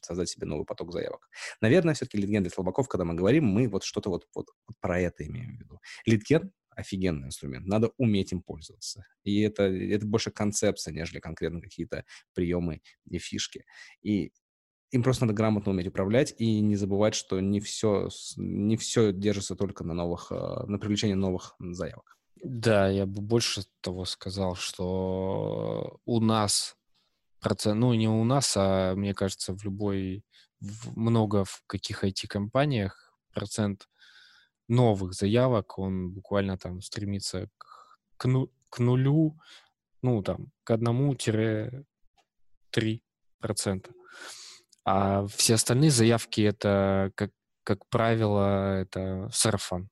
создать 0.00 0.28
себе 0.28 0.46
новый 0.46 0.64
поток 0.64 0.92
заявок. 0.92 1.28
Наверное, 1.60 1.94
все-таки 1.94 2.18
литген 2.18 2.44
для 2.44 2.52
слабаков, 2.52 2.86
когда 2.86 3.04
мы 3.04 3.14
говорим, 3.14 3.46
мы 3.46 3.68
вот 3.68 3.82
что-то 3.82 4.10
вот, 4.10 4.28
вот, 4.32 4.46
вот 4.68 4.76
про 4.78 5.00
это 5.00 5.26
имеем 5.26 5.56
в 5.56 5.60
виду. 5.60 5.80
Литген 6.06 6.52
офигенный 6.80 7.28
инструмент. 7.28 7.66
Надо 7.66 7.90
уметь 7.96 8.32
им 8.32 8.42
пользоваться. 8.42 9.06
И 9.24 9.40
это, 9.40 9.64
это 9.64 10.06
больше 10.06 10.30
концепция, 10.30 10.92
нежели 10.92 11.20
конкретно 11.20 11.60
какие-то 11.60 12.04
приемы 12.34 12.82
и 13.08 13.18
фишки. 13.18 13.64
И 14.02 14.32
им 14.90 15.02
просто 15.02 15.24
надо 15.24 15.36
грамотно 15.36 15.72
уметь 15.72 15.86
управлять 15.86 16.34
и 16.38 16.60
не 16.60 16.76
забывать, 16.76 17.14
что 17.14 17.40
не 17.40 17.60
все, 17.60 18.08
не 18.36 18.76
все 18.76 19.12
держится 19.12 19.54
только 19.54 19.84
на 19.84 19.94
новых, 19.94 20.32
э, 20.32 20.34
на 20.66 20.78
привлечении 20.78 21.14
новых 21.14 21.54
заявок. 21.58 22.16
Да, 22.42 22.88
я 22.88 23.06
бы 23.06 23.20
больше 23.20 23.62
того 23.80 24.04
сказал, 24.04 24.56
что 24.56 26.00
у 26.04 26.20
нас 26.20 26.76
процент, 27.40 27.78
ну 27.78 27.94
не 27.94 28.08
у 28.08 28.24
нас, 28.24 28.54
а 28.56 28.94
мне 28.94 29.14
кажется, 29.14 29.54
в 29.54 29.62
любой, 29.64 30.24
в 30.60 30.98
много 30.98 31.44
в 31.44 31.62
каких 31.66 32.02
IT-компаниях 32.02 33.14
процент 33.32 33.88
новых 34.70 35.12
заявок, 35.14 35.78
он 35.78 36.10
буквально 36.10 36.56
там 36.56 36.80
стремится 36.80 37.48
к, 37.58 37.98
к, 38.16 38.24
ну, 38.26 38.50
к 38.70 38.78
нулю, 38.78 39.38
ну 40.02 40.22
там, 40.22 40.52
к 40.64 40.70
одному-три 40.70 41.84
процента. 43.38 43.92
А 44.84 45.26
все 45.26 45.54
остальные 45.54 45.90
заявки 45.90 46.40
это, 46.40 47.12
как, 47.14 47.32
как 47.64 47.86
правило, 47.88 48.80
это 48.80 49.28
сарафан. 49.32 49.90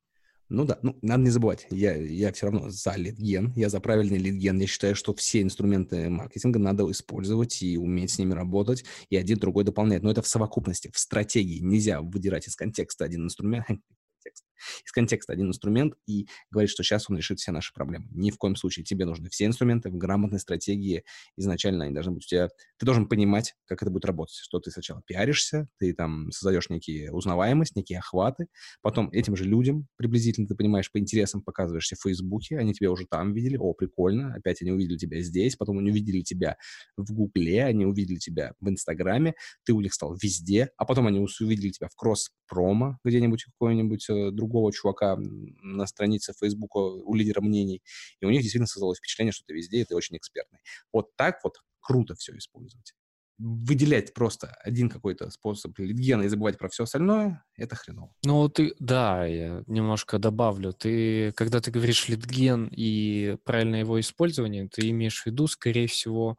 Ну 0.50 0.64
да, 0.64 0.78
ну, 0.80 0.98
надо 1.02 1.24
не 1.24 1.30
забывать, 1.30 1.66
я, 1.68 1.94
я 1.94 2.32
все 2.32 2.46
равно 2.46 2.70
за 2.70 2.94
лидген, 2.96 3.52
я 3.54 3.68
за 3.68 3.80
правильный 3.80 4.16
лидген. 4.16 4.58
Я 4.58 4.66
считаю, 4.66 4.94
что 4.94 5.14
все 5.14 5.42
инструменты 5.42 6.08
маркетинга 6.08 6.58
надо 6.58 6.90
использовать 6.90 7.60
и 7.62 7.76
уметь 7.76 8.12
с 8.12 8.18
ними 8.18 8.32
работать, 8.32 8.84
и 9.10 9.16
один 9.16 9.38
другой 9.38 9.64
дополнять. 9.64 10.02
Но 10.02 10.10
это 10.10 10.22
в 10.22 10.26
совокупности, 10.26 10.90
в 10.90 10.98
стратегии. 10.98 11.60
Нельзя 11.60 12.00
выдирать 12.00 12.48
из 12.48 12.56
контекста 12.56 13.04
один 13.04 13.24
инструмент. 13.24 13.66
Из 14.84 14.92
контекста 14.92 15.32
один 15.32 15.48
инструмент 15.48 15.94
и 16.06 16.28
говорит, 16.50 16.70
что 16.70 16.82
сейчас 16.82 17.08
он 17.08 17.16
решит 17.16 17.38
все 17.38 17.52
наши 17.52 17.72
проблемы. 17.72 18.06
Ни 18.10 18.30
в 18.30 18.38
коем 18.38 18.56
случае. 18.56 18.84
Тебе 18.84 19.04
нужны 19.04 19.28
все 19.28 19.46
инструменты 19.46 19.90
в 19.90 19.96
грамотной 19.96 20.40
стратегии. 20.40 21.04
Изначально 21.36 21.84
они 21.84 21.94
должны 21.94 22.12
быть 22.12 22.24
у 22.24 22.28
тебя... 22.28 22.48
Ты 22.78 22.86
должен 22.86 23.06
понимать, 23.08 23.54
как 23.66 23.82
это 23.82 23.90
будет 23.90 24.04
работать. 24.04 24.36
Что 24.36 24.60
ты 24.60 24.70
сначала 24.70 25.02
пиаришься, 25.06 25.68
ты 25.78 25.92
там 25.92 26.30
создаешь 26.32 26.70
некие 26.70 27.12
узнаваемость, 27.12 27.76
некие 27.76 27.98
охваты, 27.98 28.46
потом 28.82 29.10
этим 29.10 29.36
же 29.36 29.44
людям 29.44 29.86
приблизительно, 29.96 30.46
ты 30.46 30.54
понимаешь, 30.54 30.90
по 30.90 30.98
интересам 30.98 31.42
показываешься 31.42 31.96
в 31.96 32.02
Фейсбуке, 32.02 32.58
они 32.58 32.74
тебя 32.74 32.90
уже 32.90 33.06
там 33.06 33.32
видели, 33.32 33.56
о, 33.56 33.72
прикольно, 33.74 34.34
опять 34.34 34.62
они 34.62 34.72
увидели 34.72 34.96
тебя 34.96 35.20
здесь, 35.20 35.56
потом 35.56 35.78
они 35.78 35.90
увидели 35.90 36.22
тебя 36.22 36.56
в 36.96 37.12
Гугле, 37.12 37.64
они 37.64 37.86
увидели 37.86 38.18
тебя 38.18 38.52
в 38.60 38.68
Инстаграме, 38.68 39.34
ты 39.64 39.72
у 39.72 39.80
них 39.80 39.94
стал 39.94 40.16
везде, 40.20 40.70
а 40.76 40.84
потом 40.84 41.06
они 41.06 41.20
увидели 41.40 41.70
тебя 41.70 41.88
в 41.88 41.96
кросс-промо 41.96 42.98
где-нибудь, 43.04 43.44
какой-нибудь 43.44 44.06
э, 44.10 44.30
другого 44.48 44.72
чувака 44.72 45.16
на 45.18 45.86
странице 45.86 46.32
Facebook 46.38 46.74
у 46.74 47.14
лидера 47.14 47.40
мнений, 47.40 47.82
и 48.20 48.26
у 48.26 48.30
них 48.30 48.40
действительно 48.40 48.66
создалось 48.66 48.98
впечатление, 48.98 49.32
что 49.32 49.44
ты 49.46 49.54
везде, 49.54 49.80
и 49.80 49.84
ты 49.84 49.94
очень 49.94 50.16
экспертный. 50.16 50.60
Вот 50.92 51.14
так 51.16 51.40
вот 51.44 51.58
круто 51.80 52.14
все 52.14 52.36
использовать. 52.36 52.94
Выделять 53.38 54.14
просто 54.14 54.48
один 54.64 54.88
какой-то 54.88 55.30
способ 55.30 55.78
литгена 55.78 56.22
и 56.22 56.28
забывать 56.28 56.58
про 56.58 56.68
все 56.68 56.84
остальное, 56.84 57.44
это 57.54 57.76
хреново. 57.76 58.12
Ну, 58.24 58.48
ты, 58.48 58.74
да, 58.80 59.26
я 59.26 59.62
немножко 59.68 60.18
добавлю. 60.18 60.72
Ты, 60.72 61.32
когда 61.32 61.60
ты 61.60 61.70
говоришь 61.70 62.08
литген 62.08 62.68
и 62.72 63.36
правильное 63.44 63.80
его 63.80 64.00
использование, 64.00 64.68
ты 64.68 64.90
имеешь 64.90 65.22
в 65.22 65.26
виду, 65.26 65.46
скорее 65.46 65.86
всего, 65.86 66.36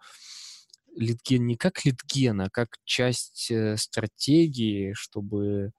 литген 0.96 1.48
не 1.48 1.56
как 1.56 1.86
литген, 1.86 2.42
а 2.42 2.50
как 2.50 2.78
часть 2.84 3.50
э, 3.50 3.78
стратегии, 3.78 4.92
чтобы 4.94 5.72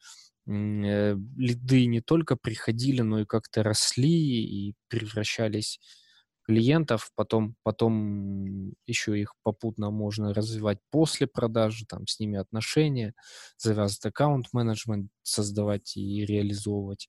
лиды 0.51 1.87
не 1.87 2.01
только 2.01 2.37
приходили, 2.37 3.03
но 3.03 3.21
и 3.21 3.27
как-то 3.27 3.63
росли 3.63 4.09
и 4.09 4.75
превращались 4.89 5.79
клиентов. 6.43 7.11
Потом, 7.15 7.57
потом 7.63 8.73
еще 8.87 9.19
их 9.21 9.35
попутно 9.43 9.91
можно 9.91 10.35
развивать 10.35 10.79
после 10.91 11.27
продажи, 11.27 11.87
там 11.87 12.07
с 12.07 12.19
ними 12.19 12.39
отношения, 12.39 13.15
завязывать 13.57 14.07
аккаунт-менеджмент, 14.07 15.11
создавать 15.23 15.97
и 15.97 16.25
реализовывать. 16.25 17.09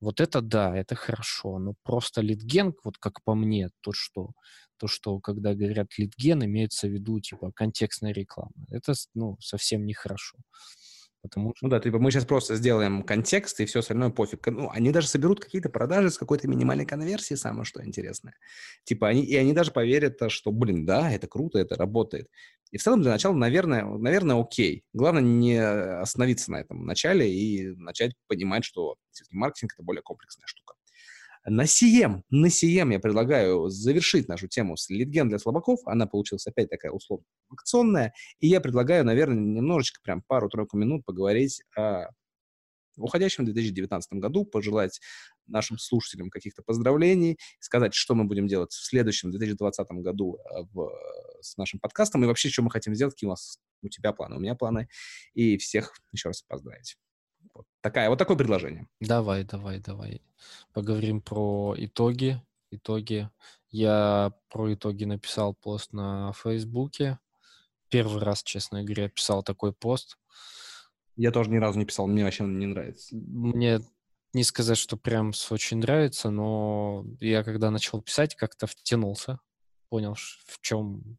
Вот 0.00 0.20
это 0.20 0.42
да, 0.42 0.76
это 0.76 0.94
хорошо. 0.94 1.58
Но 1.58 1.74
просто 1.84 2.20
литген, 2.20 2.74
вот 2.84 2.98
как 2.98 3.24
по 3.24 3.34
мне, 3.34 3.70
то 3.80 3.92
что, 3.92 4.32
то, 4.76 4.86
что 4.86 5.18
когда 5.20 5.54
говорят 5.54 5.88
литген, 5.96 6.44
имеется 6.44 6.88
в 6.88 6.90
виду 6.90 7.20
типа 7.20 7.52
контекстная 7.52 8.12
реклама. 8.12 8.52
Это 8.70 8.92
ну, 9.14 9.38
совсем 9.40 9.86
нехорошо. 9.86 10.36
хорошо. 10.36 10.91
Потому 11.22 11.54
что... 11.56 11.66
Ну 11.66 11.70
да, 11.70 11.78
типа 11.80 11.98
мы 11.98 12.10
сейчас 12.10 12.24
просто 12.24 12.56
сделаем 12.56 13.04
контекст, 13.04 13.60
и 13.60 13.64
все 13.64 13.78
остальное 13.78 14.10
пофиг. 14.10 14.46
Ну, 14.48 14.68
они 14.70 14.90
даже 14.90 15.08
соберут 15.08 15.40
какие-то 15.40 15.68
продажи 15.68 16.10
с 16.10 16.18
какой-то 16.18 16.48
минимальной 16.48 16.84
конверсией, 16.84 17.38
самое 17.38 17.64
что 17.64 17.84
интересное. 17.84 18.34
Типа 18.84 19.08
они, 19.08 19.24
и 19.24 19.36
они 19.36 19.52
даже 19.52 19.70
поверят, 19.70 20.18
что, 20.28 20.50
блин, 20.50 20.84
да, 20.84 21.10
это 21.12 21.28
круто, 21.28 21.58
это 21.58 21.76
работает. 21.76 22.28
И 22.72 22.78
в 22.78 22.82
целом 22.82 23.02
для 23.02 23.12
начала, 23.12 23.34
наверное, 23.34 23.84
наверное, 23.84 24.40
окей. 24.40 24.84
Главное 24.94 25.22
не 25.22 25.56
остановиться 25.58 26.50
на 26.50 26.56
этом 26.56 26.86
начале 26.86 27.30
и 27.30 27.68
начать 27.76 28.14
понимать, 28.26 28.64
что 28.64 28.96
все-таки 29.10 29.36
маркетинг– 29.36 29.74
это 29.74 29.82
более 29.82 30.02
комплексная 30.02 30.46
штука. 30.46 30.61
На 31.44 31.66
сием, 31.66 32.24
на 32.30 32.50
сием 32.50 32.90
я 32.90 33.00
предлагаю 33.00 33.68
завершить 33.68 34.28
нашу 34.28 34.46
тему 34.46 34.76
с 34.76 34.88
литген 34.90 35.28
для 35.28 35.38
слабаков. 35.38 35.80
Она 35.86 36.06
получилась 36.06 36.46
опять 36.46 36.70
такая 36.70 36.92
условно 36.92 37.26
акционная. 37.50 38.14
И 38.38 38.46
я 38.46 38.60
предлагаю, 38.60 39.04
наверное, 39.04 39.36
немножечко, 39.36 40.00
прям 40.02 40.22
пару-тройку 40.22 40.76
минут 40.76 41.04
поговорить 41.04 41.62
о 41.76 42.06
уходящем 42.96 43.44
2019 43.44 44.12
году, 44.14 44.44
пожелать 44.44 45.00
нашим 45.46 45.78
слушателям 45.78 46.30
каких-то 46.30 46.62
поздравлений, 46.62 47.38
сказать, 47.58 47.94
что 47.94 48.14
мы 48.14 48.24
будем 48.24 48.46
делать 48.46 48.72
в 48.72 48.84
следующем 48.84 49.30
2020 49.30 49.86
году 50.02 50.36
э, 50.36 50.62
в, 50.72 50.90
с 51.40 51.56
нашим 51.56 51.80
подкастом 51.80 52.22
и 52.22 52.26
вообще, 52.26 52.50
что 52.50 52.62
мы 52.62 52.70
хотим 52.70 52.94
сделать, 52.94 53.14
какие 53.14 53.28
у 53.28 53.32
нас 53.32 53.58
у 53.82 53.88
тебя 53.88 54.12
планы, 54.12 54.36
у 54.36 54.40
меня 54.40 54.54
планы, 54.54 54.88
и 55.34 55.56
всех 55.56 55.94
еще 56.12 56.28
раз 56.28 56.42
поздравить. 56.42 56.96
Такая, 57.82 58.08
вот 58.08 58.18
такое 58.18 58.36
предложение. 58.36 58.86
Давай, 59.00 59.42
давай, 59.42 59.80
давай. 59.80 60.22
Поговорим 60.72 61.20
про 61.20 61.74
итоги. 61.76 62.40
Итоги. 62.70 63.28
Я 63.70 64.32
про 64.48 64.72
итоги 64.72 65.04
написал 65.04 65.52
пост 65.52 65.92
на 65.92 66.32
Фейсбуке. 66.32 67.18
Первый 67.88 68.22
раз, 68.22 68.44
честно 68.44 68.84
говоря, 68.84 69.08
писал 69.08 69.42
такой 69.42 69.72
пост. 69.72 70.16
Я 71.16 71.32
тоже 71.32 71.50
ни 71.50 71.58
разу 71.58 71.78
не 71.78 71.84
писал, 71.84 72.06
мне 72.06 72.24
вообще 72.24 72.44
не 72.44 72.66
нравится. 72.66 73.14
Мне 73.16 73.80
не 74.32 74.44
сказать, 74.44 74.78
что 74.78 74.96
прям 74.96 75.32
очень 75.50 75.78
нравится, 75.78 76.30
но 76.30 77.04
я 77.20 77.42
когда 77.42 77.70
начал 77.70 78.00
писать, 78.00 78.36
как-то 78.36 78.68
втянулся, 78.68 79.40
понял, 79.88 80.14
в 80.14 80.60
чем, 80.60 81.18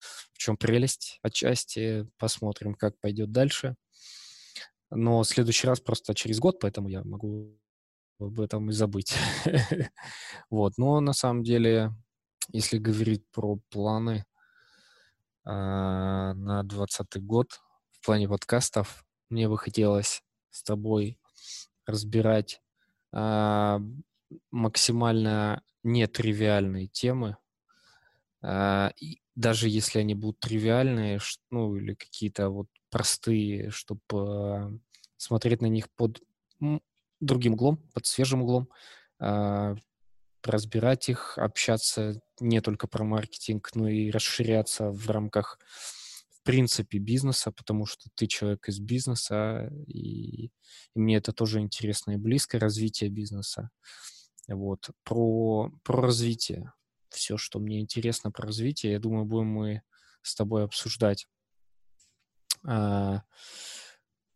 в 0.00 0.36
чем 0.36 0.56
прелесть 0.56 1.20
отчасти, 1.22 2.08
посмотрим, 2.18 2.74
как 2.74 2.98
пойдет 2.98 3.30
дальше. 3.30 3.76
Но 4.90 5.22
в 5.22 5.26
следующий 5.26 5.66
раз 5.66 5.80
просто 5.80 6.14
через 6.14 6.40
год, 6.40 6.58
поэтому 6.60 6.88
я 6.88 7.02
могу 7.04 7.58
об 8.18 8.40
этом 8.40 8.70
и 8.70 8.72
забыть. 8.72 9.14
вот, 10.50 10.74
но 10.78 11.00
на 11.00 11.12
самом 11.12 11.42
деле, 11.42 11.92
если 12.52 12.78
говорить 12.78 13.24
про 13.32 13.58
планы 13.70 14.24
а, 15.44 16.34
на 16.34 16.62
2020 16.62 17.24
год, 17.24 17.60
в 18.00 18.06
плане 18.06 18.28
подкастов. 18.28 19.04
Мне 19.28 19.48
бы 19.48 19.58
хотелось 19.58 20.22
с 20.50 20.62
тобой 20.62 21.18
разбирать 21.86 22.62
а, 23.12 23.80
максимально 24.50 25.62
нетривиальные 25.82 26.88
темы. 26.88 27.36
А, 28.42 28.92
и 29.00 29.20
даже 29.34 29.68
если 29.68 30.00
они 30.00 30.14
будут 30.14 30.40
тривиальные, 30.40 31.20
ну 31.50 31.76
или 31.76 31.94
какие-то 31.94 32.48
вот 32.48 32.68
простые, 32.90 33.70
чтобы 33.70 34.00
а, 34.12 34.72
смотреть 35.16 35.62
на 35.62 35.66
них 35.66 35.90
под 35.90 36.22
другим 37.20 37.54
углом, 37.54 37.78
под 37.94 38.06
свежим 38.06 38.42
углом, 38.42 38.68
а, 39.18 39.76
разбирать 40.42 41.08
их, 41.08 41.38
общаться 41.38 42.20
не 42.40 42.60
только 42.60 42.86
про 42.86 43.04
маркетинг, 43.04 43.70
но 43.74 43.88
и 43.88 44.10
расширяться 44.10 44.90
в 44.90 45.08
рамках 45.10 45.58
в 46.30 46.42
принципе 46.42 46.98
бизнеса, 46.98 47.52
потому 47.52 47.84
что 47.84 48.08
ты 48.14 48.26
человек 48.26 48.68
из 48.68 48.80
бизнеса, 48.80 49.70
и, 49.86 50.46
и 50.46 50.50
мне 50.94 51.16
это 51.16 51.32
тоже 51.32 51.60
интересно 51.60 52.12
и 52.12 52.16
близко, 52.16 52.58
развитие 52.58 53.10
бизнеса. 53.10 53.70
Вот. 54.48 54.90
Про, 55.04 55.70
про 55.82 56.00
развитие. 56.00 56.72
Все, 57.10 57.36
что 57.36 57.58
мне 57.58 57.80
интересно 57.80 58.30
про 58.30 58.46
развитие, 58.46 58.92
я 58.92 58.98
думаю, 58.98 59.26
будем 59.26 59.48
мы 59.48 59.82
с 60.22 60.34
тобой 60.34 60.64
обсуждать. 60.64 61.26
А, 62.66 63.22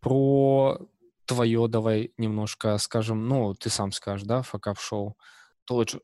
про 0.00 0.78
твое 1.26 1.68
давай 1.68 2.12
немножко 2.18 2.78
скажем, 2.78 3.28
ну, 3.28 3.54
ты 3.54 3.70
сам 3.70 3.92
скажешь, 3.92 4.26
да, 4.26 4.42
факап-шоу. 4.42 5.16
Очень, 5.70 6.00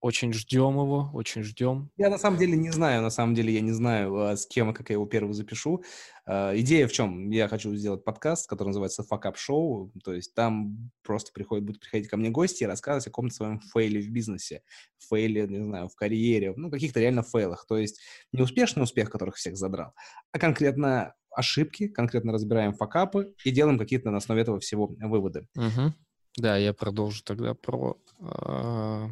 очень, 0.00 0.32
ждем 0.32 0.72
его, 0.72 1.10
очень 1.14 1.44
ждем. 1.44 1.90
Я 1.96 2.10
на 2.10 2.18
самом 2.18 2.36
деле 2.36 2.56
не 2.56 2.70
знаю, 2.70 3.02
на 3.02 3.10
самом 3.10 3.36
деле 3.36 3.54
я 3.54 3.60
не 3.60 3.70
знаю, 3.70 4.16
а, 4.16 4.36
с 4.36 4.46
кем 4.46 4.70
и 4.70 4.74
как 4.74 4.90
я 4.90 4.94
его 4.94 5.06
первый 5.06 5.32
запишу. 5.32 5.84
Uh, 6.28 6.58
идея 6.60 6.86
в 6.86 6.92
чем? 6.92 7.30
Я 7.30 7.48
хочу 7.48 7.74
сделать 7.74 8.04
подкаст, 8.04 8.48
который 8.48 8.68
называется 8.68 9.04
Up 9.08 9.34
Show, 9.34 9.90
то 10.04 10.12
есть 10.12 10.34
там 10.34 10.90
просто 11.02 11.32
приходят, 11.32 11.64
будут 11.64 11.80
приходить 11.80 12.08
ко 12.08 12.16
мне 12.16 12.30
гости 12.30 12.62
и 12.62 12.66
рассказывать 12.66 13.06
о 13.06 13.10
каком-то 13.10 13.34
своем 13.34 13.60
фейле 13.60 14.00
в 14.00 14.08
бизнесе, 14.08 14.62
фейле, 14.98 15.46
не 15.48 15.64
знаю, 15.64 15.88
в 15.88 15.96
карьере, 15.96 16.54
ну, 16.56 16.70
каких-то 16.70 17.00
реально 17.00 17.22
фейлах. 17.22 17.66
То 17.66 17.76
есть 17.76 18.00
не 18.32 18.42
успешный 18.42 18.82
успех, 18.82 19.10
которых 19.10 19.36
всех 19.36 19.56
задрал, 19.56 19.94
а 20.32 20.38
конкретно 20.38 21.14
ошибки, 21.34 21.88
конкретно 21.88 22.32
разбираем 22.32 22.74
факапы 22.74 23.34
и 23.44 23.50
делаем 23.50 23.78
какие-то 23.78 24.10
на 24.10 24.18
основе 24.18 24.42
этого 24.42 24.60
всего 24.60 24.94
выводы. 25.00 25.48
Угу. 25.56 25.94
Да, 26.38 26.56
я 26.56 26.72
продолжу 26.72 27.22
тогда 27.24 27.54
про 27.54 27.98
э, 28.20 29.08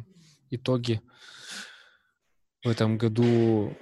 итоги 0.49 1.01
в 2.63 2.69
этом 2.69 2.97
году. 2.97 3.75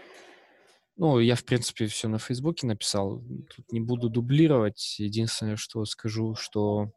Ну, 0.97 1.19
я, 1.19 1.35
в 1.35 1.45
принципе, 1.45 1.87
все 1.87 2.09
на 2.09 2.19
Фейсбуке 2.19 2.67
написал. 2.67 3.23
Тут 3.55 3.71
не 3.71 3.79
буду 3.79 4.09
дублировать. 4.09 4.99
Единственное, 4.99 5.55
что 5.55 5.85
скажу, 5.85 6.35
что 6.35 6.91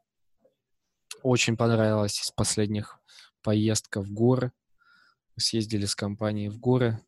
очень 1.23 1.57
понравилась 1.57 2.21
из 2.21 2.31
последних 2.33 2.99
поездка 3.43 4.01
в 4.03 4.11
горы. 4.11 4.53
Мы 5.37 5.41
съездили 5.43 5.87
с 5.87 5.95
компанией 5.95 6.49
в 6.49 6.59
горы, 6.59 6.99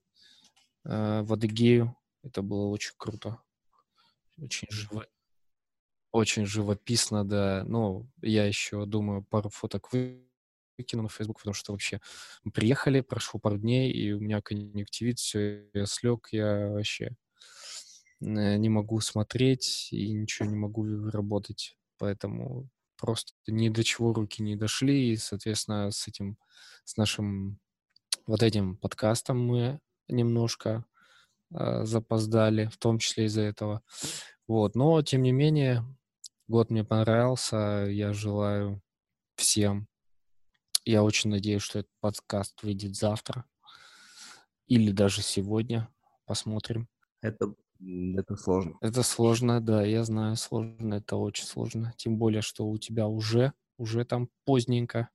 э, 0.85 1.22
в 1.22 1.32
Адыгею. 1.32 1.97
Это 2.22 2.43
было 2.43 2.68
очень 2.68 2.93
круто. 2.97 3.41
Очень 4.39 4.68
живо, 4.70 5.07
очень 6.12 6.47
живописно, 6.47 7.24
да. 7.24 7.64
Ну, 7.66 8.09
я 8.22 8.47
еще 8.47 8.87
думаю, 8.87 9.24
пару 9.24 9.49
фоток 9.51 9.93
вы 9.93 10.24
выкину 10.78 11.03
на 11.03 11.09
Facebook, 11.09 11.39
потому 11.39 11.55
что 11.55 11.72
вообще 11.72 12.01
мы 12.43 12.51
приехали, 12.53 13.01
прошло 13.01 13.41
пару 13.41 13.59
дней, 13.59 13.93
и 13.93 14.12
у 14.12 14.20
меня 14.20 14.41
конъюнктивит, 14.41 15.18
все, 15.18 15.68
я 15.72 15.87
слег, 15.87 16.28
я 16.32 16.68
вообще 16.68 17.16
э, 18.20 18.57
не 18.57 18.68
могу 18.68 19.01
смотреть 19.01 19.89
и 19.93 20.12
ничего 20.12 20.49
не 20.49 20.57
могу 20.57 20.85
работать. 21.11 21.76
Поэтому 21.99 22.68
просто 22.97 23.32
ни 23.47 23.68
до 23.68 23.85
чего 23.85 24.12
руки 24.12 24.43
не 24.43 24.57
дошли, 24.57 25.12
и, 25.12 25.16
соответственно, 25.16 25.91
с 25.91 26.09
этим, 26.09 26.39
с 26.85 26.97
нашим 26.97 27.59
вот 28.26 28.43
этим 28.43 28.76
подкастом 28.76 29.45
мы 29.45 29.80
немножко 30.09 30.85
запоздали, 31.55 32.67
в 32.67 32.77
том 32.77 32.99
числе 32.99 33.27
из-за 33.27 33.43
этого. 33.43 33.83
Вот, 34.47 34.75
но, 34.75 35.03
тем 35.03 35.23
не 35.23 35.33
менее, 35.33 35.85
год 36.49 36.71
мне 36.71 36.85
понравился, 36.85 37.87
я 37.89 38.13
желаю 38.13 38.83
всем 39.37 39.89
я 40.85 41.03
очень 41.03 41.31
надеюсь, 41.31 41.63
что 41.63 41.81
этот 41.81 41.93
подкаст 42.01 42.63
выйдет 42.63 42.95
завтра 42.95 43.47
или 44.67 44.93
даже 44.93 45.23
сегодня. 45.23 45.89
Посмотрим. 46.27 46.89
Это, 47.21 47.55
это 48.17 48.37
сложно. 48.37 48.77
Это 48.81 49.03
сложно, 49.03 49.61
да, 49.61 49.85
я 49.85 50.05
знаю, 50.05 50.37
сложно, 50.37 50.95
это 50.95 51.17
очень 51.17 51.45
сложно. 51.45 51.95
Тем 51.97 52.19
более, 52.19 52.43
что 52.43 52.67
у 52.67 52.79
тебя 52.79 53.09
уже, 53.09 53.53
уже 53.79 54.05
там 54.05 54.29
поздненько, 54.45 55.11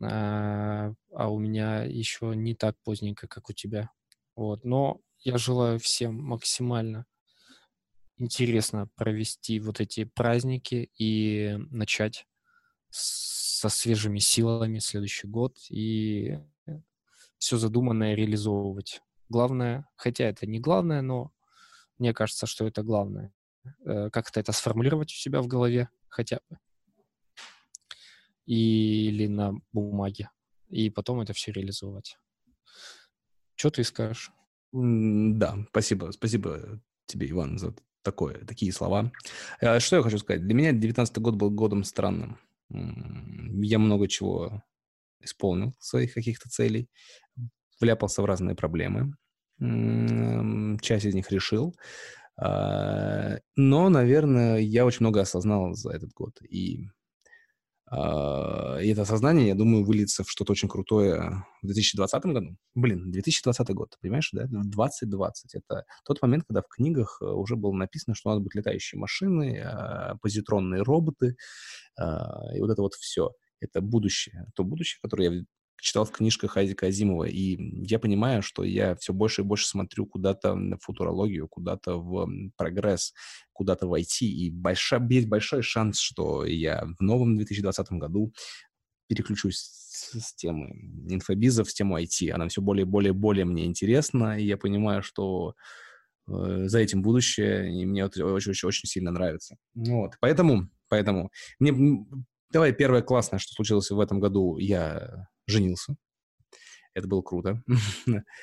а, 0.00 0.92
а 1.12 1.30
у 1.30 1.38
меня 1.38 1.84
еще 1.84 2.34
не 2.34 2.54
так 2.54 2.76
поздненько, 2.84 3.28
как 3.28 3.50
у 3.50 3.52
тебя. 3.52 3.90
Вот, 4.36 4.64
но 4.64 5.00
я 5.24 5.38
желаю 5.38 5.78
всем 5.78 6.22
максимально 6.22 7.06
интересно 8.18 8.88
провести 8.94 9.58
вот 9.58 9.80
эти 9.80 10.04
праздники 10.04 10.90
и 10.98 11.56
начать 11.70 12.26
со 12.90 13.68
свежими 13.68 14.18
силами 14.18 14.78
следующий 14.78 15.26
год 15.26 15.56
и 15.70 16.38
все 17.38 17.56
задуманное 17.56 18.14
реализовывать. 18.14 19.00
Главное, 19.28 19.88
хотя 19.96 20.24
это 20.24 20.46
не 20.46 20.60
главное, 20.60 21.00
но 21.02 21.32
мне 21.98 22.12
кажется, 22.12 22.46
что 22.46 22.66
это 22.66 22.82
главное. 22.82 23.32
Э, 23.84 24.10
как-то 24.10 24.40
это 24.40 24.52
сформулировать 24.52 25.10
у 25.10 25.16
себя 25.16 25.40
в 25.40 25.46
голове 25.46 25.88
хотя 26.08 26.40
бы. 26.48 26.58
Или 28.46 29.26
на 29.26 29.54
бумаге. 29.72 30.30
И 30.68 30.90
потом 30.90 31.20
это 31.20 31.32
все 31.32 31.50
реализовать. 31.50 32.18
Что 33.54 33.70
ты 33.70 33.84
скажешь? 33.84 34.30
Да, 34.74 35.56
спасибо. 35.70 36.10
Спасибо 36.10 36.80
тебе, 37.06 37.30
Иван, 37.30 37.58
за 37.58 37.74
такое, 38.02 38.44
такие 38.44 38.72
слова. 38.72 39.12
Э, 39.60 39.78
что 39.78 39.96
я 39.96 40.02
хочу 40.02 40.18
сказать? 40.18 40.42
Для 40.42 40.54
меня 40.54 40.72
2019 40.72 41.18
год 41.18 41.36
был 41.36 41.50
годом 41.50 41.84
странным. 41.84 42.38
Я 42.70 43.78
много 43.78 44.08
чего 44.08 44.64
исполнил, 45.20 45.74
своих 45.78 46.12
каких-то 46.14 46.48
целей, 46.50 46.88
вляпался 47.80 48.20
в 48.22 48.24
разные 48.24 48.56
проблемы, 48.56 49.14
часть 50.82 51.04
из 51.06 51.14
них 51.14 51.30
решил. 51.30 51.76
А, 52.36 53.38
но, 53.54 53.88
наверное, 53.88 54.58
я 54.58 54.84
очень 54.84 55.00
много 55.00 55.20
осознал 55.20 55.74
за 55.74 55.92
этот 55.92 56.12
год. 56.12 56.42
И 56.42 56.88
и 58.82 58.88
это 58.88 59.02
осознание, 59.02 59.48
я 59.48 59.54
думаю, 59.54 59.84
выльется 59.84 60.24
в 60.24 60.30
что-то 60.30 60.52
очень 60.52 60.68
крутое 60.68 61.44
в 61.62 61.66
2020 61.66 62.24
году. 62.26 62.56
Блин, 62.74 63.10
2020 63.10 63.68
год, 63.70 63.96
понимаешь, 64.00 64.30
да? 64.32 64.46
2020. 64.48 65.54
Это 65.54 65.84
тот 66.04 66.22
момент, 66.22 66.44
когда 66.46 66.62
в 66.62 66.68
книгах 66.68 67.18
э, 67.20 67.24
уже 67.24 67.56
было 67.56 67.72
написано, 67.72 68.14
что 68.14 68.30
у 68.30 68.32
нас 68.32 68.38
будут 68.38 68.54
летающие 68.54 68.98
машины, 68.98 69.60
а, 69.60 70.16
позитронные 70.20 70.82
роботы, 70.82 71.36
а, 71.98 72.54
и 72.54 72.60
вот 72.60 72.70
это 72.70 72.82
вот 72.82 72.94
все. 72.94 73.30
это 73.60 73.80
будущее. 73.80 74.46
То 74.54 74.64
будущее, 74.64 74.98
которое 75.02 75.30
я 75.30 75.44
читал 75.80 76.04
в 76.04 76.10
книжках 76.10 76.56
Айзека 76.56 76.86
Азимова, 76.86 77.24
и 77.24 77.58
я 77.86 77.98
понимаю, 77.98 78.42
что 78.42 78.64
я 78.64 78.94
все 78.96 79.12
больше 79.12 79.42
и 79.42 79.44
больше 79.44 79.66
смотрю 79.66 80.06
куда-то 80.06 80.54
в 80.54 80.78
футурологию, 80.80 81.48
куда-то 81.48 81.96
в 81.96 82.28
прогресс, 82.56 83.12
куда-то 83.52 83.86
в 83.86 83.94
IT, 83.94 84.24
и 84.24 84.50
большой, 84.50 85.00
есть 85.10 85.28
большой 85.28 85.62
шанс, 85.62 85.98
что 85.98 86.44
я 86.44 86.86
в 86.98 87.02
новом 87.02 87.36
2020 87.36 87.92
году 87.92 88.32
переключусь 89.08 89.58
с 89.58 90.34
темы 90.34 90.70
инфобиза 91.08 91.64
в 91.64 91.72
тему 91.72 91.98
IT. 91.98 92.30
Она 92.30 92.48
все 92.48 92.62
более, 92.62 92.86
более, 92.86 93.12
более 93.12 93.44
мне 93.44 93.66
интересна, 93.66 94.38
и 94.38 94.44
я 94.44 94.56
понимаю, 94.56 95.02
что 95.02 95.54
э, 96.28 96.64
за 96.66 96.78
этим 96.78 97.02
будущее, 97.02 97.70
и 97.70 97.84
мне 97.84 98.06
очень-очень 98.06 98.88
сильно 98.88 99.10
нравится. 99.10 99.56
Вот, 99.74 100.14
поэтому, 100.20 100.70
поэтому 100.88 101.30
мне 101.58 102.06
Давай 102.54 102.72
первое 102.72 103.02
классное, 103.02 103.40
что 103.40 103.52
случилось 103.52 103.90
в 103.90 103.98
этом 103.98 104.20
году. 104.20 104.58
Я 104.58 105.26
женился. 105.46 105.96
Это 106.94 107.08
было 107.08 107.22
круто. 107.22 107.62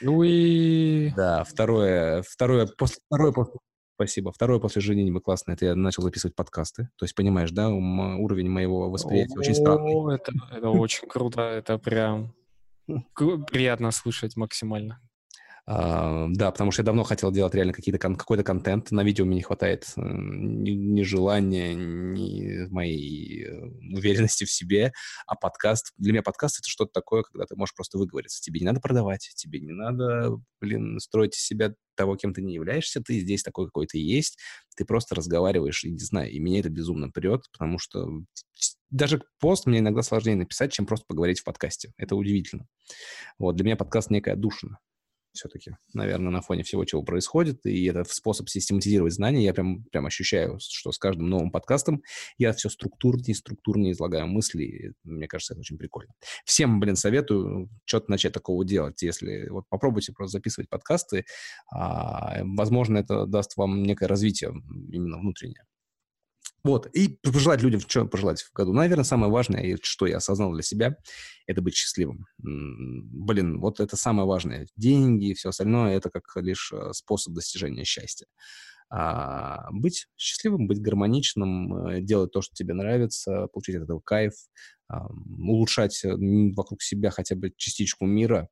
Ну 0.01 0.23
и... 0.23 1.11
Да, 1.15 1.43
второе, 1.43 2.21
второе, 2.27 2.67
после, 2.67 2.97
второе, 3.07 3.31
после, 3.31 3.53
спасибо. 3.95 4.31
Второе 4.31 4.59
после 4.59 4.81
женитьбы 4.81 5.21
классно, 5.21 5.53
это 5.53 5.65
я 5.65 5.75
начал 5.75 6.03
записывать 6.03 6.35
подкасты. 6.35 6.89
То 6.97 7.05
есть, 7.05 7.15
понимаешь, 7.15 7.51
да, 7.51 7.69
уровень 7.69 8.49
моего 8.49 8.89
восприятия 8.89 9.37
очень 9.37 9.55
странный. 9.55 10.15
Это, 10.15 10.33
это 10.51 10.69
очень 10.69 11.07
круто, 11.07 11.41
это 11.41 11.77
прям 11.77 12.33
приятно 13.15 13.91
слышать 13.91 14.35
максимально. 14.35 14.99
Uh, 15.69 16.27
да, 16.31 16.51
потому 16.51 16.71
что 16.71 16.81
я 16.81 16.85
давно 16.85 17.03
хотел 17.03 17.31
делать 17.31 17.53
реально 17.53 17.73
какие-то 17.73 17.99
какой-то 17.99 18.43
контент. 18.43 18.89
На 18.91 19.03
видео 19.03 19.25
мне 19.25 19.35
не 19.35 19.41
хватает 19.43 19.83
uh, 19.95 20.01
ни, 20.03 20.71
ни 20.71 21.03
желания, 21.03 21.75
ни 21.75 22.67
моей 22.71 23.47
uh, 23.47 23.95
уверенности 23.95 24.43
в 24.43 24.51
себе. 24.51 24.91
А 25.27 25.35
подкаст... 25.35 25.93
Для 25.97 26.13
меня 26.13 26.23
подкаст— 26.23 26.59
это 26.59 26.67
что-то 26.67 26.91
такое, 26.93 27.21
когда 27.21 27.45
ты 27.45 27.55
можешь 27.55 27.75
просто 27.75 27.99
выговориться. 27.99 28.41
Тебе 28.41 28.59
не 28.59 28.65
надо 28.65 28.81
продавать, 28.81 29.29
тебе 29.35 29.59
не 29.59 29.71
надо, 29.71 30.38
блин, 30.59 30.99
строить 30.99 31.35
из 31.35 31.45
себя 31.45 31.75
того, 31.95 32.15
кем 32.15 32.33
ты 32.33 32.41
не 32.41 32.55
являешься. 32.55 33.01
Ты 33.01 33.19
здесь 33.19 33.43
такой, 33.43 33.67
какой 33.67 33.85
ты 33.85 33.99
есть. 33.99 34.39
Ты 34.75 34.83
просто 34.83 35.13
разговариваешь, 35.13 35.83
и 35.83 35.91
не 35.91 35.99
знаю, 35.99 36.31
и 36.31 36.39
меня 36.39 36.61
это 36.61 36.69
безумно 36.69 37.11
прет, 37.11 37.43
потому 37.53 37.77
что 37.77 38.09
даже 38.89 39.21
пост 39.39 39.67
мне 39.67 39.79
иногда 39.79 40.01
сложнее 40.01 40.35
написать, 40.35 40.73
чем 40.73 40.88
просто 40.88 41.05
поговорить 41.07 41.39
в 41.39 41.43
подкасте. 41.43 41.93
Это 41.97 42.15
удивительно. 42.15 42.65
Вот, 43.38 43.55
для 43.55 43.65
меня 43.65 43.75
подкаст 43.75 44.09
некая 44.09 44.35
душина 44.35 44.79
все-таки, 45.33 45.75
наверное, 45.93 46.31
на 46.31 46.41
фоне 46.41 46.63
всего, 46.63 46.85
чего 46.85 47.03
происходит, 47.03 47.65
и 47.65 47.85
это 47.85 48.03
способ 48.05 48.49
систематизировать 48.49 49.13
знания. 49.13 49.43
Я 49.43 49.53
прям, 49.53 49.83
прям 49.85 50.05
ощущаю, 50.05 50.59
что 50.59 50.91
с 50.91 50.97
каждым 50.97 51.29
новым 51.29 51.51
подкастом 51.51 52.03
я 52.37 52.53
все 52.53 52.69
структурнее, 52.69 53.35
структурнее 53.35 53.93
излагаю 53.93 54.27
мысли. 54.27 54.93
Мне 55.03 55.27
кажется, 55.27 55.53
это 55.53 55.61
очень 55.61 55.77
прикольно. 55.77 56.13
Всем, 56.45 56.79
блин, 56.79 56.95
советую 56.95 57.69
что-то 57.85 58.11
начать 58.11 58.33
такого 58.33 58.65
делать. 58.65 59.01
Если 59.01 59.47
вот 59.49 59.65
попробуйте 59.69 60.13
просто 60.13 60.37
записывать 60.37 60.69
подкасты, 60.69 61.25
а, 61.73 62.43
возможно, 62.43 62.97
это 62.97 63.25
даст 63.25 63.57
вам 63.57 63.83
некое 63.83 64.07
развитие 64.07 64.51
именно 64.91 65.17
внутреннее. 65.17 65.63
Вот, 66.63 66.88
и 66.93 67.17
пожелать 67.23 67.61
людям, 67.63 67.79
что 67.81 68.05
пожелать 68.05 68.41
в 68.41 68.53
году. 68.53 68.71
Наверное, 68.71 69.03
самое 69.03 69.31
важное, 69.31 69.77
что 69.81 70.05
я 70.05 70.17
осознал 70.17 70.53
для 70.53 70.61
себя, 70.61 70.95
это 71.47 71.61
быть 71.61 71.75
счастливым. 71.75 72.25
Блин, 72.38 73.59
вот 73.59 73.79
это 73.79 73.97
самое 73.97 74.27
важное. 74.27 74.67
Деньги 74.75 75.29
и 75.29 75.33
все 75.33 75.49
остальное– 75.49 75.95
это 75.97 76.09
как 76.11 76.23
лишь 76.35 76.71
э, 76.71 76.93
способ 76.93 77.33
достижения 77.33 77.83
счастья. 77.83 78.27
А 78.91 79.71
быть 79.71 80.07
счастливым, 80.17 80.67
быть 80.67 80.81
гармоничным, 80.81 81.88
э, 81.88 82.01
делать 82.01 82.31
то, 82.31 82.41
что 82.41 82.53
тебе 82.53 82.75
нравится, 82.75 83.47
получить 83.47 83.75
от 83.77 83.83
этого 83.83 83.99
кайф, 83.99 84.33
улучшать 84.88 86.03
э, 86.05 86.13
вокруг 86.55 86.83
себя 86.83 87.09
хотя 87.09 87.35
бы 87.35 87.51
частичку 87.57 88.05
мира 88.05 88.49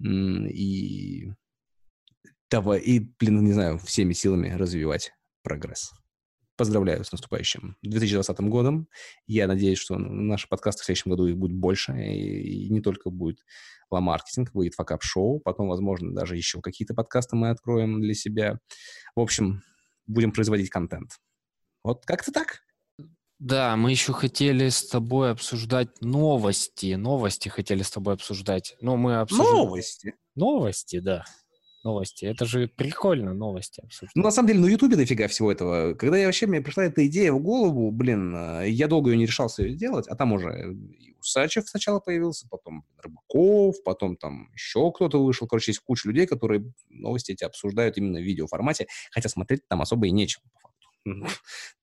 и, 0.00 1.28
и, 2.50 3.00
блин, 3.18 3.44
не 3.44 3.52
знаю, 3.52 3.78
всеми 3.78 4.12
силами 4.12 4.50
развивать 4.50 5.12
прогресс. 5.42 5.92
Поздравляю 6.62 7.02
с 7.02 7.10
наступающим 7.10 7.76
2020 7.82 8.38
годом. 8.42 8.86
Я 9.26 9.48
надеюсь, 9.48 9.78
что 9.78 9.98
наши 9.98 10.46
подкасты 10.46 10.82
в 10.82 10.84
следующем 10.84 11.10
году 11.10 11.26
их 11.26 11.36
будет 11.36 11.56
больше. 11.56 11.92
И, 11.92 12.68
не 12.70 12.80
только 12.80 13.10
будет 13.10 13.40
ла-маркетинг, 13.90 14.52
будет 14.52 14.74
факап-шоу. 14.74 15.40
Потом, 15.40 15.66
возможно, 15.66 16.14
даже 16.14 16.36
еще 16.36 16.60
какие-то 16.60 16.94
подкасты 16.94 17.34
мы 17.34 17.50
откроем 17.50 18.00
для 18.00 18.14
себя. 18.14 18.60
В 19.16 19.20
общем, 19.20 19.64
будем 20.06 20.30
производить 20.30 20.70
контент. 20.70 21.18
Вот 21.82 22.06
как-то 22.06 22.30
так. 22.30 22.60
Да, 23.40 23.76
мы 23.76 23.90
еще 23.90 24.12
хотели 24.12 24.68
с 24.68 24.86
тобой 24.86 25.32
обсуждать 25.32 26.00
новости. 26.00 26.94
Новости 26.94 27.48
хотели 27.48 27.82
с 27.82 27.90
тобой 27.90 28.14
обсуждать. 28.14 28.76
Но 28.80 28.96
мы 28.96 29.16
обсуждаем... 29.16 29.56
Новости? 29.56 30.14
Новости, 30.36 31.00
да 31.00 31.24
новости. 31.84 32.24
Это 32.24 32.44
же 32.44 32.68
прикольно, 32.68 33.34
новости 33.34 33.80
обсуждать. 33.80 34.14
Ну, 34.14 34.22
на 34.22 34.30
самом 34.30 34.48
деле, 34.48 34.60
на 34.60 34.66
Ютубе 34.66 34.96
дофига 34.96 35.28
всего 35.28 35.50
этого. 35.52 35.94
Когда 35.94 36.16
я 36.16 36.26
вообще, 36.26 36.46
мне 36.46 36.60
пришла 36.60 36.84
эта 36.84 37.06
идея 37.06 37.32
в 37.32 37.40
голову, 37.40 37.90
блин, 37.90 38.34
э, 38.34 38.68
я 38.70 38.88
долго 38.88 39.10
ее 39.10 39.16
не 39.16 39.26
решался 39.26 39.62
ее 39.62 39.74
делать, 39.74 40.06
а 40.08 40.16
там 40.16 40.32
уже 40.32 40.74
и 41.12 41.14
Усачев 41.20 41.68
сначала 41.68 42.00
появился, 42.00 42.48
потом 42.48 42.84
Рыбаков, 42.98 43.76
потом 43.84 44.16
там 44.16 44.50
еще 44.52 44.90
кто-то 44.92 45.22
вышел. 45.24 45.46
Короче, 45.46 45.72
есть 45.72 45.80
куча 45.80 46.08
людей, 46.08 46.26
которые 46.26 46.72
новости 46.88 47.32
эти 47.32 47.44
обсуждают 47.44 47.96
именно 47.96 48.18
в 48.18 48.22
видеоформате, 48.22 48.86
хотя 49.10 49.28
смотреть 49.28 49.66
там 49.68 49.82
особо 49.82 50.06
и 50.06 50.10
нечего. 50.10 50.44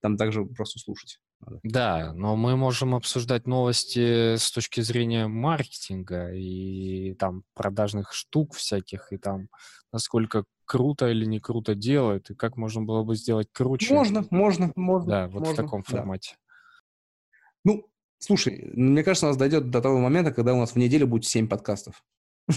Там 0.01 0.17
также 0.17 0.45
просто 0.45 0.79
слушать. 0.79 1.19
Надо. 1.41 1.59
Да, 1.63 2.13
но 2.13 2.35
мы 2.35 2.57
можем 2.57 2.95
обсуждать 2.95 3.47
новости 3.47 4.35
с 4.35 4.51
точки 4.51 4.81
зрения 4.81 5.27
маркетинга 5.27 6.33
и 6.33 7.13
там 7.13 7.43
продажных 7.53 8.13
штук 8.13 8.55
всяких, 8.55 9.13
и 9.13 9.17
там 9.17 9.47
насколько 9.93 10.43
круто 10.65 11.09
или 11.09 11.25
не 11.25 11.39
круто 11.39 11.75
делают, 11.75 12.29
и 12.29 12.35
как 12.35 12.57
можно 12.57 12.81
было 12.81 13.03
бы 13.03 13.15
сделать 13.15 13.47
круче. 13.51 13.93
Можно, 13.93 14.25
можно, 14.29 14.71
можно. 14.75 15.09
Да, 15.09 15.27
вот 15.27 15.39
можно, 15.39 15.53
в 15.53 15.55
таком 15.55 15.83
формате. 15.83 16.35
Да. 16.35 17.71
Ну, 17.71 17.89
слушай, 18.17 18.71
мне 18.73 19.03
кажется, 19.03 19.25
у 19.25 19.29
нас 19.29 19.37
дойдет 19.37 19.69
до 19.69 19.81
того 19.81 19.99
момента, 19.99 20.31
когда 20.31 20.53
у 20.53 20.57
нас 20.57 20.73
в 20.73 20.75
неделю 20.75 21.07
будет 21.07 21.25
7 21.25 21.47
подкастов. 21.47 22.03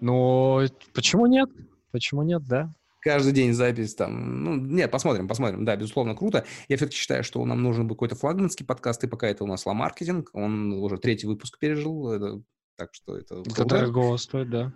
Ну, 0.00 0.60
почему 0.94 1.26
нет? 1.26 1.50
Почему 1.90 2.22
нет, 2.22 2.44
да? 2.46 2.72
Каждый 3.00 3.32
день 3.32 3.52
запись 3.52 3.94
там. 3.94 4.44
Ну, 4.44 4.56
нет, 4.56 4.90
посмотрим, 4.90 5.28
посмотрим. 5.28 5.64
Да, 5.64 5.76
безусловно, 5.76 6.14
круто. 6.14 6.44
Я 6.68 6.76
все-таки 6.76 6.96
считаю, 6.96 7.24
что 7.24 7.44
нам 7.44 7.62
нужен 7.62 7.86
бы 7.86 7.94
какой-то 7.94 8.16
флагманский 8.16 8.66
подкаст, 8.66 9.04
и 9.04 9.08
пока 9.08 9.28
это 9.28 9.44
у 9.44 9.46
нас 9.46 9.66
ла-маркетинг. 9.66 10.30
Он 10.32 10.72
уже 10.72 10.98
третий 10.98 11.26
выпуск 11.26 11.58
пережил, 11.58 12.10
это, 12.10 12.42
так 12.76 12.94
что 12.94 13.16
это... 13.16 13.42
Это 13.46 13.64
дорого 13.64 14.16
стоит, 14.16 14.50
да. 14.50 14.72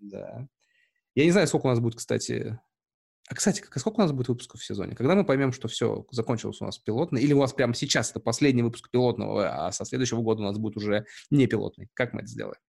Да. 0.00 0.48
Я 1.14 1.24
не 1.24 1.30
знаю, 1.30 1.46
сколько 1.46 1.66
у 1.66 1.70
нас 1.70 1.80
будет, 1.80 1.96
кстати... 1.96 2.58
А, 3.28 3.34
кстати, 3.34 3.62
сколько 3.76 4.00
у 4.00 4.02
нас 4.02 4.12
будет 4.12 4.28
выпусков 4.28 4.60
в 4.60 4.64
сезоне? 4.64 4.96
Когда 4.96 5.14
мы 5.14 5.24
поймем, 5.24 5.52
что 5.52 5.68
все, 5.68 6.04
закончилось 6.10 6.60
у 6.60 6.64
нас 6.64 6.78
пилотный, 6.78 7.22
или 7.22 7.32
у 7.32 7.38
вас 7.38 7.52
прямо 7.52 7.72
сейчас 7.74 8.10
это 8.10 8.20
последний 8.20 8.62
выпуск 8.62 8.90
пилотного, 8.90 9.66
а 9.66 9.72
со 9.72 9.84
следующего 9.84 10.20
года 10.22 10.42
у 10.42 10.44
нас 10.44 10.58
будет 10.58 10.76
уже 10.76 11.06
не 11.30 11.46
пилотный? 11.46 11.88
Как 11.94 12.12
мы 12.12 12.20
это 12.20 12.28
сделаем? 12.28 12.60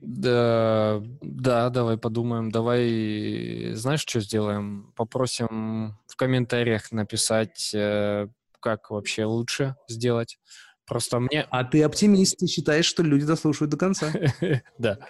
Да, 0.00 1.02
да, 1.20 1.70
давай 1.70 1.98
подумаем. 1.98 2.50
Давай, 2.50 3.72
знаешь, 3.74 4.02
что 4.02 4.20
сделаем? 4.20 4.92
Попросим 4.94 5.98
в 6.06 6.16
комментариях 6.16 6.92
написать, 6.92 7.74
э, 7.74 8.28
как 8.60 8.90
вообще 8.90 9.24
лучше 9.24 9.74
сделать. 9.88 10.38
Просто 10.86 11.18
мне... 11.20 11.46
А 11.50 11.64
ты 11.64 11.82
оптимист, 11.82 12.42
и 12.42 12.46
считаешь, 12.46 12.86
что 12.86 13.02
люди 13.02 13.26
дослушают 13.26 13.70
до 13.70 13.76
конца. 13.76 14.12
Да. 14.78 14.98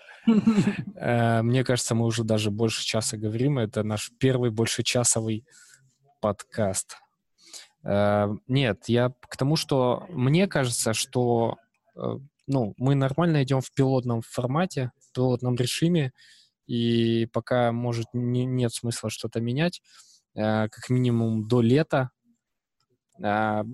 Э, 0.97 1.43
мне 1.43 1.65
кажется, 1.65 1.94
мы 1.94 2.05
уже 2.05 2.24
даже 2.24 2.51
больше 2.51 2.85
часа 2.85 3.16
говорим. 3.16 3.59
Это 3.59 3.82
наш 3.82 4.10
первый 4.19 4.51
большечасовый 4.51 5.47
подкаст. 6.20 6.97
Э, 7.85 8.28
нет, 8.47 8.85
я 8.89 9.12
к 9.28 9.36
тому, 9.36 9.56
что 9.56 10.06
мне 10.10 10.47
кажется, 10.47 10.93
что 10.93 11.56
ну, 12.49 12.75
мы 12.77 12.95
нормально 12.95 13.43
идем 13.43 13.61
в 13.61 13.73
пилотном 13.73 14.23
формате, 14.23 14.91
в 14.99 15.15
пилотном 15.15 15.55
режиме, 15.55 16.12
и 16.66 17.27
пока, 17.33 17.73
может, 17.73 18.07
не, 18.12 18.45
нет 18.45 18.73
смысла 18.73 19.11
что-то 19.11 19.41
менять, 19.41 19.83
э, 20.35 20.69
как 20.69 20.91
минимум 20.91 21.47
до 21.47 21.61
лета, 21.61 22.11
а, 23.20 23.65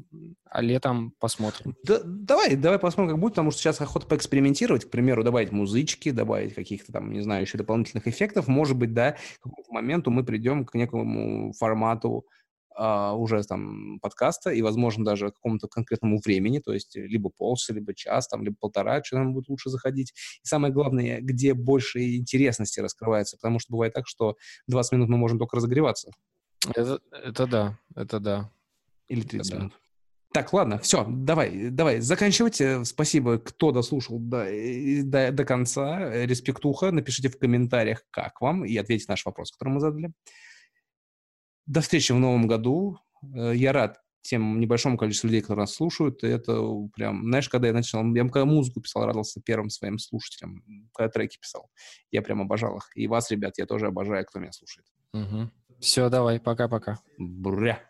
а 0.48 0.62
летом 0.62 1.12
посмотрим. 1.18 1.76
Да, 1.84 2.00
давай, 2.04 2.56
давай 2.56 2.78
посмотрим, 2.78 3.10
как 3.10 3.20
будет, 3.20 3.32
потому 3.32 3.50
что 3.50 3.60
сейчас 3.60 3.80
охота 3.80 4.06
поэкспериментировать, 4.06 4.86
к 4.86 4.90
примеру, 4.90 5.22
добавить 5.22 5.52
музычки, 5.52 6.10
добавить 6.10 6.54
каких-то 6.54 6.92
там, 6.92 7.12
не 7.12 7.20
знаю, 7.20 7.42
еще 7.42 7.58
дополнительных 7.58 8.06
эффектов. 8.06 8.48
Может 8.48 8.76
быть, 8.76 8.94
да, 8.94 9.12
к 9.12 9.42
какому-то 9.42 9.72
моменту 9.72 10.10
мы 10.10 10.24
придем 10.24 10.64
к 10.64 10.74
некому 10.74 11.52
формату 11.52 12.26
а, 12.74 13.14
уже 13.14 13.42
там 13.44 13.98
подкаста 14.00 14.50
и, 14.50 14.62
возможно, 14.62 15.04
даже 15.04 15.30
какому-то 15.30 15.68
конкретному 15.68 16.20
времени, 16.24 16.58
то 16.58 16.72
есть 16.72 16.96
либо 16.96 17.30
полчаса, 17.30 17.72
либо 17.72 17.94
час, 17.94 18.28
там, 18.28 18.42
либо 18.42 18.56
полтора, 18.58 19.02
что 19.02 19.16
нам 19.16 19.32
будет 19.32 19.48
лучше 19.48 19.70
заходить. 19.70 20.12
И 20.42 20.46
самое 20.46 20.72
главное, 20.72 21.20
где 21.20 21.54
больше 21.54 22.16
интересности 22.16 22.80
раскрывается, 22.80 23.36
потому 23.36 23.58
что 23.58 23.72
бывает 23.72 23.92
так, 23.94 24.06
что 24.06 24.36
20 24.66 24.92
минут 24.92 25.08
мы 25.08 25.18
можем 25.18 25.38
только 25.38 25.56
разогреваться. 25.56 26.10
Это, 26.74 27.00
это 27.10 27.46
да, 27.46 27.78
это 27.94 28.20
да. 28.20 28.50
Или 29.08 29.22
30 29.22 29.52
это 29.52 29.60
минут. 29.60 29.74
Так, 30.34 30.52
ладно, 30.52 30.80
все, 30.80 31.06
давай, 31.08 31.70
давай, 31.70 32.00
заканчивайте. 32.00 32.84
Спасибо, 32.84 33.38
кто 33.38 33.70
дослушал 33.70 34.18
до, 34.18 34.44
до, 35.04 35.30
до 35.30 35.44
конца. 35.44 36.10
Респектуха. 36.24 36.90
Напишите 36.90 37.28
в 37.28 37.38
комментариях, 37.38 38.04
как 38.10 38.40
вам, 38.40 38.64
и 38.64 38.76
ответьте 38.76 39.04
на 39.06 39.12
наш 39.12 39.24
вопрос, 39.24 39.52
который 39.52 39.74
мы 39.74 39.78
задали. 39.80 40.12
До 41.66 41.80
встречи 41.80 42.12
в 42.12 42.18
новом 42.18 42.46
году. 42.46 42.98
Э, 43.34 43.52
я 43.54 43.72
рад 43.72 43.98
тем 44.24 44.58
небольшому 44.58 44.96
количеству 44.96 45.28
людей, 45.28 45.42
которые 45.42 45.64
нас 45.64 45.74
слушают. 45.74 46.24
И 46.24 46.26
это 46.26 46.58
прям, 46.94 47.24
знаешь, 47.24 47.48
когда 47.48 47.68
я 47.68 47.74
начал, 47.74 48.02
я 48.14 48.22
когда 48.22 48.46
музыку 48.46 48.80
писал, 48.80 49.04
радовался 49.04 49.40
первым 49.42 49.68
своим 49.68 49.98
слушателям, 49.98 50.64
когда 50.94 51.10
треки 51.10 51.38
писал. 51.38 51.70
Я 52.10 52.22
прям 52.22 52.40
обожал 52.40 52.78
их. 52.78 52.88
И 52.94 53.06
вас, 53.06 53.30
ребят, 53.30 53.58
я 53.58 53.66
тоже 53.66 53.86
обожаю, 53.86 54.24
кто 54.24 54.38
меня 54.38 54.52
слушает. 54.52 54.86
Угу. 55.12 55.50
Все, 55.78 56.08
давай, 56.08 56.40
пока-пока. 56.40 56.98
Бря. 57.18 57.80